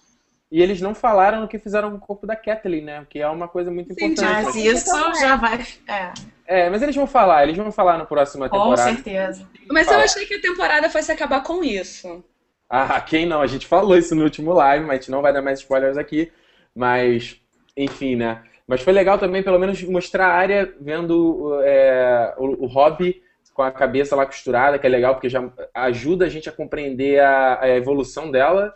E 0.52 0.60
eles 0.60 0.82
não 0.82 0.94
falaram 0.94 1.40
no 1.40 1.48
que 1.48 1.58
fizeram 1.58 1.90
com 1.90 1.96
o 1.96 2.00
corpo 2.00 2.26
da 2.26 2.36
Kathleen, 2.36 2.84
né? 2.84 3.06
Que 3.08 3.20
é 3.20 3.26
uma 3.26 3.48
coisa 3.48 3.70
muito 3.70 3.94
Sim, 3.94 4.04
importante. 4.04 4.44
Mas 4.44 4.54
Mas 4.54 4.56
isso 4.56 5.14
já 5.18 5.34
vai. 5.34 5.66
É, 5.88 6.12
É, 6.46 6.68
mas 6.68 6.82
eles 6.82 6.94
vão 6.94 7.06
falar, 7.06 7.44
eles 7.44 7.56
vão 7.56 7.72
falar 7.72 7.96
na 7.96 8.04
próxima 8.04 8.50
com 8.50 8.58
temporada. 8.58 8.82
certeza. 8.82 9.48
Mas 9.70 9.90
eu 9.90 9.98
achei 9.98 10.26
que 10.26 10.34
a 10.34 10.40
temporada 10.42 10.90
fosse 10.90 11.10
acabar 11.10 11.42
com 11.42 11.64
isso. 11.64 12.22
Ah, 12.68 13.00
quem 13.00 13.24
não? 13.24 13.40
A 13.40 13.46
gente 13.46 13.66
falou 13.66 13.96
isso 13.96 14.14
no 14.14 14.24
último 14.24 14.52
live, 14.52 14.84
mas 14.84 14.90
a 14.90 15.00
gente 15.00 15.10
não 15.10 15.22
vai 15.22 15.32
dar 15.32 15.40
mais 15.40 15.60
spoilers 15.60 15.96
aqui. 15.96 16.30
Mas, 16.76 17.40
enfim, 17.74 18.14
né? 18.14 18.42
Mas 18.66 18.82
foi 18.82 18.92
legal 18.92 19.18
também, 19.18 19.42
pelo 19.42 19.58
menos, 19.58 19.82
mostrar 19.84 20.26
a 20.26 20.34
área 20.34 20.70
vendo 20.78 21.62
é, 21.62 22.34
o, 22.36 22.64
o 22.64 22.66
Hobby 22.66 23.22
com 23.54 23.62
a 23.62 23.70
cabeça 23.70 24.14
lá 24.14 24.26
costurada, 24.26 24.78
que 24.78 24.86
é 24.86 24.90
legal, 24.90 25.14
porque 25.14 25.30
já 25.30 25.50
ajuda 25.72 26.26
a 26.26 26.28
gente 26.28 26.46
a 26.46 26.52
compreender 26.52 27.20
a, 27.20 27.62
a 27.62 27.68
evolução 27.70 28.30
dela. 28.30 28.74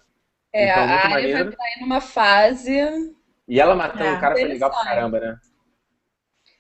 É, 0.57 0.71
Então, 0.71 0.83
a 0.83 0.87
Arya 0.87 1.01
vai 1.03 1.11
maneiro. 1.11 1.49
entrar 1.51 1.65
aí 1.65 1.81
numa 1.81 2.01
fase. 2.01 2.73
E 3.49 3.61
ela 3.61 3.75
matando 3.75 4.05
É, 4.05 4.13
o 4.15 4.21
cara 4.21 4.35
foi 4.35 4.45
legal 4.45 4.71
pra 4.71 4.85
caramba, 4.85 5.21
né? 5.21 5.39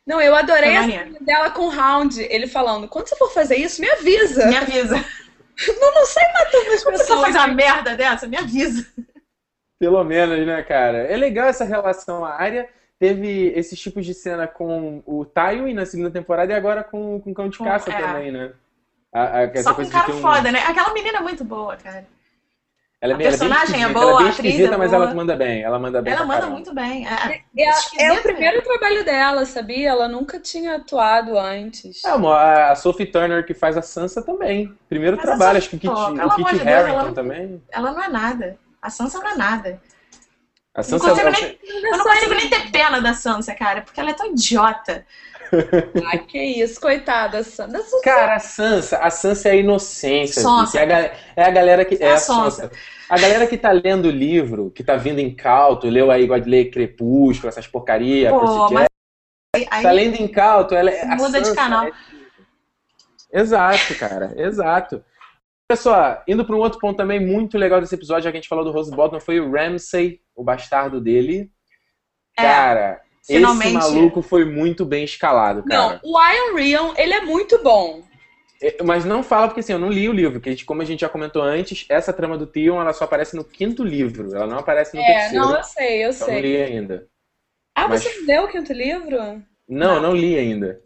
Não, 0.06 0.20
eu 0.20 0.36
adorei 0.36 0.76
a 0.76 0.84
cena 0.84 1.18
dela 1.20 1.50
com 1.50 1.62
o 1.62 1.68
Round, 1.68 2.20
ele 2.22 2.46
falando: 2.46 2.86
quando 2.88 3.08
você 3.08 3.16
for 3.16 3.30
fazer 3.32 3.56
isso, 3.56 3.80
me 3.80 3.90
avisa. 3.90 4.46
Me 4.46 4.56
avisa. 4.56 4.94
Não, 5.80 5.94
não 5.94 6.04
sai 6.04 6.30
matando 6.34 6.70
as 6.72 6.82
Quando 6.84 6.96
você 6.98 7.04
for 7.06 7.14
pessoas. 7.14 7.20
fazer 7.28 7.38
uma 7.38 7.54
merda 7.54 7.96
dessa, 7.96 8.26
me 8.26 8.36
avisa. 8.36 8.86
Pelo 9.78 10.04
menos, 10.04 10.46
né, 10.46 10.62
cara? 10.62 10.98
É 10.98 11.16
legal 11.16 11.48
essa 11.48 11.64
relação. 11.64 12.26
A 12.26 12.34
área 12.34 12.68
teve 12.98 13.52
esses 13.56 13.80
tipos 13.80 14.04
de 14.04 14.12
cena 14.12 14.46
com 14.46 15.02
o 15.06 15.24
Tywin 15.24 15.72
na 15.72 15.86
segunda 15.86 16.10
temporada 16.10 16.52
e 16.52 16.54
agora 16.54 16.84
com, 16.84 17.18
com 17.22 17.30
o 17.30 17.34
Cão 17.34 17.48
de 17.48 17.56
Com- 17.56 17.64
Caça 17.64 17.90
é. 17.90 17.98
também, 18.02 18.30
né? 18.30 18.52
A- 19.10 19.38
a- 19.38 19.42
essa 19.44 19.62
Só 19.62 19.70
com 19.70 19.76
coisa 19.76 19.90
um 19.90 19.92
cara 19.98 20.12
um- 20.12 20.20
foda, 20.20 20.52
né? 20.52 20.58
Aquela 20.60 20.92
menina 20.92 21.18
é 21.18 21.22
muito 21.22 21.42
boa, 21.42 21.74
cara. 21.78 22.06
Ela 23.06 23.12
é 23.12 23.16
A 23.16 23.18
ela 23.18 23.22
é 23.26 23.38
personagem 23.38 23.84
é 23.84 23.88
boa, 23.88 24.04
ela 24.04 24.12
é 24.12 24.16
bem 24.18 24.26
a 24.26 24.30
atriz 24.30 24.46
esquisita, 24.52 24.74
é 24.74 24.76
mas 24.78 24.90
boa. 24.90 25.04
ela 25.04 25.14
manda 25.14 25.36
bem. 25.36 25.62
Ela 25.62 25.78
manda 25.78 26.02
bem 26.02 26.12
Ela 26.12 26.22
manda 26.24 26.34
caramba. 26.40 26.54
muito 26.54 26.74
bem. 26.74 27.06
É, 27.06 27.10
É, 27.56 27.62
é 27.64 27.70
esquisito, 27.70 28.18
o 28.18 28.22
primeiro 28.22 28.62
trabalho 28.62 29.04
dela, 29.04 29.44
sabia? 29.46 29.88
Ela 29.90 30.08
nunca 30.08 30.38
tinha 30.38 30.76
atuado 30.76 31.38
antes. 31.38 32.04
É, 32.04 32.10
a 32.10 32.74
Sophie 32.76 33.06
Turner 33.06 33.44
que 33.46 33.54
faz 33.54 33.76
a 33.76 33.82
Sansa 33.82 34.22
também. 34.22 34.72
Primeiro 34.88 35.16
Mas 35.16 35.24
a 35.24 35.28
trabalho, 35.28 35.58
acho 35.58 35.70
que 35.70 35.76
o 35.76 35.78
Kit, 35.80 35.90
o 35.92 36.30
Kit 36.36 36.68
Harington 36.68 36.98
ela- 37.00 37.12
também. 37.12 37.62
Ela 37.72 37.92
não 37.92 38.02
é 38.02 38.08
nada. 38.08 38.58
A 38.82 38.90
Sansa 38.90 39.18
não 39.20 39.28
é 39.30 39.36
nada. 39.36 39.80
A 40.74 40.82
Sansa 40.82 41.08
consigo 41.08 41.28
é- 41.28 41.32
nem- 41.32 41.58
Eu 41.90 41.96
não 41.98 42.04
consigo 42.04 42.34
nem 42.34 42.50
ter 42.50 42.70
pena 42.70 43.00
da 43.00 43.14
Sansa, 43.14 43.54
cara, 43.54 43.80
porque 43.80 43.98
ela 43.98 44.10
é 44.10 44.14
tão 44.14 44.26
idiota. 44.26 45.04
Ah, 46.12 46.18
que 46.18 46.38
isso, 46.42 46.80
coitada. 46.80 47.42
Sandra. 47.44 47.80
Cara, 48.02 48.34
a 48.34 48.38
Sansa, 48.40 48.98
a 48.98 49.08
Sansa 49.10 49.48
é 49.48 49.52
a 49.52 49.54
inocência. 49.54 50.42
Sonsa. 50.42 50.80
Vicky. 50.80 50.92
É, 50.92 50.96
a, 51.36 51.42
é 51.42 51.44
a 51.46 51.50
galera 51.50 51.84
que. 51.84 51.94
É 51.94 52.08
É 52.08 52.10
a 52.10 52.14
a 52.14 52.18
Sonsa. 52.18 52.62
sonsa. 52.62 52.70
A 53.08 53.18
galera 53.18 53.46
que 53.46 53.56
tá 53.56 53.70
lendo 53.70 54.06
o 54.06 54.10
livro, 54.10 54.70
que 54.70 54.82
tá 54.82 54.96
vindo 54.96 55.20
em 55.20 55.32
cauto, 55.34 55.88
leu 55.88 56.10
aí, 56.10 56.26
gosta 56.26 56.42
de 56.44 56.50
ler 56.50 56.70
Crepúsculo, 56.70 57.48
essas 57.48 57.66
porcaria, 57.66 58.30
Pô, 58.30 58.40
Percy 58.40 58.74
mas 58.74 58.88
aí, 59.70 59.82
tá 59.82 59.92
lendo 59.92 60.16
em 60.16 60.26
cauto, 60.26 60.74
ela 60.74 60.90
é. 60.90 61.02
a 61.02 61.16
Muda 61.16 61.40
de 61.40 61.54
canal. 61.54 61.86
é- 61.86 61.92
Exato, 63.32 63.94
cara, 63.96 64.32
exato. 64.36 65.04
Só, 65.76 66.22
indo 66.28 66.44
para 66.44 66.54
um 66.54 66.60
outro 66.60 66.78
ponto 66.78 66.96
também 66.96 67.24
muito 67.24 67.58
legal 67.58 67.80
desse 67.80 67.94
episódio, 67.94 68.24
já 68.24 68.30
que 68.30 68.36
a 68.38 68.40
gente 68.40 68.48
falou 68.48 68.64
do 68.64 68.70
Rose 68.70 68.94
Bottom, 68.94 69.18
foi 69.20 69.40
o 69.40 69.50
Ramsay, 69.50 70.20
o 70.34 70.44
bastardo 70.44 71.00
dele. 71.00 71.50
É, 72.38 72.42
Cara, 72.42 73.00
finalmente. 73.26 73.76
esse 73.76 73.92
maluco 73.92 74.22
foi 74.22 74.44
muito 74.44 74.84
bem 74.84 75.04
escalado, 75.04 75.64
cara. 75.64 76.00
Não, 76.04 76.12
o 76.12 76.20
Iron 76.32 76.54
Rion, 76.56 76.94
ele 76.96 77.14
é 77.14 77.20
muito 77.22 77.60
bom. 77.62 78.02
É, 78.62 78.82
Mas 78.82 79.04
não 79.04 79.22
fala 79.22 79.48
porque 79.48 79.60
assim, 79.60 79.72
eu 79.72 79.78
não 79.78 79.90
li 79.90 80.08
o 80.08 80.12
livro, 80.12 80.40
que 80.40 80.48
a 80.48 80.52
gente- 80.52 80.64
como 80.64 80.80
a 80.82 80.84
gente 80.84 81.00
já 81.00 81.08
comentou 81.08 81.42
antes, 81.42 81.84
essa 81.88 82.12
trama 82.12 82.38
do 82.38 82.46
Theon, 82.46 82.80
ela 82.80 82.92
só 82.92 83.04
aparece 83.04 83.36
no 83.36 83.44
quinto 83.44 83.84
livro, 83.84 84.34
ela 84.34 84.46
não 84.46 84.58
aparece 84.58 84.96
no 84.96 85.02
É, 85.02 85.06
terceiro. 85.06 85.44
não, 85.44 85.56
eu 85.56 85.62
sei, 85.64 85.96
eu 85.98 86.00
eu 86.02 86.06
não 86.06 86.12
sei. 86.12 86.40
li 86.40 86.56
ainda. 86.62 87.06
Ah, 87.74 87.88
mas- 87.88 88.02
você 88.02 88.18
não 88.20 88.26
leu 88.26 88.44
o 88.44 88.48
quinto 88.48 88.72
livro? 88.72 89.42
Não, 89.68 90.00
não 90.00 90.14
li 90.14 90.38
ainda. 90.38 90.80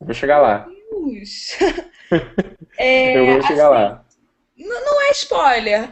Vou 0.00 0.12
chegar 0.14 0.40
lá. 0.40 0.68
Deus. 0.90 1.56
É, 2.78 3.16
eu 3.18 3.26
vou 3.26 3.42
chegar 3.42 3.68
lá. 3.70 4.04
não 4.56 5.02
é 5.08 5.10
spoiler. 5.12 5.90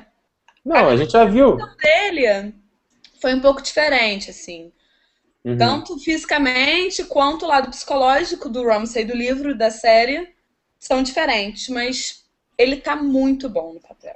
Não, 0.65 0.89
a 0.91 0.97
gente 0.97 1.13
já 1.13 1.25
viu. 1.25 1.57
Dele 1.83 2.55
foi 3.21 3.35
um 3.35 3.41
pouco 3.41 3.61
diferente, 3.63 4.31
assim. 4.31 4.71
Uhum. 5.45 5.57
Tanto 5.59 5.99
fisicamente 5.99 7.05
quanto 7.05 7.45
o 7.45 7.49
lado 7.49 7.71
psicológico 7.71 8.49
do 8.49 8.65
Ramsay 8.67 9.05
do 9.05 9.15
livro, 9.17 9.57
da 9.57 9.71
série, 9.71 10.34
são 10.85 11.03
diferentes, 11.03 11.69
mas 11.71 12.25
ele 12.59 12.77
tá 12.77 12.95
muito 12.95 13.49
bom 13.49 13.73
no 13.73 13.81
papel. 13.81 14.15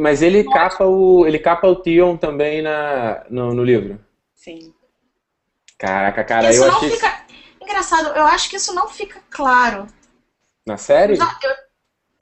Mas 0.00 0.22
ele 0.22 0.44
capa 0.44 0.84
o, 0.84 1.26
ele 1.26 1.38
capa 1.38 1.66
o 1.66 1.74
Theon 1.76 2.16
também 2.16 2.62
na, 2.62 3.24
no, 3.28 3.52
no 3.52 3.64
livro. 3.64 4.00
Sim. 4.34 4.72
Caraca, 5.76 6.22
cara, 6.24 6.50
isso 6.50 6.62
eu 6.62 6.68
não 6.68 6.76
achei 6.76 6.90
fica. 6.90 7.26
Engraçado, 7.60 8.08
eu 8.16 8.24
acho 8.24 8.48
que 8.48 8.56
isso 8.56 8.72
não 8.72 8.88
fica 8.88 9.20
claro. 9.30 9.86
na 10.64 10.76
série. 10.76 11.16
Já- 11.16 11.38
eu, 11.42 11.54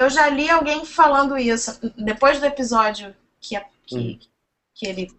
eu 0.07 0.11
já 0.11 0.29
li 0.29 0.49
alguém 0.51 0.85
falando 0.87 1.37
isso. 1.37 1.79
Depois 1.97 2.41
do 2.41 2.47
episódio 2.47 3.15
que, 3.41 3.59
que, 3.87 3.97
Hum. 3.99 4.19
que 4.75 4.87
ele. 4.87 5.11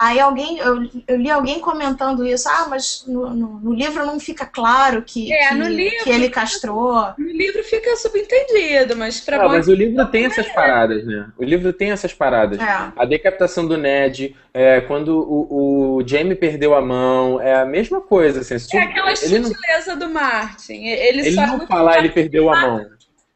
Aí 0.00 0.18
alguém, 0.18 0.56
eu, 0.56 0.82
eu 1.06 1.16
li 1.18 1.30
alguém 1.30 1.60
comentando 1.60 2.24
isso, 2.24 2.48
ah, 2.48 2.66
mas 2.70 3.04
no, 3.06 3.34
no, 3.34 3.60
no 3.60 3.74
livro 3.74 4.06
não 4.06 4.18
fica 4.18 4.46
claro 4.46 5.02
que, 5.02 5.30
É, 5.30 5.48
que, 5.48 5.54
no 5.56 5.68
livro- 5.68 6.04
que 6.04 6.08
ele 6.08 6.30
castrou. 6.30 7.12
No 7.18 7.26
livro 7.28 7.62
fica 7.62 7.94
subentendido, 7.96 8.96
mas 8.96 9.20
pra 9.20 9.36
Não, 9.36 9.44
bom 9.44 9.50
mas 9.50 9.68
o 9.68 9.74
livro 9.74 10.06
tem 10.06 10.24
essas 10.24 10.48
paradas, 10.48 11.04
né? 11.04 11.28
O 11.36 11.44
livro 11.44 11.70
tem 11.74 11.90
essas 11.90 12.14
paradas. 12.14 12.58
É. 12.58 12.92
A 12.96 13.04
decapitação 13.04 13.66
do 13.66 13.76
Ned, 13.76 14.34
é, 14.54 14.80
quando 14.80 15.18
o, 15.18 15.96
o 15.98 16.08
Jaime 16.08 16.34
perdeu 16.34 16.74
a 16.74 16.80
mão, 16.80 17.38
é 17.38 17.56
a 17.56 17.66
mesma 17.66 18.00
coisa. 18.00 18.40
Assim, 18.40 18.54
é 18.78 18.82
aquela 18.82 19.12
ele 19.12 19.38
não, 19.40 19.50
sutileza 19.50 19.96
do 19.96 20.08
Martin. 20.08 20.86
Ele, 20.86 21.20
ele 21.20 21.32
só 21.32 21.42
é 21.42 21.46
não 21.46 21.56
muito 21.58 21.68
falar, 21.68 21.98
ele 21.98 22.08
perdeu 22.08 22.50
a 22.50 22.58
mão. 22.58 22.86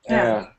É. 0.08 0.14
É. 0.14 0.54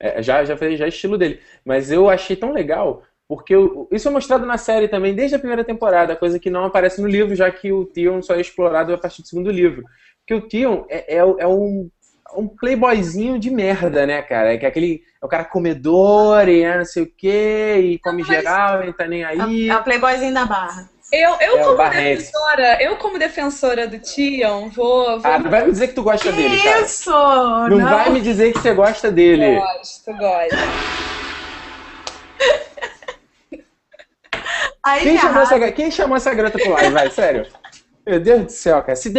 É, 0.00 0.22
já, 0.22 0.44
já, 0.44 0.54
já 0.56 0.84
é 0.84 0.88
estilo 0.88 1.18
dele. 1.18 1.40
Mas 1.64 1.90
eu 1.90 2.08
achei 2.08 2.36
tão 2.36 2.52
legal 2.52 3.02
Porque 3.28 3.54
isso 3.92 4.08
é 4.08 4.10
mostrado 4.10 4.46
na 4.46 4.56
série 4.56 4.88
também 4.88 5.14
desde 5.14 5.36
a 5.36 5.38
primeira 5.38 5.62
temporada, 5.62 6.16
coisa 6.16 6.38
que 6.38 6.48
não 6.48 6.64
aparece 6.64 7.02
no 7.02 7.06
livro, 7.06 7.36
já 7.36 7.50
que 7.50 7.70
o 7.70 7.84
Theon 7.84 8.22
só 8.22 8.34
é 8.34 8.40
explorado 8.40 8.94
a 8.94 8.96
partir 8.96 9.20
do 9.20 9.28
segundo 9.28 9.50
livro. 9.50 9.84
Porque 10.20 10.34
o 10.34 10.48
Theon 10.48 10.86
é, 10.88 11.16
é, 11.16 11.18
é 11.18 11.46
um, 11.46 11.90
um 12.34 12.48
playboyzinho 12.48 13.38
de 13.38 13.50
merda, 13.50 14.06
né, 14.06 14.22
cara? 14.22 14.54
É 14.54 14.56
que 14.56 14.64
aquele. 14.64 15.02
É 15.20 15.26
o 15.26 15.28
cara 15.28 15.44
comedor 15.44 16.48
e 16.48 16.62
é 16.62 16.78
não 16.78 16.84
sei 16.86 17.02
o 17.02 17.12
quê, 17.14 17.76
e 17.82 17.98
come 17.98 18.22
não, 18.22 18.28
geral, 18.28 18.88
e 18.88 18.92
tá 18.94 19.06
nem 19.06 19.24
aí. 19.24 19.68
É, 19.68 19.72
é 19.72 19.76
o 19.76 19.84
playboyzinho 19.84 20.32
da 20.32 20.46
barra. 20.46 20.88
Eu, 21.12 21.36
eu 21.40 21.58
é 21.58 21.64
como 21.64 21.76
defensora, 21.90 22.82
eu 22.82 22.96
como 22.96 23.18
defensora 23.18 23.88
do 23.88 23.98
Tion, 23.98 24.68
vou, 24.68 25.20
vou... 25.20 25.30
Ah, 25.30 25.38
não 25.38 25.50
vai 25.50 25.64
me 25.64 25.72
dizer 25.72 25.88
que 25.88 25.94
tu 25.94 26.02
gosta 26.02 26.30
que 26.30 26.36
dele, 26.36 26.62
cara. 26.62 26.80
Isso! 26.82 27.10
Não, 27.10 27.68
não 27.68 27.88
vai 27.88 28.10
me 28.10 28.20
dizer 28.20 28.52
que 28.52 28.58
você 28.58 28.74
gosta 28.74 29.10
dele. 29.10 29.56
Gosto, 29.56 30.12
gosto. 30.12 30.56
Aí 34.88 35.02
quem, 35.02 35.18
chamou 35.18 35.42
essa, 35.42 35.72
quem 35.72 35.90
chamou 35.90 36.16
essa 36.16 36.34
garota 36.34 36.58
pro 36.58 36.70
live? 36.70 36.92
Vai, 36.92 37.10
sério. 37.10 37.46
Meu 38.06 38.18
Deus 38.18 38.44
do 38.46 38.52
céu, 38.52 38.80
cara. 38.82 38.96
Se, 38.96 39.12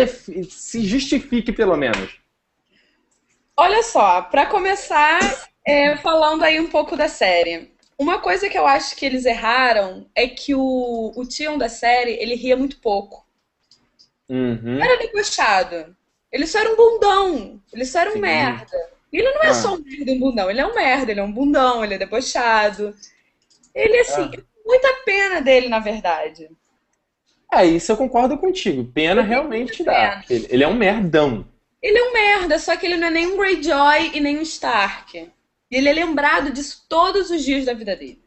se 0.49 0.83
justifique, 0.83 1.51
pelo 1.51 1.77
menos. 1.77 2.19
Olha 3.55 3.83
só, 3.83 4.23
para 4.23 4.47
começar, 4.47 5.19
é, 5.63 5.95
falando 5.97 6.43
aí 6.43 6.59
um 6.59 6.67
pouco 6.67 6.97
da 6.97 7.07
série. 7.07 7.71
Uma 7.99 8.17
coisa 8.17 8.49
que 8.49 8.57
eu 8.57 8.65
acho 8.65 8.95
que 8.95 9.05
eles 9.05 9.25
erraram 9.25 10.07
é 10.15 10.27
que 10.27 10.55
o, 10.55 11.11
o 11.15 11.25
Tion 11.27 11.57
da 11.57 11.69
série, 11.69 12.13
ele 12.13 12.33
ria 12.33 12.57
muito 12.57 12.79
pouco. 12.79 13.23
Uhum. 14.27 14.81
Era 14.81 14.97
debochado. 14.97 15.95
Ele 16.31 16.47
só 16.47 16.59
era 16.59 16.73
um 16.73 16.75
bundão. 16.75 17.61
Ele 17.71 17.85
só 17.85 17.99
era 17.99 18.09
um 18.09 18.13
Sim. 18.13 18.21
merda. 18.21 18.77
E 19.13 19.17
ele 19.17 19.31
não 19.33 19.43
é 19.43 19.49
ah. 19.49 19.53
só 19.53 19.75
um 19.75 19.83
merda 19.83 20.11
um 20.13 20.19
bundão. 20.19 20.49
Ele 20.49 20.61
é 20.61 20.65
um 20.65 20.73
merda, 20.73 21.11
ele 21.11 21.19
é 21.19 21.23
um 21.23 21.31
bundão, 21.31 21.83
ele 21.83 21.93
é 21.93 21.97
debochado. 21.99 22.95
Ele, 23.75 23.99
assim, 23.99 24.31
ah 24.33 24.48
muita 24.69 24.93
pena 25.03 25.41
dele, 25.41 25.67
na 25.67 25.79
verdade. 25.79 26.47
É, 27.51 27.65
isso 27.65 27.91
eu 27.91 27.97
concordo 27.97 28.37
contigo. 28.37 28.85
Pena 28.85 29.23
realmente 29.23 29.83
dá. 29.83 30.23
Ele, 30.29 30.47
ele, 30.49 30.63
é 30.63 30.67
um 30.67 30.75
merdão. 30.75 31.45
Ele 31.81 31.97
é 31.97 32.03
um 32.03 32.13
merda, 32.13 32.59
só 32.59 32.77
que 32.77 32.85
ele 32.85 32.97
não 32.97 33.07
é 33.07 33.11
nem 33.11 33.25
um 33.25 33.37
Greyjoy 33.37 34.11
e 34.13 34.19
nem 34.19 34.37
um 34.37 34.43
Stark. 34.43 35.17
E 35.17 35.75
ele 35.75 35.89
é 35.89 35.93
lembrado 35.93 36.51
disso 36.51 36.85
todos 36.87 37.31
os 37.31 37.43
dias 37.43 37.65
da 37.65 37.73
vida 37.73 37.95
dele. 37.95 38.21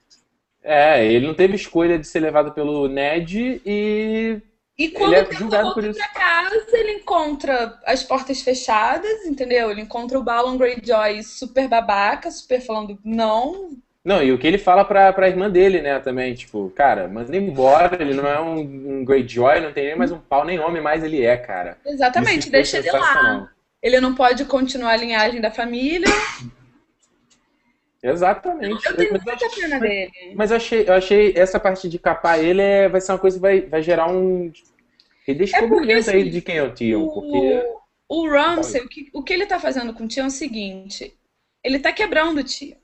É, 0.65 1.05
ele 1.05 1.27
não 1.27 1.35
teve 1.35 1.55
escolha 1.55 1.99
de 1.99 2.07
ser 2.07 2.21
levado 2.21 2.53
pelo 2.53 2.89
Ned 2.89 3.63
e. 3.65 4.41
E 4.79 4.89
quando 4.89 5.13
ele 5.13 5.29
é 5.29 5.33
julgado 5.33 5.75
por 5.75 5.85
isso. 5.85 5.99
pra 5.99 6.09
casa, 6.09 6.67
ele 6.73 6.93
encontra 6.95 7.79
as 7.85 8.03
portas 8.03 8.41
fechadas, 8.41 9.25
entendeu? 9.27 9.71
Ele 9.71 9.83
encontra 9.83 10.19
o 10.19 10.23
Balon 10.23 10.57
Greyjoy 10.57 11.23
super 11.23 11.69
babaca, 11.69 12.31
super 12.31 12.61
falando 12.61 12.99
não, 13.05 13.77
não, 14.05 14.21
e 14.21 14.33
o 14.33 14.39
que 14.39 14.47
ele 14.47 14.59
fala 14.59 14.85
pra, 14.85 15.13
pra 15.13 15.29
irmã 15.29 15.49
dele, 15.49 15.81
né, 15.81 16.01
também, 16.01 16.35
tipo, 16.35 16.71
cara, 16.71 17.07
manda 17.07 17.37
embora, 17.37 18.03
ele 18.03 18.15
não 18.15 18.27
é 18.27 18.41
um, 18.41 18.59
um 18.59 19.05
Greyjoy, 19.05 19.61
não 19.61 19.73
tem 19.73 19.87
nem 19.87 19.97
mais 19.97 20.11
um 20.11 20.19
pau, 20.19 20.45
nem 20.45 20.59
homem 20.59 20.83
mais 20.83 21.05
ele 21.05 21.25
é, 21.25 21.37
cara. 21.37 21.79
Exatamente, 21.87 22.51
deixa 22.51 22.79
ele 22.79 22.91
lá. 22.91 23.49
Ele 23.81 24.01
não 24.01 24.15
pode 24.15 24.45
continuar 24.45 24.91
a 24.91 24.97
linhagem 24.97 25.41
da 25.41 25.51
família. 25.51 26.09
Exatamente. 28.03 28.85
Eu 28.85 28.97
tenho 28.97 29.13
muita 29.13 29.49
pena 29.51 29.79
dele. 29.79 30.11
Mas 30.35 30.51
eu 30.51 30.57
achei, 30.57 30.89
eu 30.89 30.95
achei 30.95 31.33
essa 31.37 31.61
parte 31.61 31.89
de 31.89 31.99
capar 31.99 32.43
ele 32.43 32.61
é, 32.61 32.89
vai 32.89 33.01
ser 33.01 33.13
uma 33.13 33.19
coisa 33.19 33.37
que 33.37 33.43
vai, 33.43 33.61
vai 33.61 33.83
gerar 33.83 34.11
um 34.11 34.53
redescobrimento 35.25 35.93
é 35.93 35.99
assim, 35.99 36.11
aí 36.11 36.31
de 36.31 36.41
quem 36.41 36.57
é 36.57 36.63
o 36.65 36.75
Tion. 36.75 37.09
Porque... 37.09 37.65
O 38.09 38.29
Ramsey, 38.29 38.83
o 38.83 38.89
que, 38.89 39.11
o 39.13 39.23
que 39.23 39.33
ele 39.33 39.47
tá 39.47 39.61
fazendo 39.61 39.95
com 39.95 40.05
o 40.05 40.09
Tion 40.09 40.25
é 40.25 40.27
o 40.27 40.31
seguinte, 40.31 41.17
ele 41.63 41.79
tá 41.79 41.93
quebrando 41.93 42.39
o 42.39 42.45
Tion. 42.45 42.82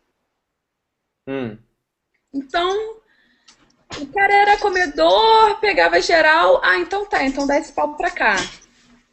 Hum. 1.29 1.59
Então, 2.33 2.97
o 4.01 4.07
cara 4.07 4.35
era 4.35 4.57
comedor, 4.57 5.61
pegava 5.61 6.01
geral. 6.01 6.59
Ah, 6.65 6.79
então 6.79 7.05
tá, 7.05 7.23
então 7.23 7.47
dá 7.47 7.59
esse 7.59 7.71
pau 7.71 7.95
pra 7.97 8.11
cá. 8.11 8.37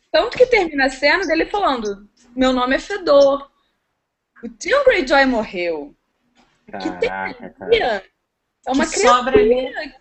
Tanto 0.09 0.37
que 0.37 0.45
termina 0.45 0.85
a 0.85 0.89
cena 0.89 1.25
dele 1.25 1.45
falando: 1.45 2.07
Meu 2.33 2.53
nome 2.53 2.77
é 2.77 2.79
Fedor. 2.79 3.51
O 4.41 4.47
Theon 4.47 4.83
Greyjoy 4.85 5.25
morreu. 5.25 5.93
Caraca, 6.71 6.93
que 6.93 6.99
tem 7.69 7.81
É 7.83 8.01
uma 8.67 8.85
que 8.85 8.93
criatura 8.93 9.37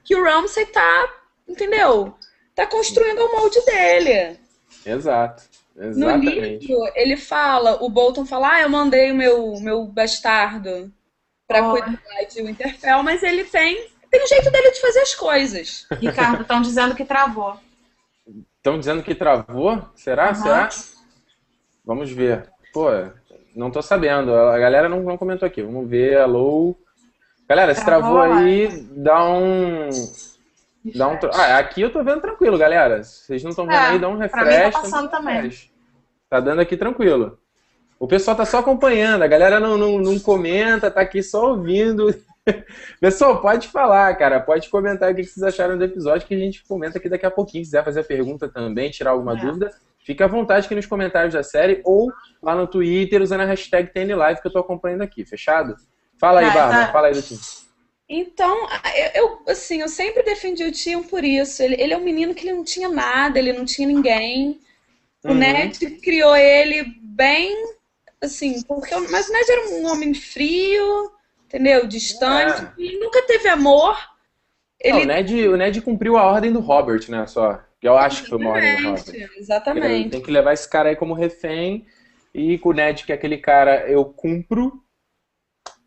que 0.04 0.14
o 0.14 0.22
Ramsay 0.22 0.66
tá, 0.66 1.12
entendeu? 1.48 2.16
Tá 2.54 2.64
construindo 2.64 3.18
o 3.18 3.32
molde 3.32 3.60
dele. 3.64 4.38
Exato. 4.86 5.42
Exatamente. 5.76 6.68
No 6.68 6.76
livro, 6.78 6.92
ele 6.94 7.16
fala, 7.16 7.82
o 7.82 7.88
Bolton 7.88 8.24
fala, 8.24 8.54
ah, 8.54 8.60
eu 8.60 8.68
mandei 8.68 9.10
o 9.10 9.14
meu, 9.14 9.58
meu 9.60 9.84
bastardo 9.84 10.92
para 11.46 11.66
oh. 11.66 11.72
cuidar 11.72 12.24
de 12.30 12.42
Winterfell, 12.42 13.02
mas 13.02 13.22
ele 13.22 13.44
tem 13.44 13.92
tem 14.14 14.22
um 14.22 14.28
jeito 14.28 14.48
dele 14.48 14.70
de 14.70 14.80
fazer 14.80 15.00
as 15.00 15.14
coisas. 15.16 15.86
Ricardo, 16.00 16.42
estão 16.42 16.62
dizendo 16.62 16.94
que 16.94 17.04
travou. 17.04 17.58
Estão 18.56 18.78
dizendo 18.78 19.02
que 19.02 19.12
travou? 19.12 19.88
Será? 19.96 20.28
Uhum. 20.28 20.34
Será? 20.36 20.68
Vamos 21.84 22.12
ver. 22.12 22.48
Pô, 22.72 22.86
não 23.56 23.72
tô 23.72 23.82
sabendo. 23.82 24.32
A 24.32 24.56
galera 24.56 24.88
não, 24.88 25.02
não 25.02 25.18
comentou 25.18 25.44
aqui. 25.44 25.64
Vamos 25.64 25.90
ver. 25.90 26.16
Alô. 26.18 26.76
Galera, 27.48 27.74
se 27.74 27.84
travou, 27.84 28.20
travou 28.20 28.38
aí, 28.38 28.68
dá 28.92 29.24
um. 29.24 29.90
Dá 30.94 31.08
um. 31.08 31.18
Ah, 31.32 31.58
aqui 31.58 31.80
eu 31.82 31.92
tô 31.92 32.04
vendo 32.04 32.20
tranquilo, 32.20 32.56
galera. 32.56 33.02
Vocês 33.02 33.42
não 33.42 33.50
estão 33.50 33.66
vendo 33.66 33.74
é, 33.74 33.86
aí, 33.88 33.98
dá 33.98 34.08
um 34.08 34.16
refresh. 34.16 34.44
Pra 34.44 34.64
mim 34.64 34.70
tá 34.70 34.80
passando 34.80 35.10
também. 35.10 35.50
Tá 36.30 36.38
dando 36.38 36.60
aqui 36.60 36.76
tranquilo. 36.76 37.36
O 38.04 38.06
pessoal 38.06 38.36
tá 38.36 38.44
só 38.44 38.58
acompanhando, 38.58 39.22
a 39.22 39.26
galera 39.26 39.58
não, 39.58 39.78
não, 39.78 39.98
não 39.98 40.18
comenta, 40.18 40.90
tá 40.90 41.00
aqui 41.00 41.22
só 41.22 41.52
ouvindo. 41.52 42.14
Pessoal, 43.00 43.40
pode 43.40 43.68
falar, 43.68 44.14
cara. 44.16 44.38
Pode 44.38 44.68
comentar 44.68 45.10
o 45.10 45.14
que 45.14 45.24
vocês 45.24 45.42
acharam 45.42 45.78
do 45.78 45.84
episódio, 45.84 46.26
que 46.26 46.34
a 46.34 46.38
gente 46.38 46.62
comenta 46.68 46.98
aqui 46.98 47.08
daqui 47.08 47.24
a 47.24 47.30
pouquinho. 47.30 47.64
Se 47.64 47.70
quiser 47.70 47.82
fazer 47.82 48.00
a 48.00 48.04
pergunta 48.04 48.46
também, 48.46 48.90
tirar 48.90 49.12
alguma 49.12 49.32
é. 49.32 49.40
dúvida, 49.40 49.70
fica 50.04 50.26
à 50.26 50.28
vontade 50.28 50.66
aqui 50.66 50.74
nos 50.74 50.84
comentários 50.84 51.32
da 51.32 51.42
série 51.42 51.80
ou 51.82 52.12
lá 52.42 52.54
no 52.54 52.66
Twitter 52.66 53.22
usando 53.22 53.40
a 53.40 53.46
hashtag 53.46 53.90
TNLive 53.90 54.42
que 54.42 54.48
eu 54.48 54.52
tô 54.52 54.58
acompanhando 54.58 55.00
aqui, 55.00 55.24
fechado? 55.24 55.74
Fala 56.20 56.40
aí, 56.40 56.50
Bárbara, 56.50 56.86
tá. 56.86 56.92
fala 56.92 57.06
aí 57.06 57.14
do 57.14 57.22
time. 57.22 57.40
Então, 58.06 58.68
eu, 59.14 59.40
assim, 59.48 59.80
eu 59.80 59.88
sempre 59.88 60.22
defendi 60.22 60.62
o 60.62 60.72
Tion 60.72 61.04
por 61.04 61.24
isso. 61.24 61.62
Ele, 61.62 61.76
ele 61.80 61.94
é 61.94 61.96
um 61.96 62.04
menino 62.04 62.34
que 62.34 62.46
ele 62.46 62.54
não 62.54 62.64
tinha 62.64 62.90
nada, 62.90 63.38
ele 63.38 63.54
não 63.54 63.64
tinha 63.64 63.88
ninguém. 63.88 64.60
O 65.24 65.28
uhum. 65.28 65.34
Ned 65.36 65.78
criou 66.02 66.36
ele 66.36 66.84
bem 67.00 67.73
assim, 68.24 68.62
porque 68.62 68.94
mas 69.10 69.28
o 69.28 69.32
Ned 69.32 69.50
era 69.50 69.68
um 69.70 69.86
homem 69.90 70.14
frio, 70.14 71.12
entendeu? 71.46 71.86
Distante, 71.86 72.62
é. 72.62 72.98
nunca 72.98 73.22
teve 73.22 73.48
amor. 73.48 73.96
Ele... 74.80 74.98
Não, 74.98 75.02
o, 75.02 75.06
Ned, 75.06 75.48
o 75.48 75.56
Ned 75.56 75.80
cumpriu 75.80 76.16
a 76.16 76.24
ordem 76.24 76.52
do 76.52 76.60
Robert, 76.60 77.08
né? 77.08 77.26
Só. 77.26 77.60
Eu 77.80 77.96
acho 77.96 78.22
que 78.22 78.30
foi 78.30 78.38
uma 78.38 78.50
ordem 78.50 78.76
do 78.76 78.88
Robert. 78.90 79.30
Exatamente. 79.36 79.86
Ele 79.86 80.10
tem 80.10 80.22
que 80.22 80.30
levar 80.30 80.52
esse 80.52 80.68
cara 80.68 80.88
aí 80.88 80.96
como 80.96 81.14
refém. 81.14 81.86
E 82.34 82.58
com 82.58 82.70
o 82.70 82.72
Ned, 82.72 83.04
que 83.04 83.12
é 83.12 83.14
aquele 83.14 83.38
cara, 83.38 83.88
eu 83.88 84.04
cumpro. 84.04 84.82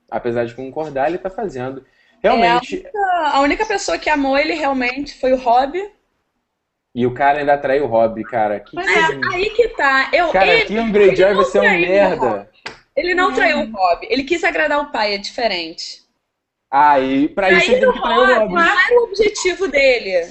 Apesar 0.10 0.45
de 0.45 0.56
concordar, 0.56 1.10
ele 1.10 1.17
tá 1.17 1.30
fazendo. 1.30 1.84
Realmente. 2.21 2.78
É, 2.78 2.89
a, 2.89 2.91
única, 2.91 3.38
a, 3.38 3.41
única, 3.41 3.65
pessoa 3.65 3.97
que 3.97 4.10
amou 4.10 4.38
ele 4.38 4.54
realmente 4.54 5.19
foi 5.19 5.34
o 5.34 5.38
Rob. 5.38 5.78
E 6.98 7.06
o 7.06 7.14
cara 7.14 7.38
ainda 7.38 7.56
traiu 7.56 7.84
o 7.84 7.88
Rob, 7.88 8.24
cara. 8.24 8.60
Que 8.60 8.76
Mas 8.76 8.88
é, 8.88 9.20
aí 9.32 9.52
que 9.52 9.68
tá. 9.68 10.10
Eu, 10.12 10.30
cara, 10.30 10.48
ele, 10.48 10.80
um 10.80 10.92
Greyjoy 10.92 11.36
vai 11.36 11.46
ser 11.46 11.60
um 11.60 11.80
merda. 11.80 12.50
Ele 12.96 13.14
não 13.14 13.32
traiu 13.32 13.60
o 13.60 13.72
Rob. 13.72 14.08
Ele 14.10 14.24
quis 14.24 14.44
agradar 14.44 14.80
o 14.80 14.92
pai, 14.92 15.14
é 15.14 15.20
diferente. 15.20 16.02
Ah, 16.72 17.00
e 17.00 17.30
pra 17.30 17.52
isso 17.52 17.72
ele 17.72 17.86
que 17.86 18.02
trair 18.02 18.18
o 18.18 18.40
Rob. 18.40 18.54
Não 18.56 18.64
era 18.64 19.00
o 19.00 19.04
objetivo 19.04 19.68
dele. 19.68 20.28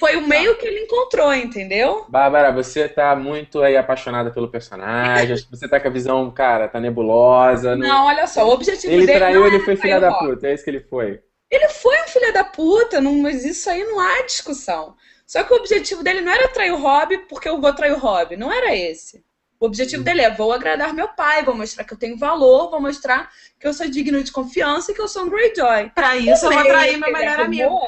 Foi 0.00 0.16
o 0.16 0.26
meio 0.26 0.56
que 0.56 0.66
ele 0.66 0.80
encontrou, 0.80 1.32
entendeu? 1.32 2.04
Bárbara, 2.08 2.50
você 2.50 2.88
tá 2.88 3.14
muito 3.14 3.62
aí 3.62 3.76
apaixonada 3.76 4.32
pelo 4.32 4.48
personagem. 4.48 5.36
você 5.48 5.68
tá 5.68 5.78
com 5.78 5.86
a 5.86 5.92
visão, 5.92 6.28
cara, 6.32 6.66
tá 6.66 6.80
nebulosa. 6.80 7.76
Não, 7.76 7.86
não 7.86 8.06
olha 8.06 8.26
só, 8.26 8.44
o 8.44 8.50
objetivo 8.50 8.92
ele 8.92 9.06
dele. 9.06 9.12
Ele 9.12 9.18
traiu, 9.20 9.46
ele 9.46 9.60
foi 9.60 9.76
filha 9.76 10.00
da 10.00 10.12
puta. 10.14 10.48
É 10.48 10.54
isso 10.54 10.64
que 10.64 10.70
ele 10.70 10.80
foi. 10.80 11.20
Ele 11.48 11.68
foi 11.68 11.96
um 12.02 12.08
filho 12.08 12.32
da 12.32 12.42
puta, 12.42 13.00
não, 13.00 13.14
mas 13.18 13.44
isso 13.44 13.70
aí 13.70 13.84
não 13.84 14.00
há 14.00 14.22
discussão. 14.22 14.96
Só 15.28 15.44
que 15.44 15.52
o 15.52 15.56
objetivo 15.56 16.02
dele 16.02 16.22
não 16.22 16.32
era 16.32 16.48
trair 16.48 16.72
o 16.72 16.78
Rob 16.78 17.18
porque 17.28 17.46
eu 17.46 17.60
vou 17.60 17.74
trair 17.74 17.92
o 17.92 17.98
Rob. 17.98 18.34
Não 18.34 18.50
era 18.50 18.74
esse. 18.74 19.22
O 19.60 19.66
objetivo 19.66 20.02
dele 20.02 20.22
é: 20.22 20.34
vou 20.34 20.50
agradar 20.52 20.94
meu 20.94 21.08
pai, 21.08 21.44
vou 21.44 21.54
mostrar 21.54 21.84
que 21.84 21.92
eu 21.92 21.98
tenho 21.98 22.16
valor, 22.16 22.70
vou 22.70 22.80
mostrar 22.80 23.30
que 23.60 23.66
eu 23.66 23.74
sou 23.74 23.86
digno 23.90 24.24
de 24.24 24.32
confiança 24.32 24.90
e 24.90 24.94
que 24.94 25.00
eu 25.02 25.06
sou 25.06 25.24
um 25.24 25.28
Greyjoy. 25.28 25.90
Pra 25.94 26.16
isso, 26.16 26.46
eu 26.46 26.52
vou 26.52 26.64
trair 26.64 26.96
meu 26.96 27.12
melhor 27.12 27.40
amigo. 27.40 27.78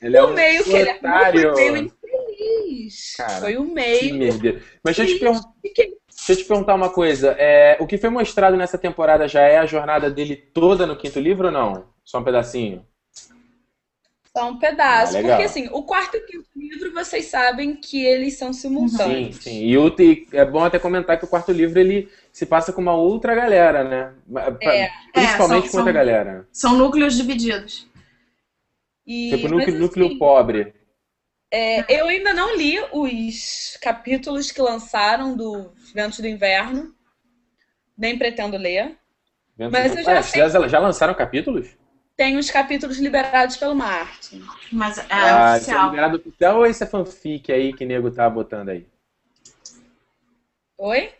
Ele 0.00 0.16
é 0.16 0.24
um 0.24 0.32
meio 0.32 0.64
que 0.64 0.72
ele 0.72 0.94
foi 0.94 1.52
meio 1.52 1.76
infeliz. 1.76 3.16
Cara, 3.16 3.40
foi 3.40 3.56
o 3.58 3.64
meio. 3.64 4.62
Mas 4.82 4.96
deixa 4.96 5.02
eu, 5.02 5.16
te 5.16 5.20
perguntar, 5.20 5.48
deixa 5.62 6.32
eu 6.32 6.36
te 6.36 6.44
perguntar 6.44 6.74
uma 6.74 6.90
coisa. 6.90 7.36
É, 7.38 7.76
o 7.78 7.86
que 7.86 7.98
foi 7.98 8.08
mostrado 8.08 8.56
nessa 8.56 8.78
temporada 8.78 9.28
já 9.28 9.42
é 9.42 9.58
a 9.58 9.66
jornada 9.66 10.10
dele 10.10 10.34
toda 10.34 10.86
no 10.86 10.96
quinto 10.96 11.20
livro 11.20 11.48
ou 11.48 11.52
não? 11.52 11.90
Só 12.02 12.20
um 12.20 12.24
pedacinho? 12.24 12.86
Só 14.38 14.48
um 14.50 14.58
pedaço. 14.58 15.16
Ah, 15.16 15.20
porque 15.22 15.42
assim, 15.42 15.68
o 15.72 15.82
quarto 15.82 16.16
e 16.16 16.20
o 16.20 16.26
quinto 16.26 16.48
livro, 16.54 16.92
vocês 16.94 17.26
sabem 17.26 17.74
que 17.74 18.04
eles 18.04 18.38
são 18.38 18.52
simultâneos. 18.52 19.36
Sim, 19.36 19.42
sim. 19.42 19.64
E 19.64 19.76
o, 19.76 19.92
é 20.32 20.44
bom 20.44 20.64
até 20.64 20.78
comentar 20.78 21.18
que 21.18 21.24
o 21.24 21.28
quarto 21.28 21.50
livro 21.50 21.78
ele 21.78 22.08
se 22.32 22.46
passa 22.46 22.72
com 22.72 22.80
uma 22.80 22.94
outra 22.94 23.34
galera, 23.34 23.82
né? 23.82 24.14
É, 24.60 24.88
Principalmente 25.12 25.66
é, 25.66 25.68
são, 25.68 25.70
com 25.72 25.76
outra 25.78 25.82
são, 25.84 25.92
galera. 25.92 26.48
São 26.52 26.76
núcleos 26.78 27.16
divididos. 27.16 27.88
E, 29.04 29.30
Tipo, 29.30 29.48
núcleo, 29.48 29.78
núcleo 29.80 30.06
assim, 30.06 30.18
pobre. 30.18 30.72
é, 31.50 32.00
eu 32.00 32.06
ainda 32.06 32.32
não 32.32 32.56
li 32.56 32.78
os 32.92 33.76
capítulos 33.82 34.52
que 34.52 34.60
lançaram 34.62 35.34
do 35.36 35.72
Ventos 35.92 36.20
do 36.20 36.28
Inverno. 36.28 36.94
Nem 37.96 38.16
pretendo 38.16 38.56
ler. 38.56 38.96
Mas 39.58 39.96
eu 39.96 40.04
já 40.04 40.18
Ah, 40.18 40.22
sei. 40.22 40.48
já 40.68 40.78
lançaram 40.78 41.14
capítulos? 41.14 41.76
Tem 42.18 42.36
os 42.36 42.50
capítulos 42.50 42.98
liberados 42.98 43.56
pelo 43.56 43.76
Martin. 43.76 44.42
Mas 44.72 44.98
é 44.98 45.04
ah, 45.08 45.56
isso 45.56 45.72
é 45.72 45.78
oficial. 45.78 45.84
liberado 45.84 46.16
oficial 46.16 46.56
ou 46.58 46.66
isso 46.66 46.82
é 46.82 46.86
fanfic 46.86 47.52
aí 47.52 47.72
que 47.72 47.84
o 47.84 47.86
nego 47.86 48.10
tá 48.10 48.28
botando 48.28 48.70
aí? 48.70 48.84
Oi? 50.76 51.12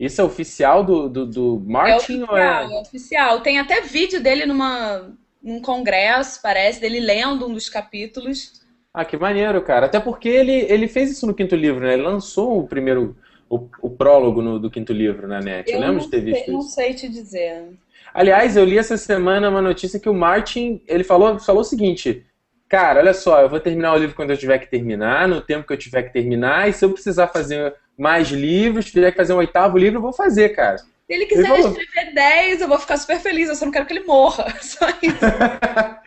Isso 0.00 0.20
é 0.20 0.24
oficial 0.24 0.84
do, 0.84 1.08
do, 1.08 1.26
do 1.26 1.54
É 1.54 1.68
Martin 1.70 2.22
oficial, 2.22 2.28
ou 2.28 2.36
é... 2.36 2.64
é 2.74 2.80
oficial. 2.80 3.40
Tem 3.40 3.58
até 3.60 3.82
vídeo 3.82 4.20
dele 4.20 4.44
numa, 4.44 5.16
num 5.40 5.62
congresso, 5.62 6.42
parece, 6.42 6.80
dele 6.80 6.98
lendo 6.98 7.46
um 7.46 7.54
dos 7.54 7.68
capítulos. 7.68 8.60
Ah, 8.92 9.04
que 9.04 9.16
maneiro, 9.16 9.62
cara. 9.62 9.86
Até 9.86 10.00
porque 10.00 10.28
ele, 10.28 10.52
ele 10.52 10.88
fez 10.88 11.10
isso 11.10 11.26
no 11.26 11.34
quinto 11.34 11.54
livro, 11.54 11.80
né? 11.86 11.94
Ele 11.94 12.02
lançou 12.02 12.58
o 12.58 12.66
primeiro, 12.66 13.16
o, 13.48 13.68
o 13.80 13.90
prólogo 13.90 14.42
no- 14.42 14.58
do 14.58 14.70
quinto 14.70 14.92
livro 14.92 15.28
na 15.28 15.40
net. 15.40 15.70
Eu, 15.70 15.80
lembro 15.80 15.94
não 15.94 16.00
de 16.00 16.08
ter 16.10 16.20
sei, 16.20 16.24
visto 16.34 16.50
não 16.50 16.60
isso. 16.60 16.70
sei 16.70 16.94
te 16.94 17.08
dizer. 17.08 17.78
Aliás, 18.14 18.56
eu 18.56 18.64
li 18.64 18.78
essa 18.78 18.96
semana 18.96 19.48
uma 19.48 19.62
notícia 19.62 19.98
que 20.00 20.08
o 20.08 20.14
Martin, 20.14 20.82
ele 20.86 21.04
falou, 21.04 21.38
falou 21.38 21.62
o 21.62 21.64
seguinte, 21.64 22.26
cara, 22.68 23.00
olha 23.00 23.14
só, 23.14 23.40
eu 23.40 23.48
vou 23.48 23.60
terminar 23.60 23.94
o 23.94 23.98
livro 23.98 24.14
quando 24.16 24.30
eu 24.30 24.36
tiver 24.36 24.58
que 24.58 24.70
terminar, 24.70 25.26
no 25.28 25.40
tempo 25.40 25.66
que 25.66 25.72
eu 25.72 25.78
tiver 25.78 26.02
que 26.04 26.12
terminar, 26.12 26.68
e 26.68 26.72
se 26.72 26.84
eu 26.84 26.90
precisar 26.92 27.28
fazer 27.28 27.74
mais 27.96 28.28
livros, 28.28 28.90
tiver 28.90 29.10
que 29.10 29.16
fazer 29.16 29.32
um 29.34 29.38
oitavo 29.38 29.78
livro, 29.78 29.98
eu 29.98 30.02
vou 30.02 30.12
fazer, 30.12 30.50
cara. 30.50 30.78
Se 30.78 30.86
ele 31.08 31.26
quiser 31.26 31.50
Ele 31.50 31.62
falou. 31.62 31.68
escrever 31.78 32.14
10, 32.14 32.60
eu 32.62 32.68
vou 32.68 32.78
ficar 32.78 32.96
super 32.96 33.18
feliz. 33.20 33.48
Eu 33.48 33.54
só 33.56 33.64
não 33.66 33.72
quero 33.72 33.84
que 33.86 33.92
ele 33.92 34.04
morra. 34.04 34.46
Só 34.60 34.86
isso. 35.02 35.18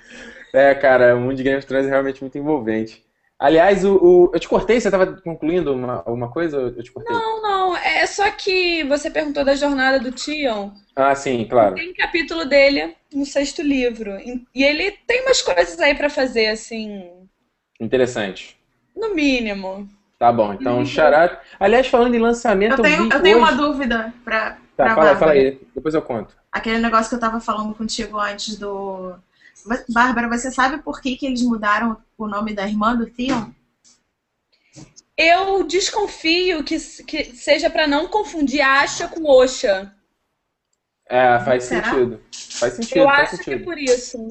É, 0.53 0.73
cara, 0.73 1.15
o 1.15 1.19
mundo 1.19 1.35
de 1.35 1.43
Game 1.43 1.57
of 1.57 1.67
Thrones 1.67 1.85
é 1.85 1.89
realmente 1.89 2.21
muito 2.21 2.37
envolvente. 2.37 3.04
Aliás, 3.37 3.83
o, 3.83 3.95
o- 3.97 4.31
eu 4.33 4.39
te 4.39 4.47
cortei, 4.47 4.79
você 4.79 4.87
estava 4.87 5.07
concluindo 5.21 5.73
uma, 5.73 5.95
alguma 6.05 6.31
coisa? 6.31 6.57
Eu 6.57 6.81
te 6.83 6.91
cortei. 6.91 7.13
Não, 7.13 7.41
não. 7.41 7.77
É 7.77 8.05
só 8.05 8.29
que 8.31 8.83
você 8.85 9.09
perguntou 9.09 9.43
da 9.43 9.55
jornada 9.55 9.99
do 9.99 10.11
Tion. 10.11 10.71
Ah, 10.95 11.13
sim, 11.13 11.45
claro. 11.45 11.75
Tem 11.75 11.93
capítulo 11.93 12.45
dele 12.45 12.95
no 13.13 13.25
sexto 13.25 13.61
livro. 13.61 14.11
E 14.53 14.63
ele 14.63 14.91
tem 15.05 15.21
umas 15.23 15.41
coisas 15.41 15.79
aí 15.79 15.93
pra 15.95 16.09
fazer, 16.09 16.47
assim, 16.47 17.11
Interessante. 17.79 18.57
no 18.95 19.13
mínimo. 19.13 19.87
Tá 20.17 20.31
bom, 20.31 20.53
então, 20.53 20.77
Uhum. 20.77 20.85
Charada. 20.85 21.39
Aliás, 21.59 21.87
falando 21.87 22.15
em 22.15 22.19
lançamento, 22.19 22.77
Eu 22.77 22.81
tenho, 22.81 23.03
vi 23.03 23.09
eu 23.11 23.21
tenho 23.21 23.37
uma 23.37 23.47
hoje... 23.49 23.57
dúvida 23.57 24.13
pra, 24.23 24.57
Tá, 24.77 24.85
pra 24.85 24.95
fala, 24.95 25.15
fala 25.17 25.31
aí, 25.33 25.59
depois 25.75 25.93
eu 25.93 26.01
conto. 26.01 26.33
Aquele 26.51 26.79
negócio 26.79 27.09
que 27.09 27.15
eu 27.15 27.19
tava 27.19 27.39
falando 27.41 27.73
contigo 27.75 28.17
antes 28.17 28.57
do. 28.57 29.13
Bárbara, 29.89 30.27
você 30.29 30.51
sabe 30.51 30.77
por 30.83 31.01
que, 31.01 31.15
que 31.17 31.25
eles 31.25 31.41
mudaram 31.41 31.97
o 32.17 32.27
nome 32.27 32.53
da 32.53 32.67
irmã 32.67 32.95
do 32.95 33.09
Theon? 33.09 33.51
Eu 35.17 35.63
desconfio 35.63 36.63
que, 36.63 36.77
que 37.03 37.35
seja 37.35 37.69
pra 37.69 37.87
não 37.87 38.07
confundir 38.07 38.61
Asha 38.61 39.07
com 39.07 39.29
Osha. 39.29 39.93
É, 41.07 41.39
faz 41.39 41.63
Será? 41.63 41.89
sentido. 41.89 42.21
Faz 42.59 42.73
sentido, 42.73 42.97
Eu 42.99 43.05
faz 43.05 43.19
acho 43.33 43.43
que 43.43 43.49
é 43.49 43.53
sentido. 43.53 43.63
por 43.65 43.77
isso. 43.77 44.27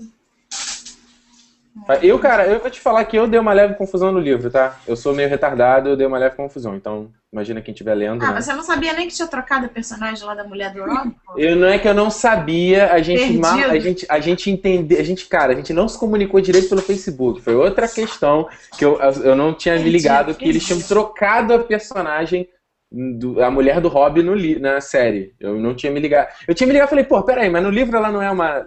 Eu, 2.03 2.19
cara, 2.21 2.47
eu 2.47 2.61
vou 2.61 2.71
te 2.71 2.81
falar 2.81 3.05
que 3.05 3.17
eu 3.17 3.27
dei 3.27 3.39
uma 3.39 3.53
leve 3.53 3.75
confusão 3.75 4.13
no 4.13 4.21
livro, 4.21 4.49
tá? 4.49 4.79
Eu 4.87 4.95
sou 4.95 5.13
meio 5.13 5.29
retardado, 5.29 5.89
eu 5.89 5.97
dei 5.97 6.07
uma 6.07 6.19
leve 6.19 6.37
confusão. 6.37 6.77
Então, 6.77 7.11
imagina 7.33 7.61
quem 7.61 7.73
estiver 7.73 7.95
lendo. 7.95 8.25
Ah, 8.25 8.33
né? 8.33 8.41
você 8.41 8.53
não 8.53 8.63
sabia 8.63 8.93
nem 8.93 9.09
que 9.09 9.15
tinha 9.15 9.27
trocado 9.27 9.67
a 9.67 9.69
personagem 9.69 10.25
lá 10.25 10.35
da 10.35 10.45
mulher 10.45 10.73
do 10.73 10.85
Rob? 10.85 11.13
Eu, 11.37 11.57
não 11.57 11.67
é 11.67 11.77
que 11.79 11.89
eu 11.89 11.93
não 11.95 12.11
sabia, 12.11 12.93
a 12.93 13.03
gente, 13.03 13.19
Perdido. 13.19 13.41
mal- 13.41 13.59
a 13.71 13.79
gente, 13.79 14.07
a 14.09 14.21
gente 14.21 14.51
entendeu, 14.51 15.01
a 15.01 15.03
gente, 15.03 15.27
cara, 15.27 15.53
a 15.53 15.57
gente 15.57 15.73
não 15.73 15.89
se 15.89 15.99
comunicou 15.99 16.41
direito 16.41 16.69
pelo 16.69 16.81
Facebook. 16.81 17.43
Foi 17.43 17.57
outra 17.57 17.89
questão 17.89 18.49
que 18.79 18.85
eu, 18.85 18.97
eu 19.01 19.35
não 19.35 19.53
tinha 19.53 19.75
me 19.75 19.83
Perdido, 19.83 19.97
ligado 19.97 20.35
que 20.35 20.49
eles 20.49 20.65
tinham 20.65 20.79
perdido. 20.79 20.95
trocado 20.95 21.55
a 21.55 21.59
personagem, 21.59 22.49
do, 22.91 23.43
a 23.43 23.51
mulher 23.51 23.81
do 23.81 23.89
Rob 23.89 24.23
no, 24.23 24.37
na 24.61 24.81
série. 24.81 25.35
Eu 25.41 25.59
não 25.59 25.75
tinha 25.75 25.91
me 25.91 25.99
ligado. 25.99 26.29
Eu 26.47 26.55
tinha 26.55 26.67
me 26.69 26.73
ligado 26.73 26.87
e 26.87 26.91
falei, 26.91 27.05
pô, 27.05 27.21
peraí, 27.25 27.51
mas 27.51 27.65
no 27.65 27.71
livro 27.71 27.97
ela 27.97 28.13
não 28.13 28.23
é 28.23 28.31
uma 28.31 28.65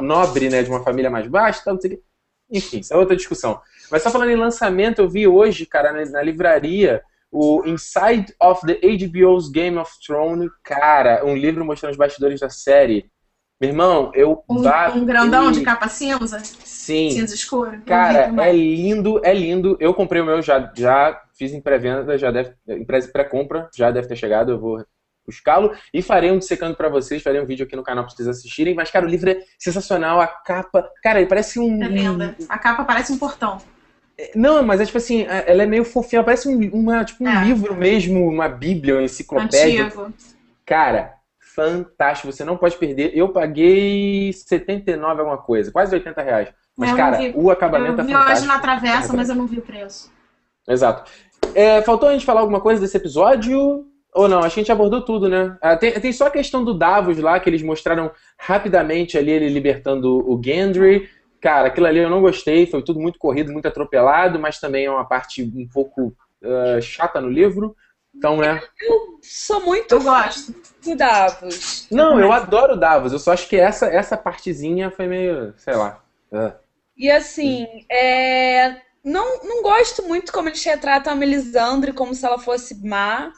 nobre, 0.00 0.48
né, 0.48 0.62
de 0.62 0.70
uma 0.70 0.82
família 0.82 1.10
mais 1.10 1.26
baixa, 1.26 1.62
tal, 1.64 1.74
não 1.74 1.80
sei 1.80 1.92
o 1.92 1.96
quê. 1.96 2.02
Enfim, 2.50 2.78
isso 2.80 2.94
é 2.94 2.96
outra 2.96 3.16
discussão. 3.16 3.60
Mas 3.90 4.02
só 4.02 4.10
falando 4.10 4.30
em 4.30 4.36
lançamento, 4.36 5.00
eu 5.00 5.08
vi 5.08 5.26
hoje, 5.26 5.66
cara, 5.66 5.92
na, 5.92 6.04
na 6.10 6.22
livraria, 6.22 7.02
o 7.30 7.62
Inside 7.66 8.34
of 8.40 8.66
the 8.66 8.74
HBO's 8.80 9.50
Game 9.50 9.76
of 9.76 9.90
Thrones, 10.06 10.50
cara, 10.64 11.24
um 11.26 11.36
livro 11.36 11.64
mostrando 11.64 11.92
os 11.92 11.98
bastidores 11.98 12.40
da 12.40 12.48
série. 12.48 13.10
Meu 13.60 13.70
irmão, 13.70 14.10
eu 14.14 14.42
Um, 14.48 14.62
babei. 14.62 15.02
um 15.02 15.04
grandão 15.04 15.50
de 15.50 15.62
capa 15.62 15.88
cinza? 15.88 16.38
Sim. 16.38 17.10
Cinza 17.10 17.34
escuro? 17.34 17.82
Cara, 17.84 18.32
é 18.42 18.52
lindo, 18.52 19.20
é 19.24 19.34
lindo. 19.34 19.76
Eu 19.80 19.92
comprei 19.92 20.22
o 20.22 20.24
meu, 20.24 20.40
já, 20.40 20.72
já 20.76 21.20
fiz 21.36 21.52
em 21.52 21.60
pré-venda, 21.60 22.16
já 22.16 22.30
deve, 22.30 22.54
em 22.68 22.84
pré- 22.84 23.06
pré-compra, 23.08 23.68
já 23.76 23.90
deve 23.90 24.06
ter 24.08 24.16
chegado, 24.16 24.52
eu 24.52 24.60
vou 24.60 24.84
buscá-lo 25.28 25.72
e 25.92 26.00
farei 26.02 26.30
um 26.32 26.38
dissecando 26.38 26.74
pra 26.74 26.88
vocês, 26.88 27.22
farei 27.22 27.40
um 27.40 27.46
vídeo 27.46 27.66
aqui 27.66 27.76
no 27.76 27.82
canal 27.82 28.04
pra 28.04 28.14
vocês 28.14 28.26
assistirem. 28.26 28.74
Mas, 28.74 28.90
cara, 28.90 29.04
o 29.06 29.08
livro 29.08 29.30
é 29.30 29.40
sensacional, 29.58 30.20
a 30.20 30.26
capa, 30.26 30.90
cara, 31.02 31.20
ele 31.20 31.28
parece 31.28 31.60
um... 31.60 31.82
É 31.84 31.88
linda. 31.88 32.34
A 32.48 32.58
capa 32.58 32.84
parece 32.84 33.12
um 33.12 33.18
portão. 33.18 33.58
Não, 34.34 34.62
mas 34.64 34.80
é 34.80 34.86
tipo 34.86 34.98
assim, 34.98 35.24
ela 35.46 35.62
é 35.62 35.66
meio 35.66 35.84
fofinha, 35.84 36.24
parece 36.24 36.48
um, 36.48 36.58
uma, 36.72 37.04
tipo, 37.04 37.22
um 37.22 37.28
É. 37.28 37.44
livro 37.44 37.74
mesmo, 37.76 38.26
uma 38.28 38.48
bíblia, 38.48 38.94
uma 38.94 39.02
enciclopédia. 39.04 39.84
Antigo. 39.84 40.12
Cara, 40.66 41.14
fantástico, 41.54 42.32
você 42.32 42.44
não 42.44 42.56
pode 42.56 42.76
perder. 42.76 43.12
Eu 43.14 43.28
paguei 43.28 44.32
79 44.32 45.20
alguma 45.20 45.38
coisa, 45.38 45.70
quase 45.70 45.94
80 45.94 46.20
reais. 46.22 46.48
Mas, 46.76 46.90
Eu 46.90 46.96
cara, 46.96 47.16
vi. 47.18 47.32
o 47.36 47.50
acabamento 47.50 47.98
Eu 48.00 48.04
é 48.04 48.06
vi 48.06 48.12
fantástico. 48.12 48.38
hoje 48.38 48.46
na 48.46 48.58
travessa, 48.58 49.12
mas 49.12 49.28
eu 49.28 49.34
não 49.36 49.46
vi 49.46 49.58
o 49.58 49.62
preço. 49.62 50.12
Exato. 50.68 51.10
É, 51.54 51.80
faltou 51.82 52.08
a 52.08 52.12
gente 52.12 52.26
falar 52.26 52.40
alguma 52.40 52.60
coisa 52.60 52.80
desse 52.80 52.96
episódio? 52.96 53.86
Ou 54.14 54.28
não? 54.28 54.38
Acho 54.40 54.54
que 54.54 54.60
a 54.60 54.62
gente 54.62 54.72
abordou 54.72 55.02
tudo, 55.02 55.28
né? 55.28 55.56
Ah, 55.60 55.76
tem, 55.76 55.92
tem 55.92 56.12
só 56.12 56.26
a 56.26 56.30
questão 56.30 56.64
do 56.64 56.74
Davos 56.74 57.18
lá, 57.18 57.38
que 57.38 57.48
eles 57.48 57.62
mostraram 57.62 58.10
rapidamente 58.38 59.16
ali 59.16 59.30
ele 59.30 59.48
libertando 59.48 60.18
o 60.28 60.40
Gendry. 60.42 61.08
Cara, 61.40 61.68
aquilo 61.68 61.86
ali 61.86 62.00
eu 62.00 62.10
não 62.10 62.20
gostei, 62.20 62.66
foi 62.66 62.82
tudo 62.82 62.98
muito 62.98 63.18
corrido, 63.18 63.52
muito 63.52 63.68
atropelado, 63.68 64.38
mas 64.38 64.58
também 64.58 64.86
é 64.86 64.90
uma 64.90 65.04
parte 65.04 65.42
um 65.42 65.68
pouco 65.68 66.16
ah, 66.42 66.80
chata 66.80 67.20
no 67.20 67.28
livro. 67.28 67.76
Então, 68.14 68.36
né? 68.38 68.60
Sou 69.22 69.60
muito 69.64 69.94
Eu 69.94 70.02
gosto. 70.02 70.52
do 70.82 70.96
Davos. 70.96 71.86
Não, 71.90 72.18
eu 72.18 72.32
adoro 72.32 72.72
o 72.74 72.76
Davos, 72.76 73.12
eu 73.12 73.18
só 73.18 73.32
acho 73.32 73.48
que 73.48 73.56
essa, 73.56 73.86
essa 73.86 74.16
partezinha 74.16 74.90
foi 74.90 75.06
meio, 75.06 75.54
sei 75.56 75.74
lá. 75.74 76.02
ah. 76.32 76.54
E 76.96 77.08
assim, 77.08 77.64
é, 77.88 78.80
não, 79.04 79.44
não 79.44 79.62
gosto 79.62 80.02
muito 80.02 80.32
como 80.32 80.48
eles 80.48 80.64
retratam 80.64 81.12
a 81.12 81.16
Melisandre 81.16 81.92
como 81.92 82.12
se 82.12 82.26
ela 82.26 82.38
fosse 82.38 82.84
má. 82.84 83.32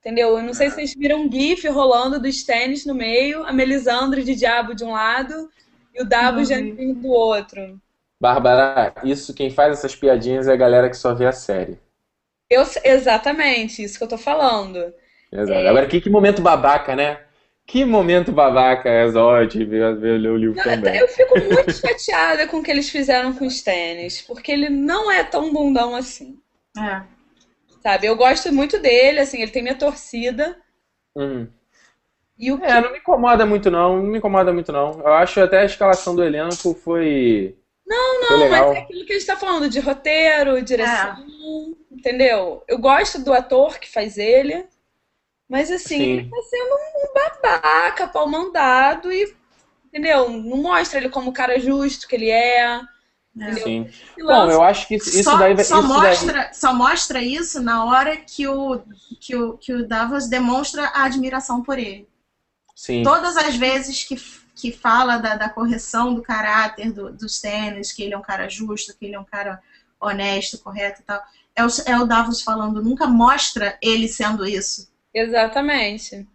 Entendeu? 0.00 0.38
Eu 0.38 0.42
não 0.42 0.54
sei 0.54 0.70
se 0.70 0.76
vocês 0.76 0.94
viram 0.94 1.22
um 1.22 1.32
GIF 1.32 1.66
rolando 1.68 2.20
dos 2.20 2.42
tênis 2.44 2.86
no 2.86 2.94
meio, 2.94 3.44
a 3.44 3.52
Melisandre 3.52 4.22
de 4.22 4.34
diabo 4.34 4.74
de 4.74 4.84
um 4.84 4.92
lado 4.92 5.50
e 5.94 6.02
o 6.02 6.06
vi. 6.50 6.54
anjinho 6.54 6.94
do 6.94 7.08
outro. 7.08 7.80
Bárbara, 8.20 8.94
isso 9.04 9.34
quem 9.34 9.50
faz 9.50 9.78
essas 9.78 9.94
piadinhas 9.94 10.48
é 10.48 10.52
a 10.52 10.56
galera 10.56 10.88
que 10.88 10.96
só 10.96 11.14
vê 11.14 11.26
a 11.26 11.32
série. 11.32 11.78
Eu, 12.50 12.64
exatamente, 12.84 13.82
isso 13.82 13.98
que 13.98 14.04
eu 14.04 14.08
tô 14.08 14.18
falando. 14.18 14.92
Exato. 15.30 15.68
Agora, 15.68 15.86
que, 15.86 16.00
que 16.00 16.08
momento 16.08 16.40
babaca, 16.40 16.96
né? 16.96 17.20
Que 17.66 17.84
momento 17.84 18.32
babaca 18.32 18.88
é 18.88 19.06
ver 19.92 20.18
ler 20.18 20.30
o 20.30 20.36
livro 20.36 20.62
também. 20.62 20.96
Eu 20.96 21.06
fico 21.06 21.38
muito 21.38 21.70
chateada 21.70 22.46
com 22.46 22.58
o 22.58 22.62
que 22.62 22.70
eles 22.70 22.88
fizeram 22.88 23.34
com 23.34 23.46
os 23.46 23.60
tênis, 23.60 24.22
porque 24.22 24.50
ele 24.50 24.70
não 24.70 25.12
é 25.12 25.22
tão 25.22 25.52
bundão 25.52 25.94
assim. 25.94 26.38
É. 26.78 27.02
Sabe? 27.80 28.06
Eu 28.06 28.16
gosto 28.16 28.52
muito 28.52 28.78
dele, 28.78 29.20
assim, 29.20 29.40
ele 29.40 29.50
tem 29.50 29.62
minha 29.62 29.78
torcida. 29.78 30.56
Hum. 31.16 31.46
E 32.38 32.52
o 32.52 32.58
que 32.58 32.64
É, 32.66 32.80
não 32.80 32.92
me 32.92 32.98
incomoda 32.98 33.44
muito 33.44 33.70
não, 33.70 33.96
não 33.96 34.04
me 34.04 34.18
incomoda 34.18 34.52
muito 34.52 34.70
não. 34.70 35.00
Eu 35.00 35.12
acho 35.14 35.40
até 35.40 35.60
a 35.60 35.64
escalação 35.64 36.14
do 36.14 36.22
elenco 36.22 36.74
foi... 36.74 37.56
Não, 37.86 38.20
Não, 38.20 38.38
legal. 38.38 38.68
mas 38.68 38.76
é 38.76 38.80
aquilo 38.80 39.04
que 39.06 39.12
a 39.12 39.18
gente 39.18 39.26
tá 39.26 39.36
falando 39.36 39.68
de 39.68 39.80
roteiro, 39.80 40.60
direção, 40.62 41.24
entendeu? 41.90 42.62
Eu 42.68 42.78
gosto 42.78 43.18
do 43.18 43.32
ator 43.32 43.78
que 43.78 43.90
faz 43.90 44.18
ele, 44.18 44.66
mas 45.48 45.70
assim, 45.70 45.96
Sim. 45.96 46.12
ele 46.18 46.28
tá 46.28 46.36
sendo 46.42 46.74
um 46.74 47.14
babaca, 47.14 48.06
pau 48.08 48.28
mandado 48.28 49.10
e, 49.10 49.34
entendeu? 49.86 50.28
Não 50.28 50.58
mostra 50.58 50.98
ele 50.98 51.08
como 51.08 51.30
o 51.30 51.32
cara 51.32 51.58
justo 51.58 52.06
que 52.06 52.14
ele 52.14 52.30
é. 52.30 52.78
Sim. 53.62 53.88
E 54.16 54.22
Bom, 54.22 54.50
eu 54.50 54.62
acho 54.62 54.88
que 54.88 54.96
isso, 54.96 55.22
só, 55.22 55.36
daí 55.36 55.54
vai... 55.54 55.64
só 55.64 55.78
isso 55.78 55.88
daí- 55.88 55.98
mostra, 55.98 56.50
só 56.52 56.74
mostra 56.74 57.22
isso 57.22 57.62
na 57.62 57.84
hora 57.84 58.16
que 58.16 58.48
o, 58.48 58.80
que, 59.20 59.36
o, 59.36 59.56
que 59.56 59.72
o 59.72 59.86
Davos 59.86 60.28
demonstra 60.28 60.86
a 60.88 61.04
admiração 61.04 61.62
por 61.62 61.78
ele. 61.78 62.08
Sim. 62.74 63.02
Todas 63.04 63.36
as 63.36 63.54
vezes 63.56 64.04
que, 64.04 64.16
que 64.56 64.72
fala 64.72 65.18
da, 65.18 65.36
da 65.36 65.48
correção 65.48 66.14
do 66.14 66.22
caráter 66.22 66.92
do, 66.92 67.12
dos 67.12 67.40
tênis, 67.40 67.92
que 67.92 68.02
ele 68.02 68.14
é 68.14 68.18
um 68.18 68.22
cara 68.22 68.48
justo, 68.48 68.96
que 68.98 69.06
ele 69.06 69.14
é 69.14 69.20
um 69.20 69.24
cara 69.24 69.60
honesto, 70.00 70.58
correto 70.58 71.00
e 71.02 71.04
tal, 71.04 71.20
é 71.54 71.64
o, 71.64 71.68
é 71.86 71.98
o 71.98 72.06
Davos 72.06 72.40
falando, 72.42 72.82
nunca 72.82 73.06
mostra 73.06 73.76
ele 73.82 74.08
sendo 74.08 74.44
isso. 74.46 74.88
Exatamente. 75.14 76.26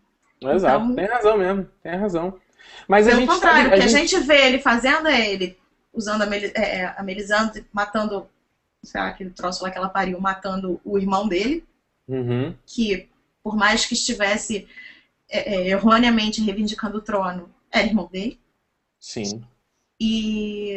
Exato, 0.42 0.84
Então- 0.86 0.96
tem 0.96 1.06
razão 1.06 1.38
mesmo, 1.38 1.70
tem 1.82 1.96
razão. 1.98 2.40
Mas 2.88 3.08
a 3.08 3.12
Pelo 3.12 3.22
gente 3.22 3.30
contrário, 3.30 3.64
sabe, 3.64 3.76
o 3.76 3.80
que 3.80 3.86
a 3.86 3.88
gente 3.88 4.20
vê 4.20 4.48
ele 4.48 4.60
fazendo 4.60 5.08
é 5.08 5.30
ele 5.32 5.58
usando 5.94 6.24
a, 6.24 6.26
Mel 6.26 6.42
é, 6.44 6.52
é, 6.56 6.86
a 6.98 7.04
Melisandre, 7.04 7.66
matando, 7.72 8.28
sei 8.82 9.00
lá, 9.00 9.08
aquele 9.08 9.30
troço 9.30 9.64
lá 9.64 9.72
que 9.72 9.78
ela 9.78 9.90
pariu, 9.90 10.20
matando 10.20 10.82
o 10.84 10.98
irmão 10.98 11.28
dele, 11.28 11.66
Uhum. 12.06 12.54
que 12.66 13.08
por 13.42 13.56
mais 13.56 13.86
que 13.86 13.94
estivesse 13.94 14.68
é, 15.30 15.56
é, 15.56 15.68
erroneamente 15.70 16.42
reivindicando 16.42 16.98
o 16.98 17.02
trono, 17.02 17.50
era 17.72 17.88
irmão 17.88 18.10
dele. 18.12 18.40
Sim. 19.00 19.42
E, 20.00 20.76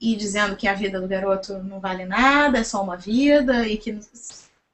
e 0.00 0.16
dizendo 0.16 0.56
que 0.56 0.66
a 0.66 0.74
vida 0.74 1.00
do 1.00 1.08
garoto 1.08 1.58
não 1.58 1.80
vale 1.80 2.04
nada, 2.04 2.58
é 2.58 2.64
só 2.64 2.82
uma 2.82 2.96
vida, 2.96 3.66
e 3.66 3.76
que 3.76 3.98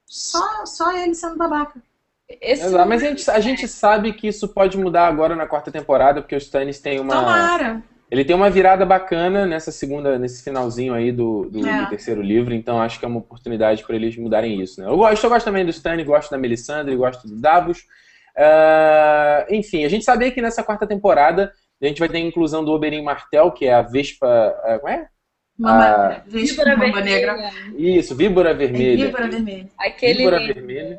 só, 0.06 0.64
só 0.66 0.92
ele 0.96 1.14
sendo 1.14 1.36
babaca. 1.36 1.82
Esse 2.28 2.64
Exato, 2.64 2.88
mas 2.88 3.02
a 3.02 3.06
gente, 3.06 3.30
a 3.30 3.40
gente 3.40 3.68
sabe 3.68 4.12
que 4.14 4.28
isso 4.28 4.48
pode 4.48 4.78
mudar 4.78 5.06
agora 5.06 5.36
na 5.36 5.46
quarta 5.46 5.70
temporada, 5.70 6.22
porque 6.22 6.34
o 6.34 6.38
Stannis 6.38 6.80
tem 6.80 6.98
uma. 6.98 7.14
Tomara! 7.14 7.82
Ele 8.14 8.24
tem 8.24 8.36
uma 8.36 8.48
virada 8.48 8.86
bacana 8.86 9.44
nessa 9.44 9.72
segunda, 9.72 10.16
nesse 10.20 10.44
finalzinho 10.44 10.94
aí 10.94 11.10
do, 11.10 11.48
do, 11.50 11.66
É. 11.66 11.80
do 11.82 11.88
terceiro 11.90 12.22
livro, 12.22 12.54
então 12.54 12.80
acho 12.80 12.98
que 13.00 13.04
é 13.04 13.08
uma 13.08 13.18
oportunidade 13.18 13.82
para 13.84 13.96
eles 13.96 14.16
mudarem 14.16 14.60
isso, 14.62 14.80
né? 14.80 14.86
Eu 14.86 14.96
gosto, 14.96 15.24
eu 15.24 15.30
gosto 15.30 15.44
também 15.44 15.64
do 15.64 15.70
Stannis, 15.72 16.06
gosto 16.06 16.30
da 16.30 16.38
Melisandre, 16.38 16.94
gosto 16.94 17.26
do 17.26 17.34
Davos. 17.40 17.84
Ah, 18.36 19.46
enfim, 19.50 19.84
a 19.84 19.88
gente 19.88 20.04
sabia 20.04 20.30
que 20.30 20.40
nessa 20.40 20.62
quarta 20.62 20.86
temporada 20.86 21.52
a 21.82 21.86
gente 21.86 21.98
vai 21.98 22.08
ter 22.08 22.18
a 22.18 22.20
inclusão 22.20 22.64
do 22.64 22.70
Oberyn 22.72 23.02
Martel, 23.02 23.50
que 23.50 23.66
é 23.66 23.74
a 23.74 23.82
Vespa. 23.82 24.26
ah, 24.64 24.78
Como 24.78 24.92
é? 24.92 25.08
Mamba, 25.58 25.84
Ah. 25.84 26.22
vejo 26.26 26.52
Víbora 26.54 26.76
mamba 26.76 27.00
negra. 27.00 27.50
Isso, 27.76 28.14
Víbora 28.16 28.50
É 28.50 28.54
Vermelha. 28.54 29.06
víbora 29.06 29.28
vermelha. 29.28 29.68
Aquele. 29.78 30.18
Víbora 30.18 30.38
Vermelha. 30.38 30.98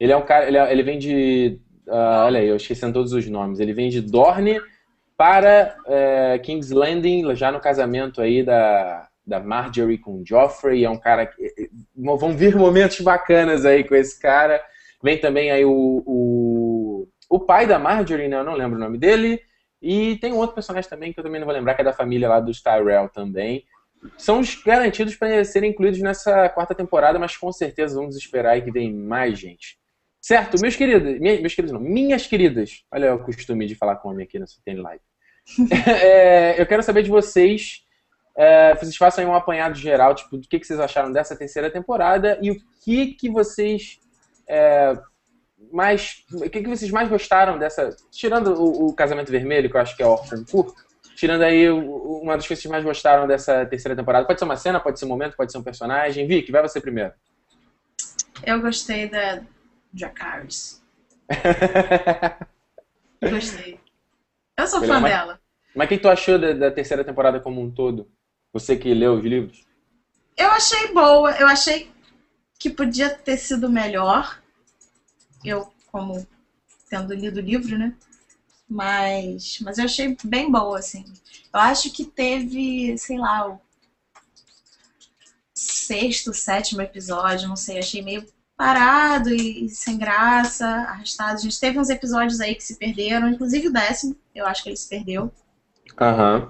Ele 0.00 0.12
é 0.12 0.16
um 0.16 0.22
cara, 0.22 0.46
ele, 0.48 0.56
é- 0.58 0.72
ele 0.72 0.82
vem 0.82 0.98
de. 0.98 1.58
ah, 1.88 2.24
olha 2.26 2.40
aí, 2.40 2.48
eu 2.48 2.56
esquecendo 2.56 2.92
todos 2.94 3.12
os 3.12 3.26
nomes. 3.26 3.58
Ele 3.60 3.72
vem 3.72 3.88
de 3.88 4.00
Dorne 4.00 4.58
para 5.16 5.76
eh, 5.86 6.38
King's 6.42 6.70
Landing, 6.70 7.34
já 7.34 7.50
no 7.50 7.60
casamento 7.60 8.20
aí 8.20 8.42
da, 8.42 9.08
da 9.26 9.40
Marjorie 9.40 9.98
com 9.98 10.22
Joffrey. 10.24 10.84
É 10.84 10.90
um 10.90 10.98
cara 10.98 11.26
que. 11.26 11.44
eh, 11.44 11.68
Vão 11.94 12.36
vir 12.36 12.54
momentos 12.56 13.00
bacanas 13.00 13.64
aí 13.64 13.82
com 13.84 13.94
esse 13.94 14.20
cara. 14.20 14.62
Vem 15.02 15.18
também 15.18 15.50
aí 15.50 15.64
o, 15.64 16.02
o, 16.06 17.08
o 17.28 17.40
pai 17.40 17.66
da 17.66 17.78
Marjorie, 17.78 18.28
né? 18.28 18.36
Eu 18.36 18.44
não 18.44 18.54
lembro 18.54 18.76
o 18.76 18.80
nome 18.80 18.98
dele. 18.98 19.40
E 19.80 20.16
tem 20.16 20.32
um 20.32 20.38
outro 20.38 20.54
personagem 20.54 20.88
também 20.88 21.12
que 21.12 21.20
eu 21.20 21.24
também 21.24 21.40
não 21.40 21.46
vou 21.46 21.54
lembrar, 21.54 21.74
que 21.74 21.82
é 21.82 21.84
da 21.84 21.92
família 21.92 22.28
lá 22.28 22.40
dos 22.40 22.62
Tyrell 22.62 23.08
também. 23.08 23.64
São 24.16 24.40
os 24.40 24.54
garantidos 24.62 25.16
para 25.16 25.44
serem 25.44 25.70
incluídos 25.70 26.00
nessa 26.00 26.48
quarta 26.48 26.74
temporada, 26.74 27.18
mas 27.18 27.36
com 27.36 27.52
certeza 27.52 27.96
vamos 27.96 28.16
esperar 28.16 28.52
aí 28.52 28.62
que 28.62 28.70
vem 28.70 28.92
mais 28.92 29.38
gente. 29.38 29.78
Certo, 30.26 30.60
meus 30.60 30.74
queridos, 30.74 31.20
minha- 31.20 31.40
meus 31.40 31.54
queridos 31.54 31.72
não, 31.72 31.80
minhas 31.80 32.26
queridas, 32.26 32.82
olha 32.90 33.14
o 33.14 33.22
costume 33.22 33.64
de 33.64 33.76
falar 33.76 33.94
com 33.94 34.08
homem 34.08 34.26
aqui 34.26 34.40
nessa 34.40 34.56
tem 34.64 34.74
live. 34.74 35.00
É, 36.02 36.60
eu 36.60 36.66
quero 36.66 36.82
saber 36.82 37.04
de 37.04 37.10
vocês, 37.10 37.84
é, 38.36 38.74
vocês 38.74 38.96
façam 38.96 39.22
aí 39.22 39.30
um 39.30 39.36
apanhado 39.36 39.76
geral, 39.76 40.16
tipo, 40.16 40.36
do 40.36 40.48
que, 40.48 40.58
que 40.58 40.66
vocês 40.66 40.80
acharam 40.80 41.12
dessa 41.12 41.36
terceira 41.36 41.70
temporada 41.70 42.40
e 42.42 42.50
o 42.50 42.56
que 42.84 43.14
que 43.14 43.30
vocês 43.30 44.00
é, 44.48 44.98
mais, 45.72 46.24
o 46.32 46.50
que 46.50 46.60
que 46.60 46.68
vocês 46.68 46.90
mais 46.90 47.08
gostaram 47.08 47.56
dessa, 47.56 47.94
tirando 48.10 48.52
o, 48.60 48.88
o 48.88 48.94
Casamento 48.96 49.30
Vermelho, 49.30 49.70
que 49.70 49.76
eu 49.76 49.80
acho 49.80 49.96
que 49.96 50.02
é 50.02 50.06
o 50.08 50.16
concurso, 50.16 50.74
tirando 51.14 51.42
aí 51.42 51.70
uma 51.70 52.34
das 52.36 52.48
coisas 52.48 52.60
que 52.60 52.62
vocês 52.62 52.72
mais 52.72 52.84
gostaram 52.84 53.28
dessa 53.28 53.64
terceira 53.64 53.94
temporada, 53.94 54.26
pode 54.26 54.40
ser 54.40 54.44
uma 54.44 54.56
cena, 54.56 54.80
pode 54.80 54.98
ser 54.98 55.04
um 55.04 55.08
momento, 55.08 55.36
pode 55.36 55.52
ser 55.52 55.58
um 55.58 55.62
personagem. 55.62 56.26
Vicky, 56.26 56.50
vai 56.50 56.62
você 56.62 56.80
primeiro. 56.80 57.12
Eu 58.44 58.60
gostei 58.60 59.08
da 59.08 59.40
Dracarys. 59.92 60.82
Gostei. 63.22 63.80
Eu 64.58 64.66
sou 64.66 64.80
Ele 64.82 64.86
é 64.90 64.94
fã 64.94 65.00
mais- 65.00 65.14
dela. 65.14 65.40
Mas 65.74 65.86
o 65.86 65.88
que 65.88 65.98
tu 65.98 66.08
achou 66.08 66.38
da, 66.38 66.52
da 66.52 66.70
terceira 66.70 67.04
temporada 67.04 67.38
como 67.40 67.60
um 67.60 67.70
todo? 67.70 68.10
Você 68.52 68.76
que 68.76 68.92
leu 68.94 69.14
os 69.14 69.24
livros? 69.24 69.66
Eu 70.36 70.50
achei 70.50 70.92
boa, 70.92 71.32
eu 71.32 71.46
achei 71.46 71.90
que 72.58 72.70
podia 72.70 73.10
ter 73.10 73.36
sido 73.36 73.68
melhor. 73.68 74.40
Eu, 75.44 75.70
como 75.92 76.26
tendo 76.88 77.14
lido 77.14 77.38
o 77.38 77.42
livro, 77.42 77.76
né? 77.78 77.94
Mas, 78.68 79.58
mas 79.60 79.78
eu 79.78 79.84
achei 79.84 80.16
bem 80.24 80.50
boa, 80.50 80.78
assim. 80.78 81.04
Eu 81.52 81.60
acho 81.60 81.90
que 81.92 82.04
teve, 82.04 82.96
sei 82.98 83.18
lá, 83.18 83.48
o 83.48 83.60
sexto, 85.54 86.32
sétimo 86.32 86.80
episódio, 86.82 87.48
não 87.48 87.56
sei, 87.56 87.78
achei 87.78 88.02
meio 88.02 88.26
parado 88.56 89.30
e, 89.30 89.68
sem 89.68 89.98
graça, 89.98 90.66
arrastado. 90.66 91.34
A 91.34 91.36
gente 91.40 91.58
teve 91.60 91.78
uns 91.78 91.90
episódios 91.90 92.40
aí 92.40 92.54
que 92.54 92.62
se 92.64 92.76
perderam, 92.76 93.28
inclusive 93.28 93.68
o 93.68 93.72
décimo, 93.72 94.16
eu 94.34 94.46
acho 94.46 94.62
que 94.62 94.70
ele 94.70 94.76
se 94.76 94.88
perdeu. 94.88 95.30
Aham. 96.00 96.48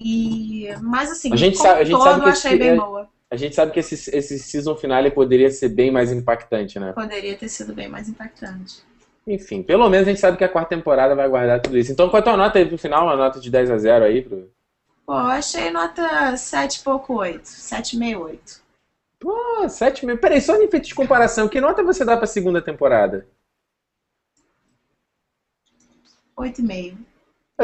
E, 0.00 0.68
mas 0.80 1.10
assim, 1.10 1.32
A 1.32 1.36
gente 1.36 1.56
como 1.56 1.68
sabe- 1.68 1.80
a 1.80 1.84
gente 1.84 1.92
todo, 1.96 2.04
sabe 2.04 2.20
que 2.22 2.28
eu 2.28 2.32
achei 2.32 2.50
esse- 2.52 2.58
bem 2.58 2.68
é- 2.70 2.76
boa. 2.76 3.08
A 3.30 3.36
gente 3.36 3.54
sabe 3.54 3.72
que 3.72 3.80
esse, 3.80 3.94
esse 4.14 4.38
season 4.38 4.76
finale 4.76 5.10
poderia 5.10 5.50
ser 5.50 5.70
bem 5.70 5.90
mais 5.90 6.12
impactante, 6.12 6.78
né? 6.78 6.92
Poderia 6.92 7.34
ter 7.34 7.48
sido 7.48 7.72
bem 7.74 7.88
mais 7.88 8.06
impactante. 8.08 8.82
Enfim, 9.26 9.62
pelo 9.62 9.88
menos 9.88 10.06
a 10.06 10.10
gente 10.10 10.20
sabe 10.20 10.36
que 10.36 10.44
a 10.44 10.48
quarta 10.48 10.76
temporada 10.76 11.14
vai 11.14 11.28
guardar 11.28 11.60
tudo 11.60 11.78
isso. 11.78 11.90
Então, 11.90 12.10
qual 12.10 12.18
é 12.18 12.20
a 12.20 12.24
tua 12.24 12.36
nota 12.36 12.58
aí 12.58 12.66
pro 12.66 12.76
final? 12.76 13.04
Uma 13.04 13.16
nota 13.16 13.40
de 13.40 13.50
10 13.50 13.70
a 13.70 13.78
0 13.78 14.04
aí? 14.04 14.20
Pro... 14.20 14.50
Pô, 15.06 15.12
eu 15.14 15.18
achei 15.18 15.70
nota 15.70 16.36
7 16.36 16.76
e 16.76 16.82
pouco 16.82 17.14
8. 17.14 17.44
7,68. 17.46 18.60
Pô, 19.22 19.68
7 19.68 20.04
mil. 20.04 20.18
Peraí, 20.18 20.40
só 20.40 20.56
em 20.56 20.64
efeito 20.64 20.88
de 20.88 20.94
comparação, 20.96 21.48
que 21.48 21.60
nota 21.60 21.80
você 21.84 22.04
dá 22.04 22.16
pra 22.16 22.26
segunda 22.26 22.60
temporada? 22.60 23.24
8,5. 26.36 26.96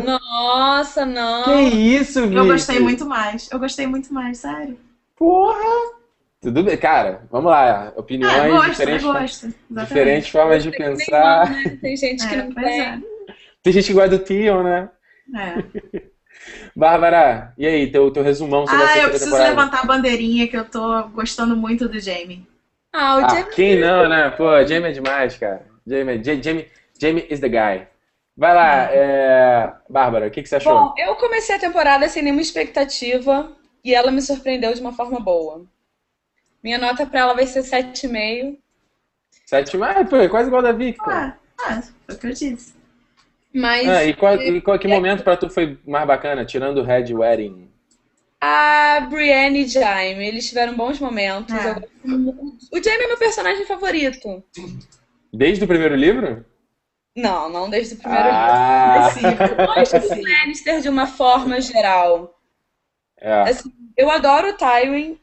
Nossa, 0.04 1.04
não. 1.04 1.42
Que 1.44 1.52
isso, 1.76 2.22
Vicky? 2.22 2.36
Eu 2.36 2.46
gostei 2.46 2.78
muito 2.78 3.04
mais. 3.04 3.50
Eu 3.50 3.58
gostei 3.58 3.86
muito 3.88 4.14
mais, 4.14 4.38
sério. 4.38 4.78
Porra! 5.16 5.96
Tudo 6.40 6.62
bem, 6.62 6.76
cara, 6.76 7.26
vamos 7.32 7.50
lá. 7.50 7.92
Opiniões 7.96 8.32
Ah, 8.32 8.48
gosto, 8.48 8.70
diferentes, 8.70 9.02
eu 9.04 9.12
gosto. 9.12 9.54
Diferentes 9.68 10.28
formas 10.28 10.62
de 10.62 10.70
Tem 10.70 10.78
que 10.78 11.04
pensar. 11.04 11.50
nenhum, 11.50 11.64
né? 11.64 11.76
Tem 11.82 11.96
gente 11.96 12.28
que 12.28 12.34
É, 12.34 12.36
não 12.44 12.52
pois 12.54 12.66
tem. 12.66 12.80
é. 12.80 13.00
Tem 13.60 13.72
gente 13.72 13.86
que 13.88 13.92
gosta 13.94 14.10
do 14.10 14.18
Theon, 14.20 14.62
né? 14.62 14.90
É. 15.34 16.08
Bárbara, 16.74 17.52
e 17.58 17.66
aí, 17.66 17.90
teu, 17.90 18.10
teu 18.10 18.22
resumão 18.22 18.66
sobre 18.66 18.84
a 18.84 18.88
Ah, 18.88 18.98
eu 18.98 19.08
preciso 19.08 19.30
temporada? 19.30 19.50
levantar 19.50 19.80
a 19.80 19.86
bandeirinha 19.86 20.46
que 20.48 20.56
eu 20.56 20.64
tô 20.64 21.02
gostando 21.08 21.56
muito 21.56 21.88
do 21.88 21.98
Jamie. 21.98 22.46
Ah, 22.92 23.16
o 23.16 23.20
Ah, 23.20 23.28
Jamie 23.28 23.50
quem 23.54 23.76
não, 23.80 24.08
né? 24.08 24.30
Pô, 24.30 24.44
Jamie 24.64 24.90
é 24.90 24.92
demais, 24.92 25.36
cara. 25.36 25.66
Jamie, 25.86 26.22
Ja- 26.22 26.40
Jamie, 26.40 26.66
Jamie 27.00 27.26
is 27.30 27.40
the 27.40 27.48
guy. 27.48 27.86
Vai 28.36 28.54
lá, 28.54 28.88
é... 28.92 29.72
Bárbara, 29.88 30.28
o 30.28 30.30
que, 30.30 30.42
que 30.42 30.48
você 30.48 30.56
achou? 30.56 30.72
Bom, 30.72 30.94
eu 30.96 31.16
comecei 31.16 31.56
a 31.56 31.58
temporada 31.58 32.08
sem 32.08 32.22
nenhuma 32.22 32.40
expectativa 32.40 33.50
e 33.82 33.94
ela 33.94 34.10
me 34.12 34.22
surpreendeu 34.22 34.72
de 34.72 34.80
uma 34.80 34.92
forma 34.92 35.18
boa. 35.18 35.64
Minha 36.62 36.78
nota 36.78 37.06
pra 37.06 37.20
ela 37.20 37.34
vai 37.34 37.46
ser 37.46 37.62
7,5. 37.62 38.58
Sete, 39.46 39.76
ah, 39.82 40.04
pô, 40.04 40.16
é 40.16 40.28
quase 40.28 40.48
igual 40.48 40.62
da 40.62 40.72
Vicky, 40.72 41.00
pô. 41.00 41.10
Ah, 41.10 41.34
ah, 41.66 41.82
foi 42.06 42.14
o 42.14 42.18
que 42.18 42.26
eu 42.26 42.32
disse. 42.32 42.77
Mas 43.54 43.88
Ah, 43.88 44.04
e 44.04 44.14
qual, 44.14 44.34
e 44.36 44.60
qual, 44.60 44.78
que 44.78 44.86
momento 44.88 45.24
pra 45.24 45.36
tu 45.36 45.48
foi 45.48 45.78
mais 45.86 46.06
bacana, 46.06 46.44
tirando 46.44 46.78
o 46.78 46.84
Red 46.84 47.12
Wedding? 47.14 47.68
a 48.40 49.00
Brienne 49.10 49.60
e 49.64 49.66
Jaime, 49.68 50.26
eles 50.26 50.48
tiveram 50.48 50.76
bons 50.76 51.00
momentos. 51.00 51.54
É. 51.54 51.74
Mu- 52.04 52.56
O 52.72 52.82
Jaime 52.82 53.04
é 53.04 53.06
meu 53.08 53.18
personagem 53.18 53.66
favorito. 53.66 54.44
Desde 55.32 55.64
o 55.64 55.68
primeiro 55.68 55.94
livro? 55.96 56.44
Não, 57.16 57.48
não 57.48 57.68
desde 57.68 57.94
o 57.94 57.98
primeiro 57.98 58.28
livro. 58.28 58.38
Ah, 58.40 59.10
Eu 59.48 59.56
gosto 59.56 59.98
do 59.98 60.08
Lannister 60.22 60.80
de 60.80 60.88
uma 60.88 61.06
forma 61.06 61.60
geral. 61.60 62.38
é. 63.20 63.40
Assim, 63.42 63.72
eu 63.96 64.10
adoro 64.10 64.50
o 64.50 64.56
Tywin. 64.56 65.18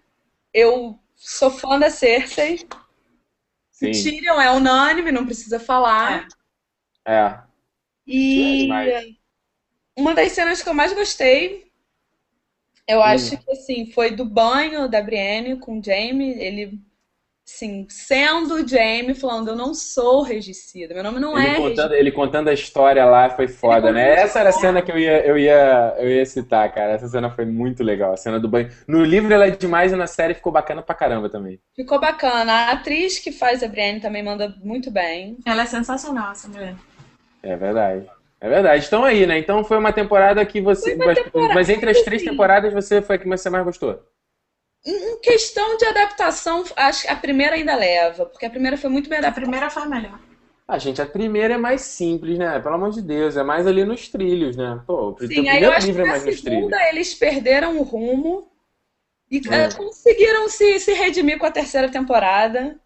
Eu 0.54 0.98
sou 1.16 1.50
fã 1.52 1.80
da 1.80 1.90
Cersei. 1.90 2.68
Sim, 3.72 3.92
Tyrion 3.92 4.40
é 4.42 4.52
unânime, 4.52 5.12
não 5.12 5.26
precisa 5.26 5.60
falar. 5.60 6.28
é. 7.06 7.14
É 7.14 7.45
E 8.08 8.60
demais. 8.64 9.16
uma 9.98 10.14
das 10.14 10.32
cenas 10.32 10.62
que 10.62 10.70
eu 10.70 10.74
mais 10.74 10.94
gostei, 10.94 11.72
eu 12.88 13.00
Hum. 13.00 13.04
acho 13.04 13.38
que 13.38 13.52
assim, 13.52 13.92
foi 13.92 14.12
do 14.16 14.26
banho 14.26 14.88
da 14.90 15.02
Brienne 15.02 15.60
com 15.60 15.80
o 15.80 15.84
Jaime. 15.84 16.32
Ele, 16.40 16.80
assim, 17.48 17.88
sendo 17.90 18.56
o 18.56 18.68
Jaime, 18.68 19.16
falando: 19.16 19.50
Eu 19.50 19.56
não 19.56 19.74
sou 19.74 20.22
regicida, 20.22 20.94
meu 20.94 21.04
nome 21.04 21.20
não 21.20 21.38
Ele 21.38 21.48
é 21.48 21.56
contando, 21.56 21.94
ele 21.94 22.12
contando 22.12 22.48
a 22.50 22.54
história 22.54 23.04
lá 23.06 23.30
foi 23.30 23.48
foda, 23.48 23.90
Ele 23.90 23.94
né? 23.94 24.14
Essa 24.22 24.40
era 24.40 24.50
a 24.50 24.54
cena 24.54 24.82
que 24.82 24.92
eu 24.92 24.98
ia, 24.98 25.26
eu, 25.26 25.38
ia, 25.38 25.96
eu 25.98 26.10
ia 26.10 26.26
citar, 26.26 26.72
cara. 26.74 26.94
Essa 26.94 27.08
cena 27.08 27.30
foi 27.30 27.46
muito 27.46 27.84
legal, 27.84 28.14
a 28.14 28.18
cena 28.18 28.40
do 28.40 28.48
banho. 28.48 28.70
No 28.88 29.04
livro 29.04 29.34
ela 29.34 29.48
é 29.48 29.52
demais 29.52 29.92
e 29.92 29.96
na 29.96 30.08
série 30.08 30.34
ficou 30.34 30.52
bacana 30.52 30.82
pra 30.82 30.96
caramba 30.96 31.30
também. 31.30 31.60
Ficou 31.76 32.00
bacana. 32.00 32.52
A 32.54 32.72
atriz 32.72 33.20
que 33.20 33.32
faz 33.32 33.62
a 33.64 33.68
Brienne 33.68 34.00
também 34.00 34.24
manda 34.24 34.56
muito 34.64 34.90
bem. 34.90 35.38
Ela 35.46 35.64
é 35.64 35.66
sensacional, 35.66 36.32
essa 36.32 36.48
mulher. 36.48 36.76
É 37.46 37.56
verdade. 37.56 38.12
É 38.42 38.50
verdade. 38.50 38.86
Então 38.86 39.04
aí, 39.04 39.26
né? 39.26 39.38
Então 39.40 39.64
foi 39.64 39.78
uma 39.78 39.94
temporada 39.94 40.46
que 40.46 40.60
você. 40.62 40.96
mas, 40.96 41.18
mas 41.54 41.70
entre 41.70 41.90
as 41.90 42.02
três 42.02 42.24
temporadas, 42.24 42.74
você 42.74 43.02
foi 43.02 43.16
a 43.16 43.20
que 43.20 43.28
você 43.28 43.50
mais 43.50 43.64
gostou. 43.64 44.00
Em 44.86 45.20
questão 45.20 45.78
de 45.78 45.86
adaptação, 45.86 46.64
acho 46.76 47.02
que 47.04 47.08
a 47.10 47.16
primeira 47.16 47.56
ainda 47.56 47.76
leva, 47.76 48.26
porque 48.26 48.46
a 48.46 48.50
primeira 48.50 48.78
foi 48.78 48.90
muito 48.90 49.10
bem 49.10 49.20
A 49.20 49.32
primeira 49.32 49.70
foi 49.70 49.84
a 49.84 49.88
melhor. 49.88 50.20
Ah, 50.68 50.78
gente, 50.80 51.02
a 51.02 51.06
primeira 51.08 51.56
é 51.56 51.58
mais 51.58 51.82
simples, 51.82 52.38
né? 52.40 52.60
Pelo 52.60 52.76
amor 52.76 52.92
de 52.92 53.02
Deus, 53.02 53.38
é 53.38 53.44
mais 53.44 53.68
ali 53.68 53.84
nos 53.86 54.08
trilhos, 54.10 54.56
né? 54.56 54.82
Pô, 54.86 55.10
o 55.10 55.16
Sim, 55.18 55.48
aí 55.50 55.64
eu 55.64 55.72
primeiro 55.72 55.72
acho 55.72 55.92
que 55.92 55.92
livro 55.92 56.02
é 56.02 56.06
na 56.06 56.14
mais 56.14 56.24
nos 56.24 56.42
trilhos. 56.42 56.66
segunda 56.66 56.90
eles 56.90 57.14
perderam 57.14 57.78
o 57.80 57.84
rumo 57.84 58.50
e 59.32 59.40
Hum. 59.46 59.52
eh, 59.52 59.70
conseguiram 59.78 60.50
se, 60.50 60.80
se 60.80 60.94
redimir 60.94 61.38
com 61.40 61.46
a 61.48 61.52
terceira 61.52 61.90
temporada. 61.92 62.80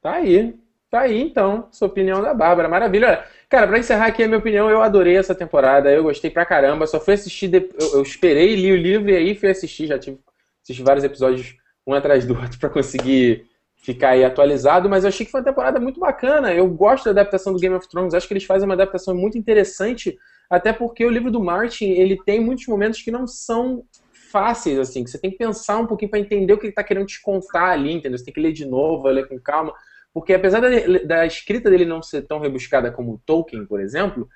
Tá 0.00 0.14
aí. 0.14 0.58
Tá 0.90 1.00
aí, 1.02 1.20
então. 1.20 1.68
Sua 1.72 1.88
opinião 1.88 2.22
da 2.22 2.32
Bárbara. 2.34 2.68
Maravilha. 2.68 3.08
Olha, 3.08 3.26
cara, 3.48 3.66
pra 3.66 3.78
encerrar 3.78 4.06
aqui 4.06 4.22
a 4.22 4.26
minha 4.26 4.38
opinião, 4.38 4.70
eu 4.70 4.82
adorei 4.82 5.16
essa 5.16 5.34
temporada. 5.34 5.90
Eu 5.90 6.02
gostei 6.02 6.30
pra 6.30 6.44
caramba. 6.46 6.86
Só 6.86 7.00
fui 7.00 7.14
assistir. 7.14 7.48
de- 7.48 7.68
Eu, 7.80 7.94
eu 7.94 8.02
esperei, 8.02 8.54
li 8.56 8.72
o 8.72 8.76
livro 8.76 9.10
e 9.10 9.16
aí 9.16 9.34
fui 9.34 9.50
assistir. 9.50 9.86
Já 9.86 9.98
tive 9.98 10.18
assisti 10.62 10.82
vários 10.82 11.04
episódios 11.04 11.54
um 11.86 11.94
atrás 11.94 12.24
do 12.26 12.34
outro 12.36 12.58
pra 12.60 12.68
conseguir 12.68 13.44
ficar 13.76 14.10
aí 14.10 14.24
atualizado. 14.24 14.88
Mas 14.88 15.04
eu 15.04 15.08
achei 15.08 15.24
que 15.24 15.30
foi 15.32 15.40
uma 15.40 15.46
temporada 15.46 15.78
muito 15.80 16.00
bacana. 16.00 16.52
Eu 16.52 16.68
gosto 16.68 17.04
da 17.06 17.10
adaptação 17.12 17.52
do 17.52 17.58
Game 17.60 17.74
of 17.74 17.88
Thrones. 17.88 18.14
Acho 18.14 18.26
que 18.26 18.34
eles 18.34 18.44
fazem 18.44 18.66
uma 18.68 18.74
adaptação 18.74 19.14
muito 19.14 19.38
interessante. 19.38 20.16
Até 20.50 20.72
porque 20.72 21.04
o 21.04 21.10
livro 21.10 21.30
do 21.30 21.42
Martin, 21.42 21.86
ele 21.90 22.16
tem 22.24 22.40
muitos 22.40 22.66
momentos 22.66 23.02
que 23.02 23.10
não 23.10 23.26
são 23.26 23.84
fáceis, 24.30 24.78
assim, 24.78 25.02
que 25.04 25.10
você 25.10 25.18
tem 25.18 25.30
que 25.30 25.38
pensar 25.38 25.78
um 25.78 25.86
pouquinho 25.86 26.10
pra 26.10 26.18
entender 26.20 26.52
o 26.52 26.58
que 26.58 26.66
ele 26.66 26.72
tá 26.74 26.84
querendo 26.84 27.06
te 27.06 27.20
contar 27.22 27.70
ali, 27.70 27.92
entendeu? 27.92 28.18
Você 28.18 28.24
tem 28.24 28.34
que 28.34 28.40
ler 28.40 28.52
de 28.52 28.66
novo, 28.66 29.08
ler 29.08 29.28
com 29.28 29.38
calma. 29.40 29.72
Porque 30.16 30.32
apesar 30.32 30.60
da, 30.60 30.68
da 31.04 31.26
escrita 31.26 31.68
dele 31.68 31.84
não 31.84 32.00
ser 32.00 32.22
tão 32.22 32.38
rebuscada 32.38 32.90
como 32.90 33.12
o 33.12 33.18
Tolkien, 33.18 33.66
por 33.66 33.78
exemplo, 33.78 34.26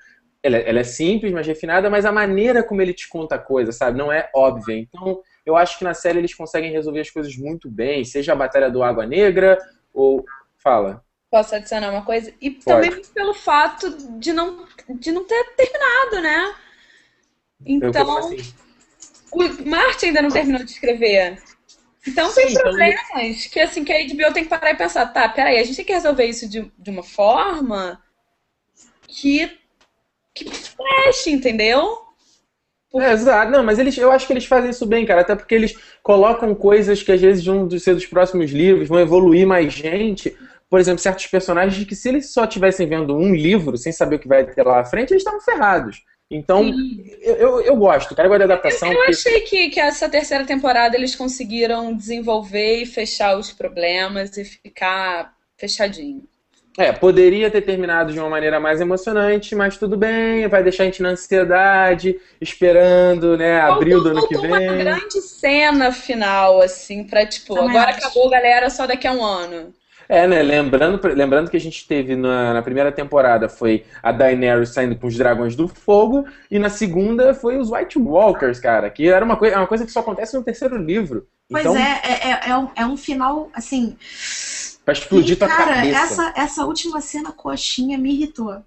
ela, 0.43 0.57
ela 0.57 0.79
é 0.81 0.83
simples, 0.83 1.31
mas 1.31 1.47
refinada, 1.47 1.89
mas 1.89 2.05
a 2.05 2.11
maneira 2.11 2.61
como 2.61 2.83
ele 2.83 2.93
te 2.93 3.09
conta 3.09 3.33
a 3.33 3.39
coisa, 3.39 3.71
sabe, 3.71 3.97
não 3.97 4.11
é 4.11 4.29
óbvia. 4.31 4.77
Então, 4.77 5.23
eu 5.43 5.57
acho 5.57 5.79
que 5.79 5.83
na 5.83 5.95
série 5.95 6.19
eles 6.19 6.35
conseguem 6.35 6.71
resolver 6.71 6.99
as 6.99 7.09
coisas 7.09 7.35
muito 7.35 7.67
bem, 7.67 8.05
seja 8.05 8.33
a 8.33 8.35
Batalha 8.35 8.69
do 8.69 8.83
Água 8.83 9.07
Negra, 9.07 9.57
ou... 9.91 10.23
Fala. 10.63 11.03
Posso 11.31 11.55
adicionar 11.55 11.89
uma 11.89 12.05
coisa? 12.05 12.31
E 12.39 12.51
também 12.51 13.01
pelo 13.15 13.33
fato 13.33 13.89
de 14.19 14.31
não, 14.31 14.67
de 14.99 15.11
não 15.11 15.25
ter 15.25 15.43
terminado, 15.55 16.21
né? 16.21 16.55
Então, 17.65 18.17
assim, 18.19 18.53
o 19.31 19.67
Martin 19.67 20.05
ainda 20.05 20.21
não 20.21 20.29
terminou 20.29 20.63
de 20.63 20.69
escrever. 20.69 21.41
Então 22.07 22.31
tem 22.33 22.47
Sim, 22.47 22.53
então- 22.53 22.63
problemas 22.63 23.45
que 23.47 23.59
assim 23.59 23.83
que 23.83 23.93
a 23.93 23.99
HBO 24.03 24.33
tem 24.33 24.43
que 24.43 24.49
parar 24.49 24.71
e 24.71 24.75
pensar, 24.75 25.05
tá, 25.07 25.29
peraí, 25.29 25.59
a 25.59 25.63
gente 25.63 25.75
tem 25.75 25.85
que 25.85 25.93
resolver 25.93 26.25
isso 26.25 26.49
de, 26.49 26.71
de 26.77 26.89
uma 26.89 27.03
forma 27.03 28.01
que 29.07 29.59
que 30.33 30.45
feche, 30.49 31.29
entendeu? 31.29 31.97
É, 32.95 33.11
exato. 33.11 33.51
Não, 33.51 33.63
mas 33.63 33.79
eles, 33.79 33.97
eu 33.97 34.11
acho 34.11 34.25
que 34.25 34.33
eles 34.33 34.45
fazem 34.45 34.69
isso 34.69 34.85
bem, 34.85 35.05
cara. 35.05 35.21
Até 35.21 35.35
porque 35.35 35.55
eles 35.55 35.77
colocam 36.01 36.53
coisas 36.55 37.03
que 37.03 37.11
às 37.11 37.21
vezes 37.21 37.45
vão 37.45 37.69
ser 37.77 37.93
dos 37.95 38.05
próximos 38.05 38.51
livros, 38.51 38.87
vão 38.87 38.99
evoluir 38.99 39.45
mais 39.45 39.73
gente. 39.73 40.35
Por 40.69 40.79
exemplo, 40.79 41.01
certos 41.01 41.27
personagens 41.27 41.85
que 41.85 41.95
se 41.95 42.07
eles 42.09 42.31
só 42.31 42.47
tivessem 42.47 42.87
vendo 42.87 43.15
um 43.15 43.33
livro, 43.35 43.77
sem 43.77 43.91
saber 43.91 44.15
o 44.15 44.19
que 44.19 44.27
vai 44.27 44.45
ter 44.45 44.63
lá 44.63 44.79
à 44.79 44.85
frente, 44.85 45.11
eles 45.11 45.21
estavam 45.21 45.41
ferrados. 45.41 46.01
Então, 46.33 46.71
eu, 47.21 47.35
eu, 47.35 47.61
eu 47.61 47.75
gosto, 47.75 48.15
cara. 48.15 48.25
Eu 48.27 48.29
gosto 48.31 48.47
da 48.47 48.53
adaptação. 48.53 48.89
Eu 48.89 48.95
porque- 48.95 49.11
achei 49.11 49.41
que, 49.41 49.69
que 49.69 49.79
essa 49.81 50.07
terceira 50.07 50.45
temporada 50.45 50.95
eles 50.95 51.13
conseguiram 51.13 51.93
desenvolver 51.93 52.77
e 52.81 52.85
fechar 52.85 53.37
os 53.37 53.51
problemas 53.51 54.37
e 54.37 54.45
ficar 54.45 55.33
fechadinho. 55.57 56.23
É, 56.77 56.93
poderia 56.93 57.51
ter 57.51 57.61
terminado 57.63 58.13
de 58.13 58.19
uma 58.19 58.29
maneira 58.29 58.57
mais 58.57 58.79
emocionante, 58.79 59.53
mas 59.53 59.75
tudo 59.77 59.97
bem, 59.97 60.47
vai 60.47 60.63
deixar 60.63 60.83
a 60.83 60.85
gente 60.85 61.01
na 61.01 61.09
ansiedade, 61.09 62.17
esperando, 62.39 63.35
né, 63.37 63.59
abril 63.59 64.01
do 64.01 64.09
ano 64.11 64.25
que 64.25 64.35
Faltou 64.35 64.49
uma 64.49 64.57
vem. 64.57 64.77
grande 64.77 65.21
cena 65.21 65.91
final, 65.91 66.61
assim, 66.61 67.03
pra 67.03 67.25
tipo, 67.25 67.55
Também 67.55 67.71
agora 67.71 67.89
acho. 67.91 67.99
acabou, 68.07 68.29
galera, 68.29 68.69
só 68.69 68.87
daqui 68.87 69.05
a 69.05 69.11
um 69.11 69.21
ano. 69.21 69.73
É, 70.11 70.27
né, 70.27 70.43
lembrando, 70.43 70.99
lembrando 71.07 71.49
que 71.49 71.55
a 71.55 71.59
gente 71.59 71.87
teve 71.87 72.17
na, 72.17 72.55
na 72.55 72.61
primeira 72.61 72.91
temporada 72.91 73.47
foi 73.47 73.85
a 74.03 74.11
Daenerys 74.11 74.73
saindo 74.73 74.93
com 74.97 75.07
os 75.07 75.15
dragões 75.15 75.55
do 75.55 75.69
fogo, 75.69 76.25
e 76.51 76.59
na 76.59 76.69
segunda 76.69 77.33
foi 77.33 77.57
os 77.57 77.71
White 77.71 77.97
Walkers, 77.97 78.59
cara, 78.59 78.89
que 78.89 79.07
era 79.07 79.23
uma, 79.23 79.37
coi 79.37 79.51
é 79.51 79.55
uma 79.55 79.67
coisa 79.67 79.85
que 79.85 79.91
só 79.91 80.01
acontece 80.01 80.35
no 80.35 80.43
terceiro 80.43 80.75
livro. 80.75 81.29
Pois 81.49 81.65
então, 81.65 81.77
é, 81.77 82.01
é, 82.03 82.29
é, 82.29 82.49
é 82.49 82.57
um, 82.57 82.69
é 82.75 82.85
um 82.85 82.97
final, 82.97 83.49
assim. 83.53 83.95
pra 84.83 84.93
explodir 84.93 85.35
e, 85.35 85.39
tua 85.39 85.47
cara, 85.47 85.75
cabeça. 85.75 85.97
essa, 85.97 86.33
essa 86.35 86.65
última 86.65 86.99
cena 86.99 87.31
coxinha 87.31 87.97
me 87.97 88.11
irritou. 88.11 88.61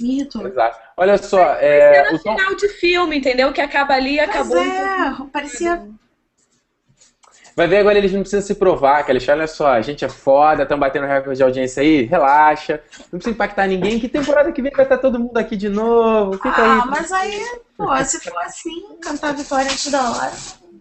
Me 0.00 0.18
irritou. 0.18 0.46
Exato. 0.46 0.78
Olha 0.96 1.18
só, 1.18 1.54
é, 1.54 2.04
Cena 2.04 2.16
o 2.16 2.22
Tom, 2.22 2.38
final 2.38 2.54
de 2.54 2.68
filme, 2.68 3.18
entendeu? 3.18 3.52
Que 3.52 3.60
acaba 3.60 3.94
ali 3.94 4.14
e 4.14 4.20
acabou. 4.20 4.56
é, 4.56 5.16
parecia. 5.32 5.82
Vai 7.60 7.68
ver 7.68 7.76
agora, 7.76 7.98
eles 7.98 8.10
não 8.10 8.20
precisam 8.20 8.40
se 8.40 8.54
provar, 8.54 9.04
que 9.04 9.12
eles 9.12 9.28
olha 9.28 9.46
só, 9.46 9.66
a 9.72 9.82
gente 9.82 10.02
é 10.02 10.08
foda, 10.08 10.62
estão 10.62 10.78
batendo 10.78 11.04
recorde 11.06 11.36
de 11.36 11.42
audiência 11.42 11.82
aí, 11.82 12.04
relaxa, 12.04 12.80
não 13.12 13.18
precisa 13.18 13.34
impactar 13.34 13.66
ninguém, 13.66 14.00
que 14.00 14.08
temporada 14.08 14.50
que 14.50 14.62
vem 14.62 14.72
vai 14.72 14.86
estar 14.86 14.96
todo 14.96 15.18
mundo 15.20 15.36
aqui 15.36 15.58
de 15.58 15.68
novo, 15.68 16.32
fica 16.38 16.48
Ah, 16.48 16.82
aí. 16.84 16.88
mas 16.88 17.12
aí, 17.12 17.38
pô, 17.76 17.94
se 18.02 18.18
for 18.20 18.38
assim, 18.44 18.96
cantar 19.02 19.28
a 19.28 19.32
vitória 19.34 19.66
antes 19.70 19.92
da 19.92 20.10
hora. 20.10 20.32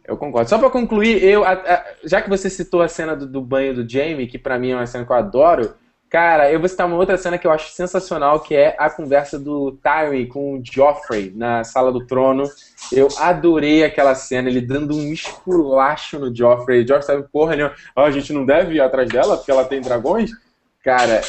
Eu 0.08 0.16
concordo. 0.16 0.50
Só 0.50 0.58
pra 0.58 0.70
concluir, 0.70 1.22
eu, 1.22 1.44
a- 1.44 1.52
a- 1.52 1.84
já 2.06 2.22
que 2.22 2.30
você 2.30 2.50
citou 2.50 2.82
a 2.82 2.88
cena 2.88 3.14
do, 3.14 3.28
do 3.28 3.42
banho 3.42 3.74
do 3.76 3.88
Jamie, 3.92 4.26
que 4.26 4.40
pra 4.40 4.58
mim 4.58 4.72
é 4.72 4.76
uma 4.78 4.86
cena 4.88 5.06
que 5.06 5.12
eu 5.12 5.18
adoro, 5.18 5.74
cara, 6.10 6.52
eu 6.52 6.60
vou 6.60 6.68
citar 6.68 6.88
uma 6.88 6.98
outra 6.98 7.18
cena 7.18 7.38
que 7.38 7.46
eu 7.46 7.52
acho 7.52 7.72
sensacional, 7.72 8.40
que 8.40 8.56
é 8.56 8.76
a 8.80 8.90
conversa 8.90 9.38
do 9.38 9.74
Tywin 9.84 10.28
com 10.28 10.56
o 10.56 10.62
Joffrey 10.64 11.32
na 11.36 11.64
sala 11.64 11.92
do 11.92 12.06
trono. 12.06 12.44
Eu 12.92 13.08
adorei 13.18 13.84
aquela 13.84 14.16
cena, 14.16 14.50
ele 14.50 14.62
dando 14.62 14.96
um 14.96 15.14
esculacho 15.14 16.18
no 16.18 16.36
Joffrey. 16.36 16.84
O 16.84 16.88
Joffrey 16.88 17.04
sabe, 17.04 17.28
porra, 17.32 17.56
nenhuma. 17.56 17.76
Ah, 17.96 18.04
a 18.04 18.12
gente 18.12 18.34
não 18.34 18.46
deve 18.46 18.76
ir 18.76 18.82
atrás 18.82 19.10
dela 19.10 19.38
porque 19.38 19.52
ela 19.52 19.66
tem 19.66 19.82
dragões? 19.82 20.32
Cara, 20.84 21.22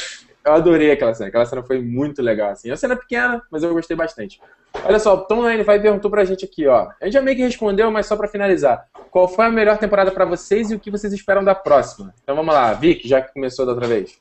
eu 0.43 0.53
adorei 0.53 0.91
aquela 0.91 1.13
cena. 1.13 1.29
Aquela 1.29 1.45
cena 1.45 1.63
foi 1.63 1.79
muito 1.79 2.21
legal, 2.21 2.51
assim. 2.51 2.69
É 2.69 2.71
uma 2.71 2.77
cena 2.77 2.95
pequena, 2.95 3.41
mas 3.51 3.63
eu 3.63 3.73
gostei 3.73 3.95
bastante. 3.95 4.41
Olha 4.85 4.99
só, 4.99 5.13
o 5.15 5.21
Tom 5.25 5.41
Lane 5.41 5.63
vai 5.63 5.79
perguntou 5.79 6.09
pra 6.09 6.25
gente 6.25 6.45
aqui, 6.45 6.65
ó. 6.67 6.89
A 6.99 7.05
gente 7.05 7.13
já 7.13 7.21
meio 7.21 7.37
que 7.37 7.43
respondeu, 7.43 7.91
mas 7.91 8.05
só 8.05 8.15
pra 8.15 8.27
finalizar. 8.27 8.87
Qual 9.11 9.27
foi 9.27 9.45
a 9.45 9.51
melhor 9.51 9.77
temporada 9.77 10.11
pra 10.11 10.25
vocês 10.25 10.71
e 10.71 10.75
o 10.75 10.79
que 10.79 10.89
vocês 10.89 11.13
esperam 11.13 11.43
da 11.43 11.53
próxima? 11.53 12.13
Então 12.23 12.35
vamos 12.35 12.53
lá, 12.53 12.73
Vic, 12.73 13.07
já 13.07 13.21
que 13.21 13.33
começou 13.33 13.65
da 13.65 13.73
outra 13.73 13.87
vez. 13.87 14.19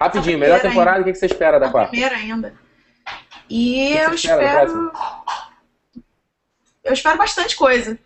Rapidinho, 0.00 0.38
melhor 0.38 0.60
temporada, 0.60 1.00
o 1.00 1.04
que 1.04 1.14
você 1.14 1.26
espera 1.26 1.58
da 1.60 1.70
quarta? 1.70 1.90
primeira 1.90 2.16
ainda. 2.16 2.54
E 3.48 3.92
eu 3.96 4.12
espero. 4.14 4.90
Eu 6.82 6.92
espero 6.92 7.16
bastante 7.18 7.56
coisa. 7.56 7.98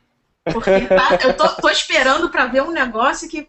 Porque 0.52 0.80
tá- 0.86 1.18
eu 1.24 1.34
tô, 1.36 1.48
tô 1.48 1.68
esperando 1.68 2.30
pra 2.30 2.46
ver 2.46 2.62
um 2.62 2.70
negócio 2.70 3.28
que 3.28 3.42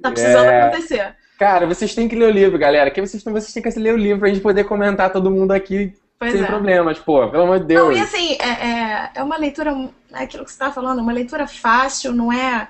tá 0.00 0.10
precisando 0.10 0.46
É. 0.48 0.62
acontecer. 0.62 1.14
Cara, 1.38 1.66
vocês 1.66 1.94
têm 1.94 2.08
que 2.08 2.16
ler 2.16 2.26
o 2.28 2.30
livro, 2.30 2.58
galera. 2.58 2.90
Que 2.90 3.00
vocês, 3.00 3.22
vocês 3.22 3.52
têm 3.52 3.62
que 3.62 3.78
ler 3.78 3.92
o 3.92 3.98
livro 3.98 4.20
pra 4.20 4.28
gente 4.28 4.40
poder 4.40 4.64
comentar 4.64 5.12
todo 5.12 5.30
mundo 5.30 5.52
aqui 5.52 5.94
Pois 6.18 6.32
sem 6.32 6.42
é. 6.42 6.46
problemas, 6.46 6.98
pô. 6.98 7.28
Pelo 7.28 7.42
amor 7.42 7.60
de 7.60 7.74
Não, 7.74 7.88
Deus. 7.90 7.98
e 7.98 8.02
assim, 8.02 8.38
é, 8.40 8.48
é, 8.48 9.10
é 9.16 9.22
uma 9.22 9.36
leitura, 9.36 9.72
é 10.14 10.22
aquilo 10.24 10.44
que 10.44 10.50
você 10.50 10.54
estava 10.54 10.72
falando, 10.72 11.00
uma 11.00 11.12
leitura 11.12 11.46
fácil, 11.46 12.12
não 12.12 12.32
é. 12.32 12.68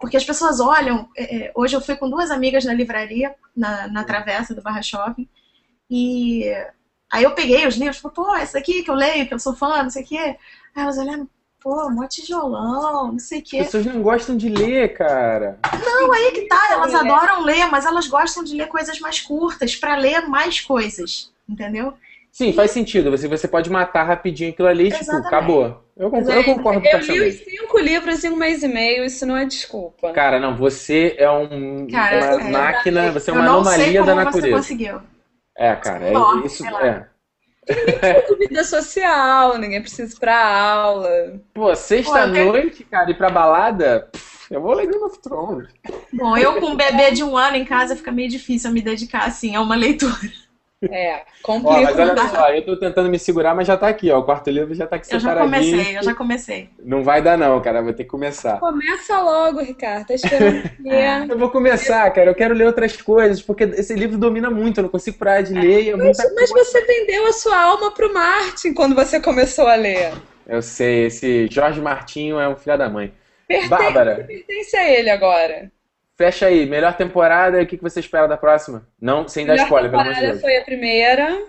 Porque 0.00 0.16
as 0.16 0.24
pessoas 0.24 0.60
olham. 0.60 1.08
é, 1.16 1.36
é, 1.46 1.52
hoje 1.54 1.76
eu 1.76 1.80
fui 1.80 1.94
com 1.94 2.08
duas 2.08 2.30
amigas 2.30 2.64
na 2.64 2.72
livraria, 2.72 3.34
na, 3.54 3.86
na 3.88 4.02
travessa 4.04 4.54
do 4.54 4.62
Barra 4.62 4.82
Shopping, 4.82 5.28
e 5.90 6.44
aí 7.12 7.24
eu 7.24 7.32
peguei 7.32 7.66
os 7.66 7.76
livros, 7.76 7.98
falei, 7.98 8.14
pô, 8.14 8.36
esse 8.36 8.56
aqui 8.56 8.82
que 8.82 8.90
eu 8.90 8.94
leio, 8.94 9.26
que 9.26 9.34
eu 9.34 9.38
sou 9.38 9.54
fã, 9.54 9.82
não 9.82 9.90
sei 9.90 10.02
o 10.02 10.06
quê. 10.06 10.36
Aí 10.74 10.82
elas 10.82 10.96
olharam, 10.96 11.28
pô, 11.60 11.90
mó 11.90 12.06
tijolão, 12.06 13.12
não 13.12 13.18
sei 13.18 13.40
o 13.40 13.42
As 13.42 13.50
quê. 13.50 13.58
pessoas 13.58 13.86
não 13.86 14.00
gostam 14.00 14.36
de 14.36 14.48
ler, 14.48 14.94
cara. 14.94 15.58
Não, 15.84 16.12
aí 16.12 16.30
que 16.32 16.46
tá, 16.46 16.68
elas 16.70 16.92
ler. 16.92 17.00
adoram 17.00 17.42
ler, 17.42 17.66
mas 17.66 17.84
elas 17.84 18.06
gostam 18.06 18.42
de 18.42 18.54
ler 18.54 18.68
coisas 18.68 18.98
mais 19.00 19.20
curtas, 19.20 19.76
pra 19.76 19.96
ler 19.96 20.28
mais 20.28 20.60
coisas, 20.60 21.30
entendeu? 21.48 21.92
Sim, 22.32 22.52
faz 22.52 22.70
sentido. 22.70 23.10
Você, 23.10 23.26
você 23.26 23.48
pode 23.48 23.70
matar 23.70 24.04
rapidinho 24.04 24.50
aquilo 24.50 24.68
ali 24.68 24.88
e, 24.88 24.92
tipo, 24.92 25.10
acabou. 25.16 25.84
Eu 25.96 26.10
concordo, 26.10 26.32
eu 26.32 26.44
concordo 26.44 26.86
Eu 26.86 26.98
li 27.00 27.28
os 27.28 27.34
cinco 27.44 27.78
livros 27.78 28.24
em 28.24 28.30
um 28.30 28.36
mês 28.36 28.62
e 28.62 28.68
meio, 28.68 29.04
isso 29.04 29.26
não 29.26 29.36
é 29.36 29.44
desculpa. 29.44 30.12
Cara, 30.12 30.40
não, 30.40 30.56
você 30.56 31.14
é 31.18 31.30
um, 31.30 31.86
Cara, 31.88 32.36
uma 32.36 32.48
é. 32.48 32.50
máquina, 32.50 33.12
você 33.12 33.30
é 33.30 33.34
uma 33.34 33.42
não 33.44 33.64
sei 33.64 33.74
anomalia 33.74 34.00
como 34.00 34.06
da 34.06 34.14
você 34.14 34.24
natureza. 34.24 34.56
conseguiu. 34.56 35.00
É, 35.58 35.76
cara, 35.76 36.06
é, 36.06 36.12
Nossa, 36.12 36.46
isso 36.46 36.62
sei 36.62 36.70
lá. 36.72 36.86
é. 36.86 37.10
Vida 38.38 38.64
social, 38.64 39.58
ninguém 39.58 39.82
precisa 39.82 40.14
ir 40.14 40.18
pra 40.18 40.42
aula. 40.42 41.40
Pô, 41.52 41.66
Pô, 41.66 41.76
sexta-noite, 41.76 42.84
cara, 42.84 43.10
ir 43.10 43.14
pra 43.14 43.28
balada, 43.28 44.08
pff, 44.10 44.54
eu 44.54 44.60
vou 44.60 44.72
ler 44.72 44.86
Game 44.86 45.04
of 45.04 45.18
Thrones. 45.20 45.68
Bom, 46.12 46.36
eu 46.36 46.58
com 46.58 46.70
um 46.70 46.76
bebê 46.76 47.10
de 47.10 47.22
um 47.22 47.36
ano 47.36 47.56
em 47.56 47.64
casa 47.64 47.94
fica 47.94 48.10
meio 48.10 48.28
difícil 48.28 48.70
eu 48.70 48.74
me 48.74 48.80
dedicar 48.80 49.24
assim 49.26 49.54
a 49.54 49.60
uma 49.60 49.74
leitura. 49.76 50.16
É, 50.88 51.16
Ó, 51.16 51.20
complica. 51.42 51.80
mas 51.82 51.98
olha 51.98 52.14
dá. 52.14 52.28
só, 52.28 52.50
eu 52.50 52.64
tô 52.64 52.76
tentando 52.76 53.10
me 53.10 53.18
segurar, 53.18 53.54
mas 53.54 53.66
já 53.66 53.76
tá 53.76 53.88
aqui, 53.88 54.10
ó. 54.10 54.18
O 54.18 54.22
quarto 54.22 54.48
livro 54.48 54.74
já 54.74 54.86
tá 54.86 54.96
aqui 54.96 55.14
Eu 55.14 55.20
já 55.20 55.36
comecei, 55.36 55.98
eu 55.98 56.02
já 56.02 56.14
comecei. 56.14 56.70
Não 56.82 57.04
vai 57.04 57.20
dar 57.20 57.36
não, 57.36 57.60
cara, 57.60 57.82
vou 57.82 57.92
ter 57.92 58.04
que 58.04 58.08
começar. 58.10 58.58
Começa 58.58 59.20
logo, 59.20 59.60
Ricardo. 59.60 60.06
Tá 60.06 60.14
esperando 60.14 60.58
o 60.58 60.62
quê? 60.82 61.32
Eu 61.32 61.38
vou 61.38 61.50
começar, 61.50 62.10
cara. 62.12 62.30
Eu 62.30 62.34
quero 62.34 62.54
ler 62.54 62.66
outras 62.66 62.96
coisas, 63.00 63.42
porque 63.42 63.64
esse 63.64 63.94
livro 63.94 64.16
domina 64.16 64.48
muito. 64.48 64.78
Eu 64.78 64.84
não 64.84 64.90
consigo 64.90 65.18
parar 65.18 65.42
de 65.42 65.52
ler. 65.52 65.90
É 65.90 65.96
muita 65.96 66.22
Mas 66.34 66.50
coisa. 66.50 66.64
você 66.70 66.80
vendeu 66.86 67.26
a 67.26 67.32
sua 67.32 67.60
alma 67.62 67.90
pro 67.92 68.12
Martin 68.14 68.72
quando 68.72 68.94
você 68.94 69.20
começou 69.20 69.66
a 69.66 69.74
ler. 69.74 70.12
Eu 70.46 70.62
sei, 70.62 71.06
esse 71.06 71.46
Jorge 71.50 71.80
Martinho 71.80 72.40
é 72.40 72.48
um 72.48 72.56
filho 72.56 72.78
da 72.78 72.88
mãe. 72.88 73.12
Pertence, 73.46 73.68
Bárbara, 73.68 74.24
pertence 74.26 74.76
a 74.76 74.88
ele 74.90 75.10
agora. 75.10 75.70
Fecha 76.20 76.46
aí. 76.48 76.66
Melhor 76.66 76.94
temporada, 76.98 77.62
o 77.62 77.66
que, 77.66 77.78
que 77.78 77.82
você 77.82 77.98
espera 78.00 78.26
da 78.28 78.36
próxima? 78.36 78.86
Não, 79.00 79.26
sem 79.26 79.46
dar 79.46 79.54
Melhor 79.54 79.64
spoiler, 79.64 79.90
pelo 79.90 80.02
amor 80.02 80.12
de 80.12 80.20
temporada 80.20 80.38
Deus. 80.38 80.42
foi 80.52 80.56
a 80.60 80.64
primeira. 80.64 81.46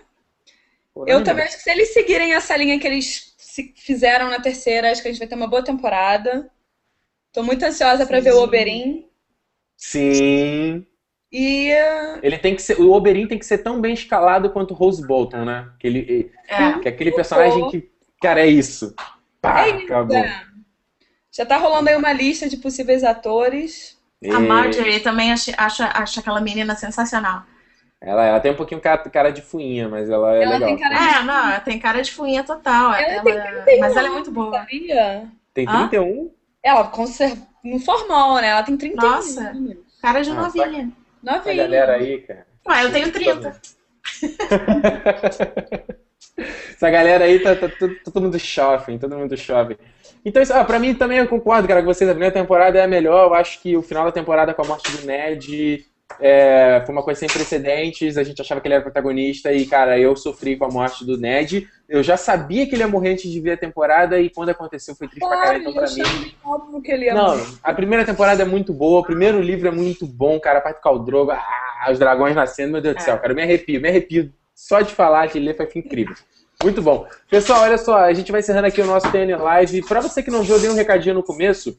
Pô, 0.93 1.05
Eu 1.05 1.21
também 1.25 1.43
acho 1.43 1.57
que 1.57 1.63
se 1.63 1.69
eles 1.71 1.91
seguirem 1.93 2.33
essa 2.33 2.55
linha 2.55 2.79
que 2.79 2.87
eles 2.87 3.33
se- 3.37 3.73
fizeram 3.75 4.29
na 4.29 4.39
terceira, 4.39 4.89
acho 4.89 5.01
que 5.01 5.09
a 5.09 5.11
gente 5.11 5.19
vai 5.19 5.27
ter 5.27 5.35
uma 5.35 5.47
boa 5.47 5.61
temporada. 5.63 6.49
Tô 7.33 7.43
muito 7.43 7.63
ansiosa 7.65 8.05
pra 8.05 8.21
ver 8.21 8.31
o 8.33 8.41
Oberyn. 8.41 9.05
Sim. 9.75 10.85
E 11.31 11.69
Ele 12.23 12.37
tem 12.37 12.55
que 12.55 12.61
ser. 12.61 12.79
O 12.79 12.91
Oberyn 12.91 13.27
tem 13.27 13.39
que 13.39 13.45
ser 13.45 13.57
tão 13.59 13.79
bem 13.81 13.93
escalado 13.93 14.49
quanto 14.51 14.71
o 14.71 14.73
Rose 14.73 15.05
Bolton, 15.05 15.43
né? 15.45 15.69
Que, 15.79 15.87
ele, 15.87 16.31
É. 16.47 16.79
que 16.79 16.87
é 16.87 16.91
aquele 16.91 17.11
personagem 17.11 17.69
que. 17.69 17.89
Cara, 18.21 18.41
é 18.41 18.47
isso. 18.47 18.93
Pá, 19.41 19.65
É 19.65 19.69
isso, 19.75 19.85
acabou. 19.85 20.15
é. 20.17 20.45
já 21.31 21.45
tá 21.45 21.57
rolando 21.57 21.89
aí 21.89 21.95
uma 21.95 22.11
lista 22.13 22.47
de 22.49 22.57
possíveis 22.57 23.03
atores. 23.03 23.97
A 24.29 24.39
Marjorie 24.39 24.99
também 24.99 25.31
acho, 25.31 25.51
acho, 25.57 25.83
acho 25.83 26.19
aquela 26.19 26.41
menina 26.41 26.75
sensacional. 26.75 27.43
Ela, 27.99 28.25
ela 28.25 28.39
tem 28.39 28.51
um 28.51 28.55
pouquinho 28.55 28.81
cara, 28.81 28.97
cara 29.09 29.31
de 29.31 29.41
fuinha, 29.41 29.87
mas 29.87 30.09
ela 30.09 30.35
é 30.35 30.43
Ela 30.43 30.53
legal. 30.53 30.69
tem 30.69 30.77
cara 30.79 30.95
de 30.95 31.03
É, 31.15 31.23
não, 31.23 31.49
ela 31.49 31.59
tem 31.59 31.79
cara 31.79 32.01
de 32.01 32.11
fuinha 32.11 32.43
total. 32.43 32.93
Ela 32.93 33.01
Ela- 33.13 33.23
tem 33.23 33.33
31 33.41 33.79
mas 33.79 33.95
ela 33.95 34.07
é 34.07 34.11
muito 34.11 34.31
boa. 34.31 34.51
sabia? 34.59 35.27
Tem 35.53 35.67
Hã? 35.67 35.87
31? 35.87 36.31
Ela 36.63 36.87
conserva 36.87 37.47
no 37.63 37.79
formal, 37.79 38.35
né? 38.35 38.47
Ela 38.49 38.63
tem 38.63 38.77
31 38.77 39.09
Nossa. 39.11 39.41
anos. 39.41 39.77
Cara 40.01 40.21
de 40.21 40.31
Ah, 40.31 40.35
novinha. 40.35 40.91
Essa 41.23 41.37
Novinha. 41.37 41.55
galera 41.63 41.93
aí, 41.95 42.21
cara. 42.21 42.47
Ué, 42.67 42.83
eu 42.85 42.91
tenho 42.91 43.11
30. 43.11 43.61
Essa 46.37 46.89
galera 46.89 47.25
aí 47.25 47.39
tá, 47.39 47.55
tá, 47.55 47.69
tudo- 47.69 47.95
todo 48.03 48.21
mundo 48.21 48.37
jovem, 48.39 48.97
todo 48.97 49.15
mundo 49.17 49.35
jovem. 49.35 49.77
Então, 50.23 50.41
isso, 50.41 50.53
ah, 50.53 50.63
pra 50.63 50.79
mim 50.79 50.93
também 50.93 51.17
eu 51.17 51.27
concordo, 51.27 51.67
cara, 51.67 51.81
com 51.81 51.87
vocês. 51.87 52.09
A 52.09 52.13
primeira 52.13 52.33
temporada 52.33 52.77
é 52.77 52.83
a 52.83 52.87
melhor. 52.87 53.27
Eu 53.27 53.33
acho 53.33 53.61
que 53.61 53.75
o 53.75 53.81
final 53.81 54.05
da 54.05 54.11
temporada 54.11 54.53
com 54.53 54.61
a 54.61 54.65
morte 54.67 54.91
do 54.95 55.05
Ned 55.05 55.83
é, 56.19 56.81
foi 56.85 56.93
uma 56.93 57.01
coisa 57.03 57.19
sem 57.19 57.29
precedentes. 57.29 58.17
A 58.17 58.23
gente 58.23 58.39
achava 58.41 58.61
que 58.61 58.67
ele 58.67 58.75
era 58.75 58.83
protagonista 58.83 59.51
e, 59.51 59.65
cara, 59.65 59.97
eu 59.97 60.15
sofri 60.15 60.55
com 60.57 60.65
a 60.65 60.69
morte 60.69 61.03
do 61.05 61.17
Ned. 61.17 61.67
Eu 61.89 62.03
já 62.03 62.17
sabia 62.17 62.67
que 62.67 62.75
ele 62.75 62.83
ia 62.83 62.87
morrer 62.87 63.13
antes 63.13 63.31
de 63.31 63.39
ver 63.41 63.53
a 63.53 63.57
temporada 63.57 64.19
e 64.19 64.29
quando 64.29 64.49
aconteceu 64.49 64.95
foi 64.95 65.07
triste 65.07 65.27
pra 65.27 65.37
caralho. 65.37 65.63
Claro, 65.63 65.87
Então, 65.87 66.03
eu 66.03 66.11
pra 66.13 66.19
mim, 66.19 66.35
óbvio 66.45 66.81
que 66.81 66.91
ele 66.91 67.05
ia 67.05 67.13
Não, 67.15 67.37
morrer. 67.37 67.47
a 67.63 67.73
primeira 67.73 68.05
temporada 68.05 68.43
é 68.43 68.45
muito 68.45 68.71
boa, 68.73 68.99
o 69.01 69.05
primeiro 69.05 69.41
livro 69.41 69.67
é 69.67 69.71
muito 69.71 70.05
bom, 70.05 70.39
cara. 70.39 70.59
A 70.59 70.61
parte 70.61 70.77
do 70.77 70.81
Caldrogo, 70.83 71.31
ah, 71.31 71.89
os 71.91 71.97
dragões 71.97 72.35
nascendo, 72.35 72.73
meu 72.73 72.81
Deus 72.81 72.95
do 72.95 73.01
É. 73.01 73.03
céu, 73.03 73.17
cara, 73.17 73.31
eu 73.31 73.35
me 73.35 73.41
arrepio, 73.41 73.81
me 73.81 73.89
arrepio. 73.89 74.31
Só 74.53 74.81
de 74.81 74.93
falar, 74.93 75.27
de 75.27 75.39
ler, 75.39 75.57
foi 75.57 75.67
incrível. 75.75 76.15
Muito 76.63 76.79
bom. 76.79 77.07
Pessoal, 77.27 77.61
olha 77.61 77.77
só, 77.77 77.97
a 77.97 78.13
gente 78.13 78.31
vai 78.31 78.39
encerrando 78.39 78.67
aqui 78.67 78.79
o 78.81 78.85
nosso 78.85 79.11
TN 79.11 79.35
Live. 79.35 79.81
Pra 79.83 79.99
você 79.99 80.21
que 80.21 80.29
não 80.29 80.43
viu, 80.43 80.55
eu 80.55 80.61
dei 80.61 80.69
um 80.69 80.75
recadinho 80.75 81.15
no 81.15 81.23
começo. 81.23 81.75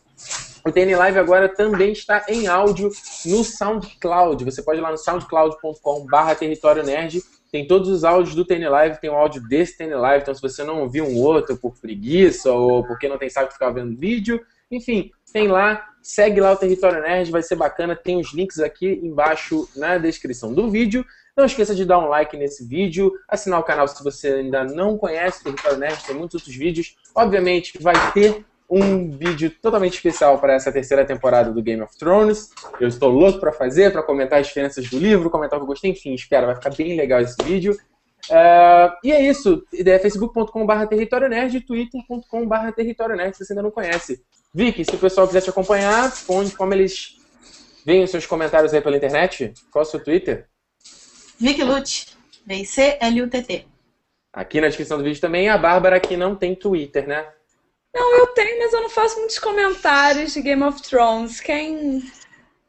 O 0.67 0.73
TN 0.73 0.97
Live 0.97 1.19
agora 1.19 1.49
também 1.49 1.93
está 1.93 2.25
em 2.29 2.49
áudio 2.49 2.91
no 3.27 3.45
SoundCloud. 3.45 4.45
Você 4.45 4.61
pode 4.61 4.81
ir 4.81 4.83
lá 4.83 4.91
no 4.91 4.99
soundcloud.com/barra 4.99 6.35
Território 6.35 6.83
Nerd. 6.83 7.23
Tem 7.53 7.67
todos 7.67 7.89
os 7.89 8.03
áudios 8.03 8.35
do 8.35 8.45
TN 8.45 8.69
Live, 8.69 9.01
tem 9.01 9.11
o 9.11 9.15
áudio 9.15 9.41
desse 9.47 9.77
TN 9.79 9.95
Live. 9.95 10.23
Então, 10.23 10.35
se 10.35 10.43
você 10.43 10.65
não 10.65 10.81
ouviu 10.81 11.05
um 11.05 11.17
outro 11.19 11.57
por 11.57 11.79
preguiça 11.81 12.51
ou 12.51 12.85
porque 12.85 13.09
não 13.09 13.19
tem 13.19 13.31
saco 13.31 13.53
ficar 13.53 13.71
vendo 13.71 13.97
vídeo, 13.97 14.41
enfim, 14.71 15.11
tem 15.33 15.47
lá. 15.47 15.87
Segue 16.03 16.41
lá 16.41 16.53
o 16.53 16.57
Território 16.57 17.01
Nerd, 17.01 17.31
vai 17.31 17.43
ser 17.43 17.55
bacana. 17.55 17.95
Tem 17.95 18.19
os 18.19 18.35
links 18.35 18.59
aqui 18.59 19.01
embaixo 19.01 19.69
na 19.77 19.97
descrição 19.99 20.53
do 20.53 20.69
vídeo. 20.69 21.05
Não 21.35 21.47
esqueça 21.47 21.75
de 21.75 21.87
dar 21.87 21.99
um 21.99 22.09
like 22.09 22.37
nesse 22.37 22.67
vídeo, 22.67 23.11
assinar 23.27 23.59
o 23.59 23.63
canal 23.63 23.89
se 23.89 24.05
você 24.05 24.29
ainda 24.29 24.65
não 24.65 24.99
conhece 24.99 25.41
o 25.41 25.45
Território 25.45 25.79
Nerd, 25.79 26.05
tem 26.05 26.15
muitos 26.15 26.35
outros 26.35 26.55
vídeos. 26.55 26.95
Obviamente 27.15 27.79
vai 27.81 27.95
ter 28.13 28.45
um 28.69 29.11
vídeo 29.11 29.51
totalmente 29.63 29.95
especial 29.95 30.39
para 30.39 30.55
essa 30.55 30.71
terceira 30.71 31.07
temporada 31.07 31.51
do 31.51 31.63
Game 31.63 31.81
of 31.83 31.97
Thrones. 31.99 32.51
Eu 32.79 32.89
estou 32.89 33.11
louco 33.11 33.41
para 33.41 33.51
fazer, 33.51 33.93
para 33.93 34.03
comentar 34.03 34.41
as 34.41 34.47
diferenças 34.47 34.89
do 34.91 34.99
livro, 34.99 35.31
comentar 35.31 35.59
o 35.59 35.61
que 35.61 35.65
eu 35.65 35.69
gostei, 35.69 35.91
enfim, 35.91 36.15
espera, 36.15 36.47
vai 36.47 36.55
ficar 36.55 36.75
bem 36.75 36.97
legal 36.97 37.21
esse 37.21 37.43
vídeo. 37.43 37.77
É, 38.31 38.93
e 39.03 39.13
é 39.13 39.23
isso, 39.23 39.63
é 39.73 39.99
facebook.com.br 39.99 40.87
território 40.89 41.29
nerd 41.29 41.57
e 41.57 41.61
twitter.com.br 41.61 42.73
território 42.77 43.17
nerd, 43.17 43.37
se 43.37 43.45
você 43.45 43.53
ainda 43.53 43.63
não 43.63 43.71
conhece. 43.71 44.23
Vicky, 44.55 44.85
se 44.85 44.95
o 44.95 44.99
pessoal 44.99 45.27
quiser 45.27 45.41
te 45.41 45.51
acompanhar, 45.51 46.13
onde, 46.29 46.55
como 46.55 46.75
eles 46.75 47.17
veem 47.87 48.05
os 48.05 48.11
seus 48.11 48.27
comentários 48.27 48.73
aí 48.75 48.81
pela 48.81 48.97
internet, 48.97 49.55
qual 49.71 49.83
é 49.83 49.87
o 49.87 49.91
seu 49.91 50.03
Twitter? 50.03 50.47
Vicky 51.43 51.65
Lute. 51.65 52.07
V-I-C-L-U-T-T. 52.47 53.67
Aqui 54.33 54.61
na 54.61 54.69
descrição 54.69 54.97
do 54.99 55.05
vídeo 55.05 55.21
também, 55.21 55.49
a 55.49 55.59
Bárbara 55.59 55.99
que 56.01 56.17
não 56.17 56.35
tem 56.35 56.55
Twitter, 56.55 57.07
né? 57.07 57.27
Não, 57.95 58.17
eu 58.17 58.29
tenho, 58.29 58.59
mas 58.61 58.73
eu 58.73 58.81
não 58.81 58.89
faço 58.89 59.19
muitos 59.19 59.39
comentários 59.39 60.33
de 60.33 60.41
Game 60.41 60.63
of 60.63 60.81
Thrones. 60.83 61.41
Quem. 61.41 62.03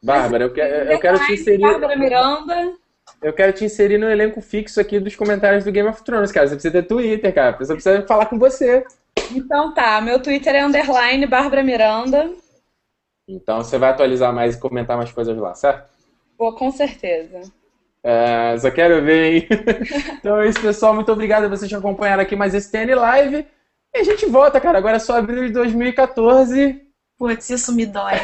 Bárbara, 0.02 0.44
eu, 0.44 0.52
que- 0.52 0.60
eu 0.60 0.98
quero 1.00 1.18
te 1.24 1.32
inserir. 1.32 1.62
Bárbara 1.62 1.96
Miranda. 1.96 2.74
Eu 3.22 3.32
quero 3.32 3.52
te 3.52 3.64
inserir 3.64 3.96
no 3.96 4.10
elenco 4.10 4.40
fixo 4.42 4.80
aqui 4.80 5.00
dos 5.00 5.16
comentários 5.16 5.64
do 5.64 5.72
Game 5.72 5.88
of 5.88 6.02
Thrones, 6.04 6.30
cara. 6.30 6.46
Você 6.46 6.54
precisa 6.54 6.72
ter 6.72 6.86
Twitter, 6.86 7.34
cara. 7.34 7.50
A 7.50 7.54
pessoa 7.54 7.76
precisa 7.76 8.06
falar 8.06 8.26
com 8.26 8.38
você. 8.38 8.84
Então 9.30 9.72
tá, 9.72 10.00
meu 10.02 10.20
Twitter 10.22 10.54
é 10.54 10.64
underline 10.64 11.26
Bárbara 11.26 11.62
Miranda. 11.62 12.30
Então 13.26 13.64
você 13.64 13.78
vai 13.78 13.90
atualizar 13.90 14.32
mais 14.34 14.56
e 14.56 14.60
comentar 14.60 14.96
mais 14.98 15.10
coisas 15.10 15.36
lá, 15.38 15.54
certo? 15.54 15.88
Pô, 16.36 16.52
com 16.52 16.70
certeza. 16.70 17.40
É, 18.06 18.58
só 18.58 18.70
quero 18.70 19.02
ver, 19.02 19.32
hein? 19.32 19.48
então 20.20 20.38
é 20.38 20.48
isso, 20.48 20.60
pessoal. 20.60 20.92
Muito 20.94 21.10
obrigado 21.10 21.44
a 21.44 21.48
vocês 21.48 21.70
que 21.70 21.74
acompanharam 21.74 22.22
aqui 22.22 22.36
mais 22.36 22.52
esse 22.54 22.70
TN 22.70 22.94
Live. 22.94 23.46
E 23.94 23.98
a 23.98 24.04
gente 24.04 24.26
volta, 24.26 24.60
cara. 24.60 24.76
Agora 24.76 24.96
é 24.96 24.98
só 24.98 25.16
abril 25.16 25.46
de 25.46 25.52
2014. 25.52 26.82
Putz, 27.16 27.48
isso 27.48 27.72
me 27.74 27.86
dói. 27.86 28.14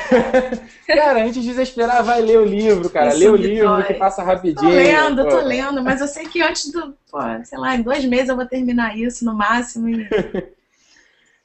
Cara, 0.85 1.23
antes 1.23 1.35
de 1.37 1.49
desesperar, 1.49 2.03
vai 2.03 2.21
ler 2.21 2.41
o 2.41 2.45
livro, 2.45 2.91
cara. 2.91 3.11
Isso 3.11 3.19
Lê 3.21 3.29
o 3.29 3.37
livro 3.37 3.69
dói. 3.69 3.85
que 3.85 3.95
passa 3.95 4.21
Tô 4.21 4.27
rapidinho. 4.27 4.69
lendo, 4.69 5.23
pô. 5.23 5.29
tô 5.29 5.41
lendo, 5.43 5.81
mas 5.81 6.01
eu 6.01 6.09
sei 6.09 6.27
que 6.27 6.43
antes 6.43 6.73
do. 6.73 6.93
Pô, 7.09 7.19
sei 7.45 7.57
lá, 7.57 7.77
em 7.77 7.83
dois 7.83 8.05
meses 8.05 8.29
eu 8.29 8.37
vou 8.37 8.47
terminar 8.47 8.99
isso 8.99 9.25
no 9.25 9.33
máximo. 9.33 9.89
E... 9.89 10.09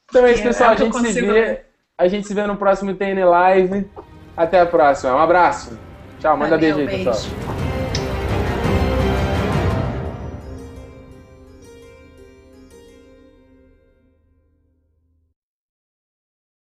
Então 0.10 0.26
é 0.26 0.34
isso, 0.34 0.44
pessoal. 0.44 0.72
é 0.72 0.74
a 0.74 0.78
gente 0.78 0.94
se 0.96 1.02
consigo 1.04 1.28
vê. 1.28 1.34
ver. 1.34 1.66
A 1.98 2.08
gente 2.08 2.28
se 2.28 2.34
vê 2.34 2.46
no 2.46 2.56
próximo 2.58 2.94
TN 2.94 3.26
Live. 3.26 3.90
Até 4.38 4.60
a 4.60 4.66
próxima. 4.66 5.16
Um 5.16 5.20
abraço. 5.20 5.78
Tchau, 6.20 6.38
manda 6.38 6.58
Valeu, 6.58 6.76
beijo 6.78 6.92
aí, 6.92 7.06
pessoal. 7.06 7.16
beijo. 7.16 7.55